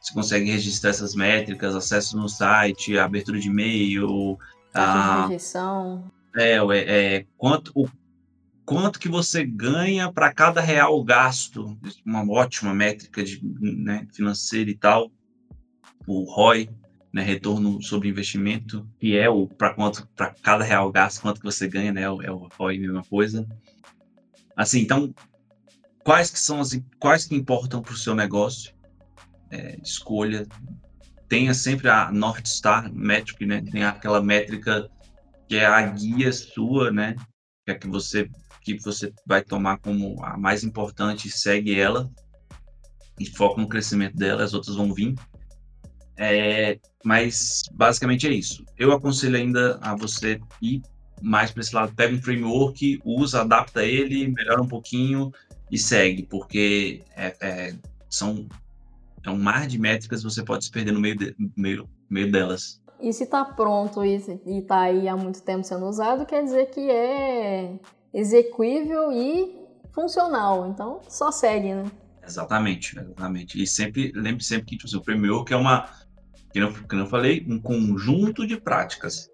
você 0.00 0.12
consegue 0.12 0.50
registrar 0.50 0.90
essas 0.90 1.14
métricas, 1.14 1.76
acesso 1.76 2.16
no 2.16 2.28
site, 2.28 2.98
abertura 2.98 3.38
de 3.38 3.46
e-mail, 3.46 4.36
a 4.74 5.22
rejeição. 5.26 6.10
É, 6.34 6.56
é, 6.56 7.26
quanto, 7.36 7.70
o, 7.74 7.86
quanto 8.64 8.98
que 8.98 9.08
você 9.08 9.44
ganha 9.44 10.10
para 10.12 10.32
cada 10.32 10.60
real 10.60 11.02
gasto, 11.02 11.78
uma 12.04 12.28
ótima 12.30 12.74
métrica 12.74 13.22
de, 13.22 13.40
né, 13.60 14.06
financeira 14.12 14.70
e 14.70 14.74
tal, 14.74 15.10
o 16.06 16.24
ROI, 16.24 16.68
né, 17.12 17.22
retorno 17.22 17.82
sobre 17.82 18.08
investimento, 18.08 18.88
que 18.98 19.16
é 19.16 19.28
o 19.28 19.46
para 19.46 19.74
quanto 19.74 20.08
para 20.16 20.34
cada 20.42 20.64
real 20.64 20.90
gasto, 20.90 21.20
quanto 21.20 21.40
que 21.40 21.46
você 21.46 21.68
ganha, 21.68 21.92
né, 21.92 22.02
é 22.02 22.10
o 22.10 22.48
ROI, 22.58 22.78
mesma 22.78 23.04
coisa. 23.04 23.46
Assim, 24.56 24.80
então, 24.80 25.14
quais 26.04 26.30
que 26.30 26.38
são 26.38 26.60
as 26.60 26.78
quais 26.98 27.26
que 27.26 27.34
importam 27.34 27.82
para 27.82 27.94
o 27.94 27.96
seu 27.96 28.14
negócio? 28.14 28.72
é, 29.52 29.78
escolha, 29.82 30.46
tenha 31.28 31.52
sempre 31.52 31.88
a 31.88 32.10
North 32.10 32.46
Star 32.46 32.92
Metric, 32.92 33.44
né? 33.44 33.62
Tem 33.70 33.84
aquela 33.84 34.22
métrica 34.22 34.90
que 35.46 35.56
é 35.56 35.66
a 35.66 35.82
guia 35.82 36.32
sua, 36.32 36.90
né? 36.90 37.14
Que 37.66 37.72
é 37.72 37.74
que 37.74 37.86
você 37.86 38.28
que 38.62 38.78
você 38.78 39.12
vai 39.26 39.42
tomar 39.42 39.78
como 39.78 40.22
a 40.24 40.36
mais 40.36 40.64
importante, 40.64 41.30
segue 41.30 41.78
ela 41.78 42.10
e 43.18 43.26
foca 43.26 43.60
no 43.60 43.68
crescimento 43.68 44.16
dela, 44.16 44.42
as 44.42 44.54
outras 44.54 44.76
vão 44.76 44.92
vir. 44.92 45.14
É, 46.16 46.78
mas 47.04 47.62
basicamente 47.72 48.26
é 48.26 48.32
isso. 48.32 48.64
Eu 48.78 48.92
aconselho 48.92 49.36
ainda 49.36 49.78
a 49.82 49.96
você 49.96 50.40
ir 50.60 50.82
mais 51.20 51.50
para 51.50 51.60
esse 51.60 51.74
lado. 51.74 51.94
Pega 51.94 52.14
um 52.14 52.22
framework, 52.22 53.00
usa, 53.04 53.42
adapta 53.42 53.84
ele, 53.84 54.28
melhora 54.28 54.62
um 54.62 54.68
pouquinho 54.68 55.32
e 55.70 55.78
segue, 55.78 56.24
porque 56.24 57.02
é, 57.16 57.36
é, 57.40 57.76
são 58.10 58.46
é 59.24 59.30
um 59.30 59.38
mar 59.38 59.66
de 59.66 59.78
métricas 59.78 60.22
você 60.22 60.42
pode 60.42 60.64
se 60.64 60.70
perder 60.70 60.92
no 60.92 61.00
meio, 61.00 61.16
de, 61.16 61.34
meio, 61.56 61.88
meio 62.10 62.30
delas. 62.30 62.82
E 63.00 63.12
se 63.12 63.24
está 63.24 63.44
pronto 63.44 64.04
e 64.04 64.14
está 64.14 64.80
aí 64.80 65.08
há 65.08 65.16
muito 65.16 65.42
tempo 65.42 65.64
sendo 65.64 65.86
usado, 65.86 66.26
quer 66.26 66.42
dizer 66.44 66.66
que 66.66 66.80
é 66.90 67.78
execuível 68.12 69.12
e 69.12 69.56
funcional. 69.92 70.68
Então, 70.68 71.00
só 71.08 71.30
segue, 71.30 71.74
né? 71.74 71.90
Exatamente, 72.24 72.98
exatamente. 72.98 73.62
E 73.62 73.66
sempre, 73.66 74.12
lembre 74.14 74.44
sempre 74.44 74.66
que 74.66 74.76
tipo, 74.76 74.86
assim, 74.86 74.96
o 74.96 75.04
framework 75.04 75.52
é 75.52 75.56
uma, 75.56 75.88
que 76.52 76.58
eu, 76.58 76.72
que 76.72 76.94
eu 76.94 77.06
falei, 77.06 77.44
um 77.48 77.60
conjunto 77.60 78.46
de 78.46 78.56
práticas. 78.56 79.28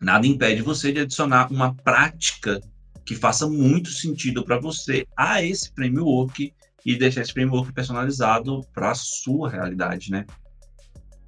Nada 0.00 0.26
impede 0.26 0.62
você 0.62 0.92
de 0.92 1.00
adicionar 1.00 1.52
uma 1.52 1.74
prática 1.74 2.60
que 3.04 3.14
faça 3.14 3.48
muito 3.48 3.90
sentido 3.90 4.44
para 4.44 4.58
você 4.58 5.06
a 5.16 5.42
esse 5.42 5.70
framework 5.72 6.54
e 6.86 6.96
deixar 6.96 7.20
esse 7.20 7.32
framework 7.32 7.72
personalizado 7.72 8.62
para 8.72 8.92
a 8.92 8.94
sua 8.94 9.50
realidade, 9.50 10.10
né? 10.10 10.24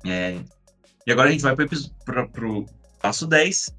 É, 0.06 0.40
e 1.06 1.12
agora 1.12 1.28
a 1.28 1.32
gente 1.32 1.42
vai 1.42 1.54
para 1.54 2.48
o 2.48 2.64
passo 3.00 3.26
10, 3.26 3.76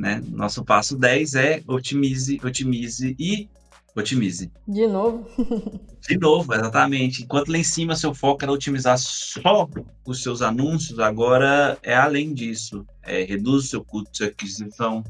né? 0.00 0.22
Nosso 0.28 0.64
passo 0.64 0.96
10 0.96 1.34
é 1.34 1.62
otimize, 1.66 2.40
otimize 2.42 3.14
e 3.18 3.48
otimize. 3.94 4.50
De 4.66 4.86
novo? 4.86 5.28
De 6.08 6.16
novo, 6.18 6.54
exatamente. 6.54 7.22
Enquanto 7.22 7.52
lá 7.52 7.58
em 7.58 7.62
cima 7.62 7.94
seu 7.94 8.14
foco 8.14 8.42
era 8.42 8.50
otimizar 8.50 8.98
só 8.98 9.68
os 10.06 10.22
seus 10.22 10.40
anúncios, 10.40 10.98
agora 10.98 11.78
é 11.82 11.94
além 11.94 12.32
disso. 12.32 12.86
É, 13.02 13.22
reduz 13.22 13.64
o 13.64 13.68
seu 13.68 13.84
custo 13.84 14.10
de 14.12 14.24
aquisição, 14.24 15.04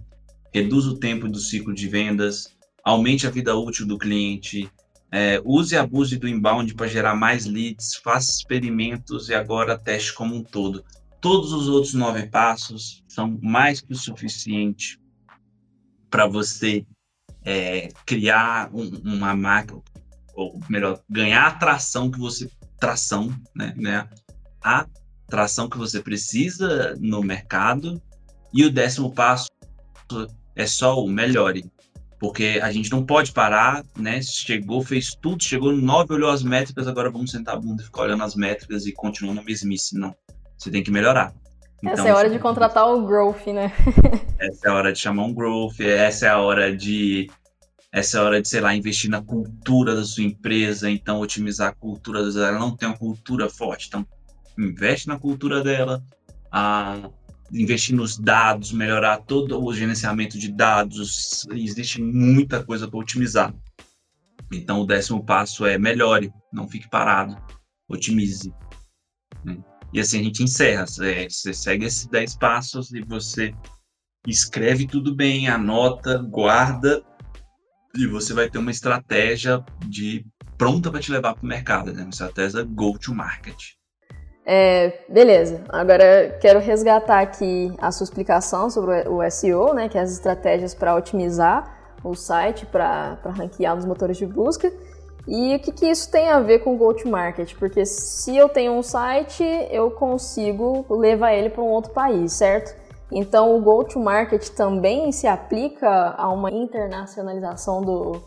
reduz 0.53 0.87
o 0.87 0.99
tempo 0.99 1.29
do 1.29 1.39
ciclo 1.39 1.73
de 1.73 1.89
vendas, 1.89 2.57
aumente 2.83 3.25
a 3.27 3.31
vida 3.31 3.57
útil 3.57 3.87
do 3.87 3.97
cliente, 3.97 4.69
é, 5.13 5.41
use 5.45 5.75
e 5.75 5.79
abuse 5.79 6.17
do 6.17 6.29
inbound 6.29 6.75
para 6.75 6.87
gerar 6.87 7.15
mais 7.15 7.47
leads, 7.47 7.97
faça 7.97 8.31
experimentos 8.31 9.29
e 9.29 9.35
agora 9.35 9.79
teste 9.79 10.13
como 10.13 10.35
um 10.35 10.43
todo. 10.43 10.85
Todos 11.21 11.53
os 11.53 11.69
outros 11.69 11.95
nove 11.95 12.27
passos 12.27 13.05
são 13.09 13.39
mais 13.43 13.81
que 13.81 13.93
o 13.93 13.97
suficiente 13.97 14.99
para 16.09 16.27
você 16.27 16.87
é, 17.45 17.89
criar 18.07 18.71
um, 18.73 18.89
uma 19.05 19.35
marca, 19.35 19.79
ou 20.35 20.61
melhor, 20.69 21.01
ganhar 21.09 21.47
a 21.47 21.55
tração 21.55 22.11
que 22.11 22.19
você 22.19 22.51
tração, 22.79 23.31
né, 23.55 23.75
né, 23.77 24.09
a 24.63 24.87
tração 25.29 25.69
que 25.69 25.79
você 25.79 26.03
precisa 26.03 26.97
no 26.99 27.23
mercado. 27.23 28.03
E 28.53 28.65
o 28.65 28.73
décimo 28.73 29.13
passo 29.13 29.49
é 30.57 30.67
só 30.67 31.03
o 31.03 31.09
melhore. 31.09 31.71
Porque 32.19 32.61
a 32.63 32.71
gente 32.71 32.91
não 32.91 33.07
pode 33.07 33.33
parar, 33.33 33.83
né? 33.97 34.21
Chegou, 34.21 34.83
fez 34.83 35.15
tudo, 35.15 35.43
chegou 35.43 35.73
no 35.73 35.81
9, 35.81 36.13
olhou 36.15 36.31
as 36.31 36.43
métricas, 36.43 36.87
agora 36.87 37.11
vamos 37.11 37.31
sentar 37.31 37.55
a 37.55 37.59
bunda 37.59 37.83
e 37.83 37.87
ficar 37.87 38.03
olhando 38.03 38.23
as 38.25 38.35
métricas 38.35 38.85
e 38.87 38.93
continuar 38.93 39.35
na 39.35 39.43
mesmice. 39.43 39.97
Não. 39.97 40.15
Você 40.61 40.71
tem 40.71 40.83
que 40.83 40.91
melhorar. 40.91 41.33
Então, 41.79 41.93
essa 41.95 42.09
é 42.09 42.11
a 42.11 42.17
hora 42.17 42.29
de 42.29 42.39
contratar 42.39 42.87
o 42.87 43.07
growth, 43.07 43.47
né? 43.47 43.73
essa 44.39 44.69
é 44.69 44.71
a 44.71 44.75
hora 44.75 44.93
de 44.93 44.99
chamar 44.99 45.25
um 45.25 45.33
growth, 45.33 45.81
essa 45.81 46.27
é 46.27 46.29
a 46.29 46.39
hora 46.39 46.77
de. 46.77 47.31
Essa 47.91 48.19
é 48.19 48.21
a 48.21 48.25
hora 48.25 48.43
de, 48.43 48.47
sei 48.47 48.61
lá, 48.61 48.75
investir 48.75 49.11
na 49.11 49.23
cultura 49.23 49.97
da 49.97 50.05
sua 50.05 50.23
empresa, 50.23 50.89
então 50.91 51.19
otimizar 51.21 51.71
a 51.71 51.75
cultura 51.75 52.23
dela. 52.31 52.49
Ela 52.49 52.59
não 52.59 52.77
tem 52.77 52.89
uma 52.89 52.97
cultura 52.97 53.49
forte, 53.49 53.89
então 53.89 54.07
investe 54.59 55.09
na 55.09 55.19
cultura 55.19 55.63
dela. 55.63 56.03
Ah, 56.53 57.11
investir 57.51 57.97
nos 57.97 58.19
dados, 58.19 58.71
melhorar 58.71 59.19
todo 59.19 59.65
o 59.65 59.73
gerenciamento 59.73 60.39
de 60.39 60.53
dados, 60.53 61.47
existe 61.53 62.01
muita 62.01 62.63
coisa 62.63 62.87
para 62.87 63.01
otimizar. 63.01 63.53
Então, 64.53 64.81
o 64.81 64.87
décimo 64.87 65.25
passo 65.25 65.65
é 65.65 65.79
melhore, 65.79 66.33
não 66.53 66.69
fique 66.69 66.89
parado, 66.89 67.37
otimize. 67.89 68.53
E 69.93 70.01
assim 70.01 70.21
a 70.21 70.25
gente 70.25 70.43
encerra. 70.43 70.85
É, 71.03 71.29
você 71.29 71.53
segue 71.53 71.85
esses 71.85 72.07
10 72.07 72.37
passos 72.37 72.93
e 72.93 73.01
você 73.01 73.55
escreve 74.27 74.87
tudo 74.87 75.15
bem, 75.15 75.49
anota, 75.49 76.19
guarda, 76.19 77.03
e 77.97 78.07
você 78.07 78.33
vai 78.33 78.49
ter 78.49 78.59
uma 78.59 78.71
estratégia 78.71 79.65
de 79.87 80.25
pronta 80.57 80.91
para 80.91 81.01
te 81.01 81.11
levar 81.11 81.35
para 81.35 81.45
o 81.45 81.49
mercado, 81.49 81.93
né? 81.93 82.03
uma 82.03 82.11
estratégia 82.11 82.63
go 82.63 82.99
to 82.99 83.15
market. 83.15 83.57
É, 84.45 85.05
beleza, 85.09 85.63
agora 85.69 86.37
quero 86.41 86.59
resgatar 86.59 87.21
aqui 87.21 87.73
a 87.79 87.93
sua 87.93 88.05
explicação 88.05 88.69
sobre 88.69 89.09
o 89.09 89.29
SEO, 89.31 89.75
né, 89.75 89.89
que 89.89 89.97
é 89.97 90.01
as 90.01 90.13
estratégias 90.13 90.75
para 90.75 90.95
otimizar 90.95 91.79
o 92.03 92.15
site, 92.15 92.67
para 92.67 93.19
ranquear 93.25 93.77
nos 93.77 93.85
motores 93.85 94.17
de 94.17 94.27
busca. 94.27 94.73
E 95.31 95.55
o 95.55 95.61
que, 95.61 95.71
que 95.71 95.87
isso 95.87 96.11
tem 96.11 96.29
a 96.29 96.41
ver 96.41 96.59
com 96.59 96.75
o 96.75 96.77
go-to-market? 96.77 97.55
Porque 97.55 97.87
se 97.87 98.37
eu 98.37 98.49
tenho 98.49 98.73
um 98.73 98.83
site, 98.83 99.45
eu 99.71 99.89
consigo 99.93 100.85
levar 100.91 101.33
ele 101.33 101.49
para 101.49 101.63
um 101.63 101.69
outro 101.69 101.93
país, 101.93 102.33
certo? 102.33 102.77
Então 103.13 103.57
o 103.57 103.63
go-to-market 103.63 104.49
também 104.49 105.13
se 105.13 105.29
aplica 105.29 106.17
a 106.19 106.29
uma 106.33 106.51
internacionalização 106.51 107.81
do, 107.81 108.21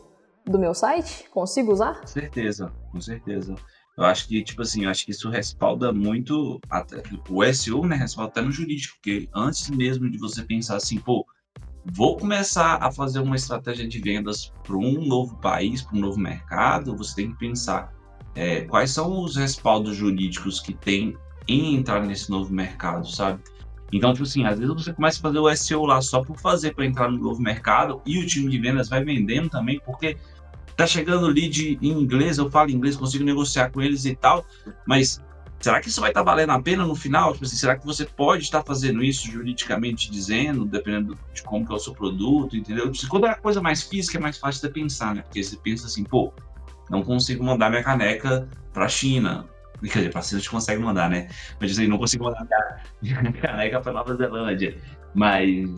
do 0.46 0.58
meu 0.58 0.74
site? 0.74 1.30
Consigo 1.30 1.74
usar? 1.74 2.00
Com 2.00 2.08
certeza, 2.08 2.72
com 2.90 3.02
certeza. 3.02 3.54
Eu 3.98 4.06
acho 4.06 4.26
que, 4.26 4.42
tipo 4.42 4.62
assim, 4.62 4.86
eu 4.86 4.90
acho 4.90 5.04
que 5.04 5.12
isso 5.12 5.30
respalda 5.30 5.92
muito 5.92 6.58
até, 6.70 7.04
o 7.30 7.54
SEO, 7.54 7.86
né? 7.86 7.98
Respalda 7.98 8.32
até 8.32 8.42
no 8.42 8.50
jurídico, 8.50 8.96
porque 8.96 9.28
antes 9.36 9.70
mesmo 9.70 10.10
de 10.10 10.18
você 10.18 10.42
pensar 10.42 10.78
assim, 10.78 11.00
pô, 11.02 11.26
vou 11.86 12.18
começar 12.18 12.78
a 12.82 12.92
fazer 12.92 13.20
uma 13.20 13.36
estratégia 13.36 13.88
de 13.88 14.00
vendas 14.00 14.54
para 14.64 14.78
um 14.78 15.06
novo 15.06 15.36
país, 15.38 15.82
para 15.82 15.98
um 15.98 16.02
novo 16.02 16.20
mercado, 16.20 16.96
você 16.96 17.16
tem 17.16 17.32
que 17.32 17.38
pensar 17.38 17.94
é, 18.36 18.62
quais 18.62 18.92
são 18.92 19.22
os 19.22 19.36
respaldos 19.36 19.96
jurídicos 19.96 20.60
que 20.60 20.74
tem 20.74 21.16
em 21.48 21.76
entrar 21.76 22.02
nesse 22.06 22.30
novo 22.30 22.54
mercado, 22.54 23.08
sabe? 23.08 23.42
Então, 23.92 24.12
tipo 24.12 24.24
assim, 24.24 24.44
às 24.46 24.58
vezes 24.58 24.74
você 24.74 24.94
começa 24.94 25.20
a 25.20 25.22
fazer 25.22 25.40
o 25.40 25.56
SEO 25.56 25.86
lá 25.86 26.02
só 26.02 26.24
por 26.24 26.40
fazer 26.40 26.74
para 26.74 26.86
entrar 26.86 27.12
no 27.12 27.20
novo 27.20 27.42
mercado 27.42 28.02
e 28.06 28.18
o 28.18 28.26
time 28.26 28.50
de 28.50 28.58
vendas 28.58 28.90
vai 28.90 29.04
vendendo 29.04 29.50
também, 29.50 29.80
porque 29.86 30.18
tá 30.76 30.88
chegando 30.88 31.28
lead 31.28 31.78
em 31.80 31.92
inglês, 31.92 32.40
eu 32.40 32.50
falo 32.50 32.72
inglês, 32.72 32.96
consigo 32.96 33.24
negociar 33.24 33.70
com 33.70 33.82
eles 33.82 34.06
e 34.06 34.16
tal, 34.16 34.44
mas 34.88 35.22
será 35.64 35.80
que 35.80 35.90
isso 35.90 36.02
vai 36.02 36.10
estar 36.10 36.24
tá 36.24 36.32
valendo 36.32 36.52
a 36.52 36.62
pena 36.62 36.86
no 36.86 36.96
final? 36.96 37.34
Tipo 37.34 37.46
assim, 37.46 37.56
será 37.56 37.78
que 37.78 37.86
você 37.86 38.06
pode 38.06 38.44
estar 38.44 38.64
fazendo 38.64 39.04
isso 39.04 39.30
juridicamente 39.30 40.12
dizendo, 40.12 40.66
dependendo 40.66 41.18
de 41.34 41.42
como 41.44 41.66
que 41.66 41.72
é 41.72 41.76
o 41.76 41.80
seu 41.80 41.94
produto, 41.94 42.58
entendeu? 42.58 42.92
Tipo, 42.92 43.10
quando 43.10 43.28
é 43.28 43.30
a 43.30 43.36
coisa 43.36 43.62
mais 43.62 43.84
física, 43.84 44.18
é 44.18 44.22
mais 44.22 44.38
fácil 44.38 44.68
de 44.68 44.74
pensar, 44.74 45.16
né? 45.16 45.22
Porque 45.22 45.44
você 45.44 45.58
pensa 45.58 45.88
assim, 45.88 46.04
pô, 46.04 46.34
não 46.90 47.04
consigo 47.04 47.44
mandar 47.44 47.70
minha 47.70 47.84
caneca 47.84 48.50
para 48.74 48.86
a 48.86 48.90
China. 48.90 49.48
Quer 49.82 50.00
dizer, 50.00 50.12
para 50.12 50.20
a 50.20 50.24
China 50.24 50.38
a 50.38 50.42
gente 50.42 50.52
consegue 50.52 50.82
mandar, 50.82 51.10
né? 51.10 51.30
Mas 51.60 51.72
assim, 51.72 51.88
não 51.88 51.98
consigo 51.98 52.26
mandar 52.26 52.84
minha 53.02 53.22
caneca 53.42 53.80
para 53.80 53.94
Nova 53.94 54.16
Zelândia. 54.16 54.78
Mas, 55.16 55.70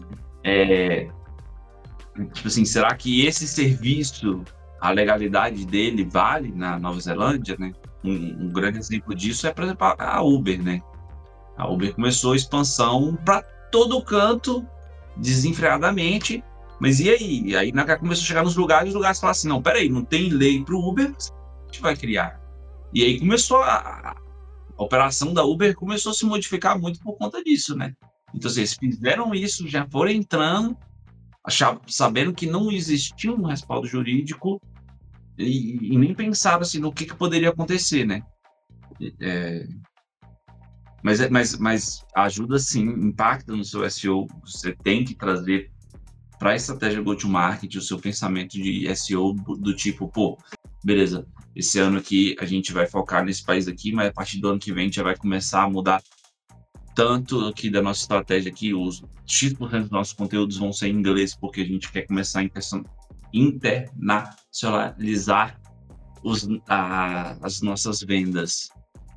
é, 0.43 1.09
Tipo 2.33 2.47
assim, 2.47 2.63
será 2.63 2.95
que 2.95 3.25
esse 3.25 3.47
serviço, 3.47 4.43
a 4.79 4.89
legalidade 4.89 5.65
dele 5.65 6.05
vale 6.05 6.51
na 6.51 6.79
Nova 6.79 6.99
Zelândia, 6.99 7.57
né? 7.59 7.73
Um, 8.05 8.45
um 8.45 8.53
grande 8.53 8.77
exemplo 8.77 9.15
disso 9.15 9.47
é, 9.47 9.53
por 9.53 9.63
exemplo, 9.63 9.95
a 9.97 10.21
Uber, 10.21 10.61
né? 10.61 10.81
A 11.57 11.67
Uber 11.69 11.93
começou 11.93 12.33
a 12.33 12.35
expansão 12.35 13.17
para 13.25 13.41
todo 13.71 14.01
canto, 14.03 14.65
desenfreadamente. 15.17 16.43
Mas 16.79 16.99
e 16.99 17.09
aí? 17.09 17.43
E 17.45 17.55
aí, 17.55 17.71
começou 17.71 18.23
a 18.23 18.27
chegar 18.27 18.43
nos 18.43 18.55
lugares, 18.55 18.89
os 18.89 18.95
lugares 18.95 19.19
falaram 19.19 19.31
assim: 19.31 19.47
não, 19.47 19.61
peraí, 19.61 19.89
não 19.89 20.03
tem 20.03 20.29
lei 20.29 20.63
para 20.63 20.75
o 20.75 20.89
Uber, 20.89 21.07
a 21.07 21.65
gente 21.65 21.81
vai 21.81 21.95
criar. 21.95 22.39
E 22.93 23.03
aí 23.03 23.19
começou 23.19 23.57
a, 23.57 24.15
a 24.77 24.83
operação 24.83 25.33
da 25.33 25.43
Uber 25.43 25.73
começou 25.75 26.11
a 26.11 26.15
se 26.15 26.25
modificar 26.25 26.79
muito 26.79 26.99
por 26.99 27.17
conta 27.17 27.43
disso, 27.43 27.75
né? 27.75 27.93
Então, 28.33 28.51
assim, 28.51 28.61
eles 28.61 28.73
fizeram 28.73 29.33
isso, 29.33 29.67
já 29.67 29.87
foram 29.89 30.11
entrando, 30.11 30.77
achava, 31.43 31.79
sabendo 31.87 32.33
que 32.33 32.45
não 32.45 32.71
existia 32.71 33.31
um 33.31 33.45
respaldo 33.45 33.87
jurídico 33.87 34.61
e, 35.37 35.93
e 35.93 35.97
nem 35.97 36.13
pensaram 36.13 36.61
assim, 36.61 36.79
no 36.79 36.93
que, 36.93 37.05
que 37.05 37.15
poderia 37.15 37.49
acontecer, 37.49 38.05
né? 38.05 38.21
É, 39.21 39.67
mas, 41.03 41.19
é, 41.19 41.29
mas, 41.29 41.57
mas 41.57 42.05
ajuda 42.15 42.57
sim, 42.57 42.83
impacta 42.83 43.55
no 43.55 43.63
seu 43.63 43.87
SEO. 43.89 44.27
Você 44.43 44.73
tem 44.83 45.03
que 45.03 45.15
trazer 45.15 45.71
para 46.39 46.51
a 46.51 46.55
estratégia 46.55 47.01
go-to-market 47.01 47.75
o 47.75 47.81
seu 47.81 47.99
pensamento 47.99 48.53
de 48.53 48.93
SEO 48.95 49.33
do 49.33 49.75
tipo, 49.75 50.07
pô, 50.07 50.37
beleza, 50.83 51.27
esse 51.55 51.79
ano 51.79 51.97
aqui 51.97 52.35
a 52.39 52.45
gente 52.45 52.73
vai 52.73 52.85
focar 52.85 53.23
nesse 53.23 53.43
país 53.43 53.67
aqui, 53.67 53.91
mas 53.91 54.09
a 54.09 54.13
partir 54.13 54.39
do 54.39 54.49
ano 54.49 54.59
que 54.59 54.73
vem 54.73 54.83
a 54.83 54.85
gente 54.85 54.95
já 54.95 55.03
vai 55.03 55.15
começar 55.15 55.63
a 55.63 55.69
mudar 55.69 56.01
tanto 56.93 57.41
aqui 57.45 57.69
da 57.69 57.81
nossa 57.81 58.01
estratégia 58.01 58.51
aqui, 58.51 58.73
os 58.73 59.03
X% 59.25 59.81
dos 59.81 59.91
nossos 59.91 60.13
conteúdos 60.13 60.57
vão 60.57 60.71
ser 60.71 60.87
em 60.87 60.95
inglês, 60.95 61.35
porque 61.35 61.61
a 61.61 61.65
gente 61.65 61.91
quer 61.91 62.03
começar 62.03 62.39
a 62.39 62.43
internacionalizar 63.35 65.59
os, 66.23 66.47
a, 66.67 67.35
as 67.41 67.61
nossas 67.61 68.01
vendas. 68.01 68.69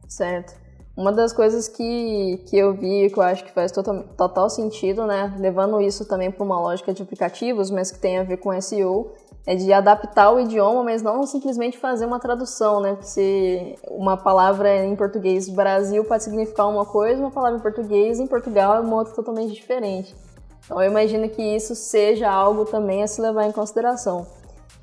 Certo. 0.08 0.54
Uma 0.96 1.12
das 1.12 1.32
coisas 1.32 1.68
que, 1.68 2.42
que 2.48 2.58
eu 2.58 2.74
vi 2.74 3.08
que 3.08 3.18
eu 3.18 3.22
acho 3.22 3.44
que 3.44 3.52
faz 3.52 3.70
total, 3.70 4.02
total 4.16 4.50
sentido, 4.50 5.06
né, 5.06 5.32
levando 5.38 5.80
isso 5.80 6.04
também 6.04 6.28
para 6.28 6.44
uma 6.44 6.60
lógica 6.60 6.92
de 6.92 7.00
aplicativos, 7.00 7.70
mas 7.70 7.92
que 7.92 8.00
tem 8.00 8.18
a 8.18 8.24
ver 8.24 8.38
com 8.38 8.60
SEO, 8.60 9.14
é 9.46 9.54
de 9.54 9.72
adaptar 9.72 10.32
o 10.32 10.40
idioma, 10.40 10.82
mas 10.82 11.00
não 11.00 11.24
simplesmente 11.24 11.78
fazer 11.78 12.04
uma 12.04 12.18
tradução, 12.18 12.80
né? 12.82 12.96
Porque 12.96 13.76
uma 13.88 14.16
palavra 14.16 14.84
em 14.84 14.94
português 14.94 15.48
Brasil 15.48 16.04
pode 16.04 16.24
significar 16.24 16.68
uma 16.68 16.84
coisa, 16.84 17.22
uma 17.22 17.30
palavra 17.30 17.58
em 17.58 17.62
português 17.62 18.20
em 18.20 18.26
Portugal 18.26 18.74
é 18.74 18.80
uma 18.80 18.96
outra 18.96 19.14
totalmente 19.14 19.54
diferente. 19.54 20.14
Então 20.68 20.82
eu 20.82 20.90
imagino 20.90 21.30
que 21.30 21.40
isso 21.40 21.74
seja 21.74 22.30
algo 22.30 22.66
também 22.66 23.02
a 23.02 23.06
se 23.06 23.22
levar 23.22 23.46
em 23.46 23.52
consideração. 23.52 24.26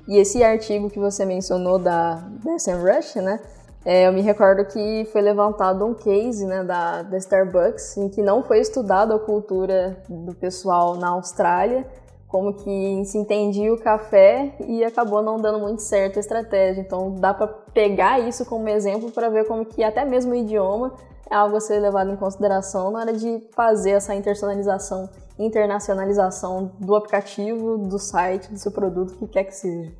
E 0.08 0.18
esse 0.18 0.42
artigo 0.42 0.90
que 0.90 0.98
você 0.98 1.24
mencionou 1.24 1.78
da, 1.78 2.14
da 2.44 2.58
SEMrush, 2.58 3.20
né? 3.20 3.40
É, 3.84 4.08
eu 4.08 4.12
me 4.12 4.20
recordo 4.20 4.64
que 4.64 5.08
foi 5.12 5.20
levantado 5.20 5.86
um 5.86 5.94
case 5.94 6.44
né, 6.44 6.64
da, 6.64 7.02
da 7.02 7.16
Starbucks 7.18 7.96
em 7.96 8.08
que 8.08 8.20
não 8.20 8.42
foi 8.42 8.58
estudada 8.58 9.14
a 9.14 9.18
cultura 9.18 10.02
do 10.08 10.34
pessoal 10.34 10.96
na 10.96 11.10
Austrália, 11.10 11.86
como 12.26 12.52
que 12.52 13.04
se 13.04 13.16
entendia 13.16 13.72
o 13.72 13.78
café 13.78 14.56
e 14.66 14.84
acabou 14.84 15.22
não 15.22 15.40
dando 15.40 15.60
muito 15.60 15.82
certo 15.82 16.16
a 16.16 16.20
estratégia. 16.20 16.80
Então 16.80 17.14
dá 17.14 17.32
para 17.32 17.46
pegar 17.46 18.18
isso 18.18 18.44
como 18.44 18.68
exemplo 18.68 19.12
para 19.12 19.28
ver 19.28 19.46
como 19.46 19.64
que 19.64 19.84
até 19.84 20.04
mesmo 20.04 20.32
o 20.32 20.34
idioma 20.34 20.92
é 21.30 21.36
algo 21.36 21.56
a 21.56 21.60
ser 21.60 21.78
levado 21.78 22.10
em 22.10 22.16
consideração 22.16 22.90
na 22.90 22.98
hora 22.98 23.12
de 23.12 23.40
fazer 23.52 23.92
essa 23.92 24.12
internacionalização, 24.16 25.08
internacionalização 25.38 26.76
do 26.80 26.94
aplicativo, 26.94 27.78
do 27.78 27.98
site, 27.98 28.50
do 28.50 28.58
seu 28.58 28.72
produto, 28.72 29.12
o 29.12 29.18
que 29.18 29.26
quer 29.28 29.44
que 29.44 29.54
seja. 29.54 29.92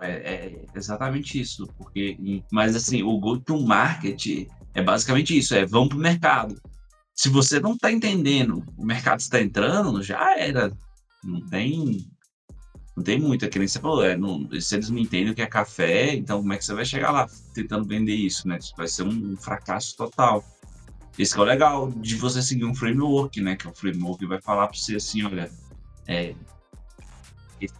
É, 0.00 0.10
é, 0.10 0.64
exatamente 0.74 1.40
isso, 1.40 1.66
porque, 1.78 2.16
mas 2.52 2.76
assim, 2.76 3.02
o 3.02 3.18
go-to-market 3.18 4.48
é 4.74 4.82
basicamente 4.82 5.36
isso, 5.36 5.54
é 5.54 5.64
vamos 5.64 5.88
para 5.88 5.98
o 5.98 6.00
mercado. 6.00 6.60
Se 7.14 7.28
você 7.28 7.60
não 7.60 7.72
está 7.72 7.92
entendendo, 7.92 8.62
o 8.76 8.84
mercado 8.84 9.20
está 9.20 9.40
entrando, 9.40 10.02
já 10.02 10.36
era. 10.38 10.72
Não 11.22 11.40
tem, 11.46 12.06
não 12.96 13.02
tem 13.02 13.20
muito, 13.20 13.44
é 13.44 13.48
que 13.48 13.58
nem 13.58 13.68
você 13.68 13.78
falou, 13.78 14.04
é, 14.04 14.16
não, 14.16 14.48
se 14.60 14.74
eles 14.74 14.90
não 14.90 14.98
entendem 14.98 15.30
o 15.30 15.34
que 15.34 15.42
é 15.42 15.46
café, 15.46 16.14
então 16.14 16.40
como 16.40 16.52
é 16.52 16.58
que 16.58 16.64
você 16.64 16.74
vai 16.74 16.84
chegar 16.84 17.12
lá 17.12 17.26
tentando 17.54 17.86
vender 17.86 18.14
isso, 18.14 18.46
né? 18.48 18.58
Vai 18.76 18.88
ser 18.88 19.04
um 19.04 19.36
fracasso 19.36 19.96
total. 19.96 20.44
Esse 21.18 21.36
é 21.36 21.40
o 21.40 21.44
legal 21.44 21.90
de 21.90 22.16
você 22.16 22.42
seguir 22.42 22.64
um 22.64 22.74
framework, 22.74 23.40
né? 23.40 23.56
Que 23.56 23.66
é 23.66 23.70
o 23.70 23.74
framework 23.74 24.18
que 24.18 24.26
vai 24.26 24.40
falar 24.40 24.66
para 24.66 24.76
você 24.76 24.96
assim, 24.96 25.22
olha, 25.22 25.50
é, 26.06 26.34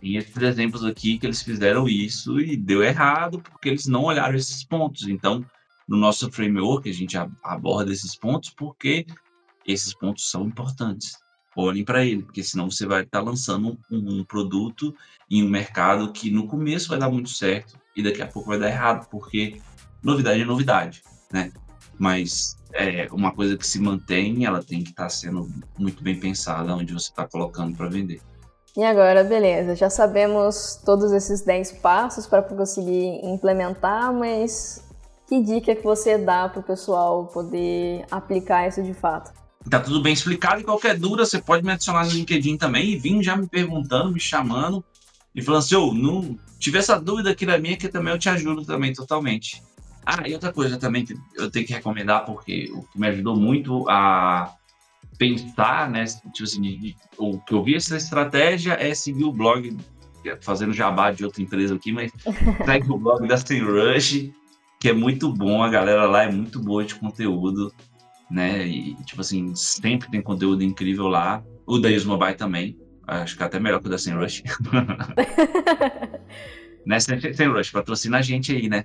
tem 0.00 0.16
esses 0.16 0.36
exemplos 0.36 0.84
aqui 0.84 1.18
que 1.18 1.26
eles 1.26 1.42
fizeram 1.42 1.88
isso 1.88 2.40
e 2.40 2.56
deu 2.56 2.82
errado 2.82 3.40
porque 3.40 3.68
eles 3.68 3.86
não 3.86 4.04
olharam 4.04 4.36
esses 4.36 4.64
pontos. 4.64 5.08
Então, 5.08 5.44
no 5.88 5.96
nosso 5.96 6.30
framework, 6.30 6.88
a 6.88 6.92
gente 6.92 7.16
aborda 7.42 7.92
esses 7.92 8.16
pontos 8.16 8.50
porque 8.50 9.06
esses 9.66 9.94
pontos 9.94 10.30
são 10.30 10.46
importantes. 10.46 11.16
Olhem 11.56 11.84
para 11.84 12.04
ele, 12.04 12.22
porque 12.22 12.42
senão 12.42 12.70
você 12.70 12.86
vai 12.86 13.02
estar 13.02 13.20
tá 13.20 13.24
lançando 13.24 13.78
um, 13.90 14.20
um, 14.20 14.24
produto 14.24 14.94
em 15.30 15.44
um 15.44 15.48
mercado 15.48 16.12
que 16.12 16.30
no 16.30 16.46
começo 16.46 16.88
vai 16.88 16.98
dar 16.98 17.10
muito 17.10 17.30
certo 17.30 17.78
e 17.94 18.02
daqui 18.02 18.22
a 18.22 18.26
pouco 18.26 18.48
vai 18.48 18.58
dar 18.58 18.68
errado, 18.68 19.08
porque 19.08 19.60
novidade 20.02 20.40
é 20.40 20.44
novidade, 20.44 21.02
né? 21.32 21.52
Mas 21.98 22.56
é 22.72 23.08
uma 23.12 23.32
coisa 23.32 23.56
que 23.56 23.66
se 23.66 23.78
mantém, 23.78 24.44
ela 24.44 24.62
tem 24.62 24.82
que 24.82 24.90
estar 24.90 25.04
tá 25.04 25.08
sendo 25.08 25.48
muito 25.78 26.02
bem 26.02 26.18
pensada 26.18 26.74
onde 26.74 26.92
você 26.92 27.08
está 27.08 27.26
colocando 27.26 27.76
para 27.76 27.88
vender. 27.88 28.20
E 28.76 28.82
agora, 28.82 29.22
beleza, 29.22 29.76
já 29.76 29.88
sabemos 29.88 30.80
todos 30.84 31.12
esses 31.12 31.42
10 31.42 31.72
passos 31.74 32.26
para 32.26 32.42
conseguir 32.42 33.24
implementar, 33.24 34.12
mas 34.12 34.82
que 35.28 35.40
dica 35.40 35.76
que 35.76 35.84
você 35.84 36.18
dá 36.18 36.48
para 36.48 36.60
o 36.60 36.62
pessoal 36.62 37.26
poder 37.26 38.04
aplicar 38.10 38.66
isso 38.66 38.82
de 38.82 38.92
fato? 38.92 39.32
Tá 39.70 39.78
tudo 39.78 40.02
bem 40.02 40.12
explicado 40.12 40.60
e 40.60 40.64
qualquer 40.64 40.98
dúvida 40.98 41.24
você 41.24 41.40
pode 41.40 41.64
me 41.64 41.72
adicionar 41.72 42.04
no 42.04 42.10
LinkedIn 42.10 42.58
também 42.58 42.90
e 42.90 42.96
vir 42.96 43.22
já 43.22 43.36
me 43.36 43.46
perguntando, 43.46 44.12
me 44.12 44.20
chamando 44.20 44.84
e 45.34 45.40
falando 45.40 45.60
assim, 45.60 45.76
oh, 45.76 45.94
não 45.94 46.36
tive 46.58 46.78
essa 46.78 47.00
dúvida 47.00 47.30
aqui 47.30 47.46
na 47.46 47.56
minha 47.56 47.76
que 47.76 47.88
também 47.88 48.12
eu 48.12 48.18
te 48.18 48.28
ajudo 48.28 48.64
também 48.64 48.92
totalmente. 48.92 49.62
Ah, 50.06 50.28
e 50.28 50.34
outra 50.34 50.52
coisa 50.52 50.78
também 50.78 51.04
que 51.04 51.14
eu 51.34 51.50
tenho 51.50 51.66
que 51.66 51.72
recomendar 51.72 52.24
porque 52.24 52.70
o 52.72 52.82
que 52.82 52.98
me 52.98 53.06
ajudou 53.08 53.36
muito 53.36 53.88
a 53.88 54.54
pensar, 55.18 55.88
né? 55.90 56.04
Tipo 56.04 56.44
assim, 56.44 56.94
o 57.16 57.38
que 57.40 57.54
eu 57.54 57.62
vi 57.62 57.74
essa 57.74 57.96
estratégia 57.96 58.74
é 58.74 58.94
seguir 58.94 59.24
o 59.24 59.32
blog, 59.32 59.76
é 60.26 60.36
fazendo 60.40 60.72
jabá 60.72 61.10
de 61.10 61.24
outra 61.24 61.42
empresa 61.42 61.74
aqui, 61.74 61.92
mas 61.92 62.12
segue 62.64 62.90
o 62.90 62.98
blog 62.98 63.26
da 63.26 63.36
Rush, 63.36 64.30
que 64.80 64.88
é 64.88 64.92
muito 64.92 65.32
bom, 65.32 65.62
a 65.62 65.70
galera 65.70 66.06
lá 66.06 66.24
é 66.24 66.30
muito 66.30 66.60
boa 66.60 66.84
de 66.84 66.94
conteúdo, 66.94 67.72
né? 68.30 68.66
E, 68.66 68.94
tipo 69.04 69.20
assim, 69.20 69.54
sempre 69.54 70.10
tem 70.10 70.20
conteúdo 70.20 70.62
incrível 70.62 71.06
lá. 71.06 71.42
O 71.66 71.78
da 71.78 71.88
Mobile 72.04 72.34
também, 72.34 72.78
acho 73.06 73.36
que 73.36 73.42
é 73.42 73.46
até 73.46 73.58
melhor 73.58 73.80
que 73.80 73.86
o 73.86 73.90
da 73.90 73.96
Rush. 73.96 74.42
né? 76.84 76.98
Rush, 77.46 77.70
patrocina 77.70 78.18
a 78.18 78.22
gente 78.22 78.52
aí, 78.52 78.68
né? 78.68 78.84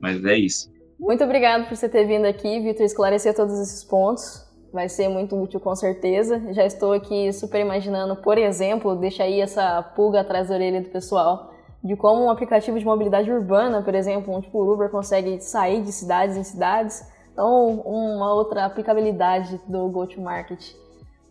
Mas 0.00 0.24
é 0.24 0.36
isso. 0.36 0.70
Muito 0.98 1.24
obrigado 1.24 1.66
por 1.66 1.76
você 1.76 1.88
ter 1.88 2.04
vindo 2.06 2.26
aqui, 2.26 2.60
Vitor, 2.60 2.84
esclarecer 2.84 3.34
todos 3.34 3.58
esses 3.58 3.82
pontos 3.82 4.50
vai 4.72 4.88
ser 4.88 5.08
muito 5.08 5.40
útil 5.40 5.60
com 5.60 5.74
certeza. 5.74 6.40
Já 6.52 6.64
estou 6.64 6.92
aqui 6.92 7.32
super 7.32 7.60
imaginando, 7.60 8.16
por 8.16 8.38
exemplo, 8.38 8.96
deixa 8.96 9.24
aí 9.24 9.40
essa 9.40 9.82
pulga 9.82 10.20
atrás 10.20 10.48
da 10.48 10.54
orelha 10.54 10.80
do 10.80 10.88
pessoal, 10.88 11.52
de 11.82 11.96
como 11.96 12.24
um 12.24 12.30
aplicativo 12.30 12.78
de 12.78 12.84
mobilidade 12.84 13.30
urbana, 13.30 13.82
por 13.82 13.94
exemplo, 13.94 14.34
um 14.34 14.40
tipo 14.40 14.62
Uber 14.62 14.90
consegue 14.90 15.40
sair 15.40 15.82
de 15.82 15.92
cidades 15.92 16.36
em 16.36 16.44
cidades. 16.44 17.02
Então, 17.32 17.80
uma 17.80 18.34
outra 18.34 18.66
aplicabilidade 18.66 19.60
do 19.66 19.88
go-to-market. 19.88 20.74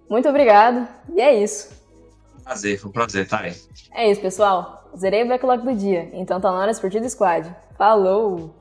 Muito 0.10 0.28
obrigado, 0.28 0.88
e 1.14 1.22
é 1.22 1.36
isso. 1.36 1.79
Prazer, 2.50 2.80
foi 2.80 2.89
um 2.89 2.91
prazer, 2.91 3.28
tá 3.28 3.41
aí. 3.41 3.54
É 3.93 4.10
isso, 4.10 4.20
pessoal. 4.22 4.89
Zerei 4.97 5.22
o 5.22 5.28
backlog 5.28 5.64
do 5.64 5.76
dia, 5.76 6.10
então 6.14 6.41
tá 6.41 6.50
na 6.50 6.58
hora 6.58 6.72
de 6.72 6.78
Esportivo 6.78 7.08
Squad. 7.08 7.56
Falou! 7.78 8.59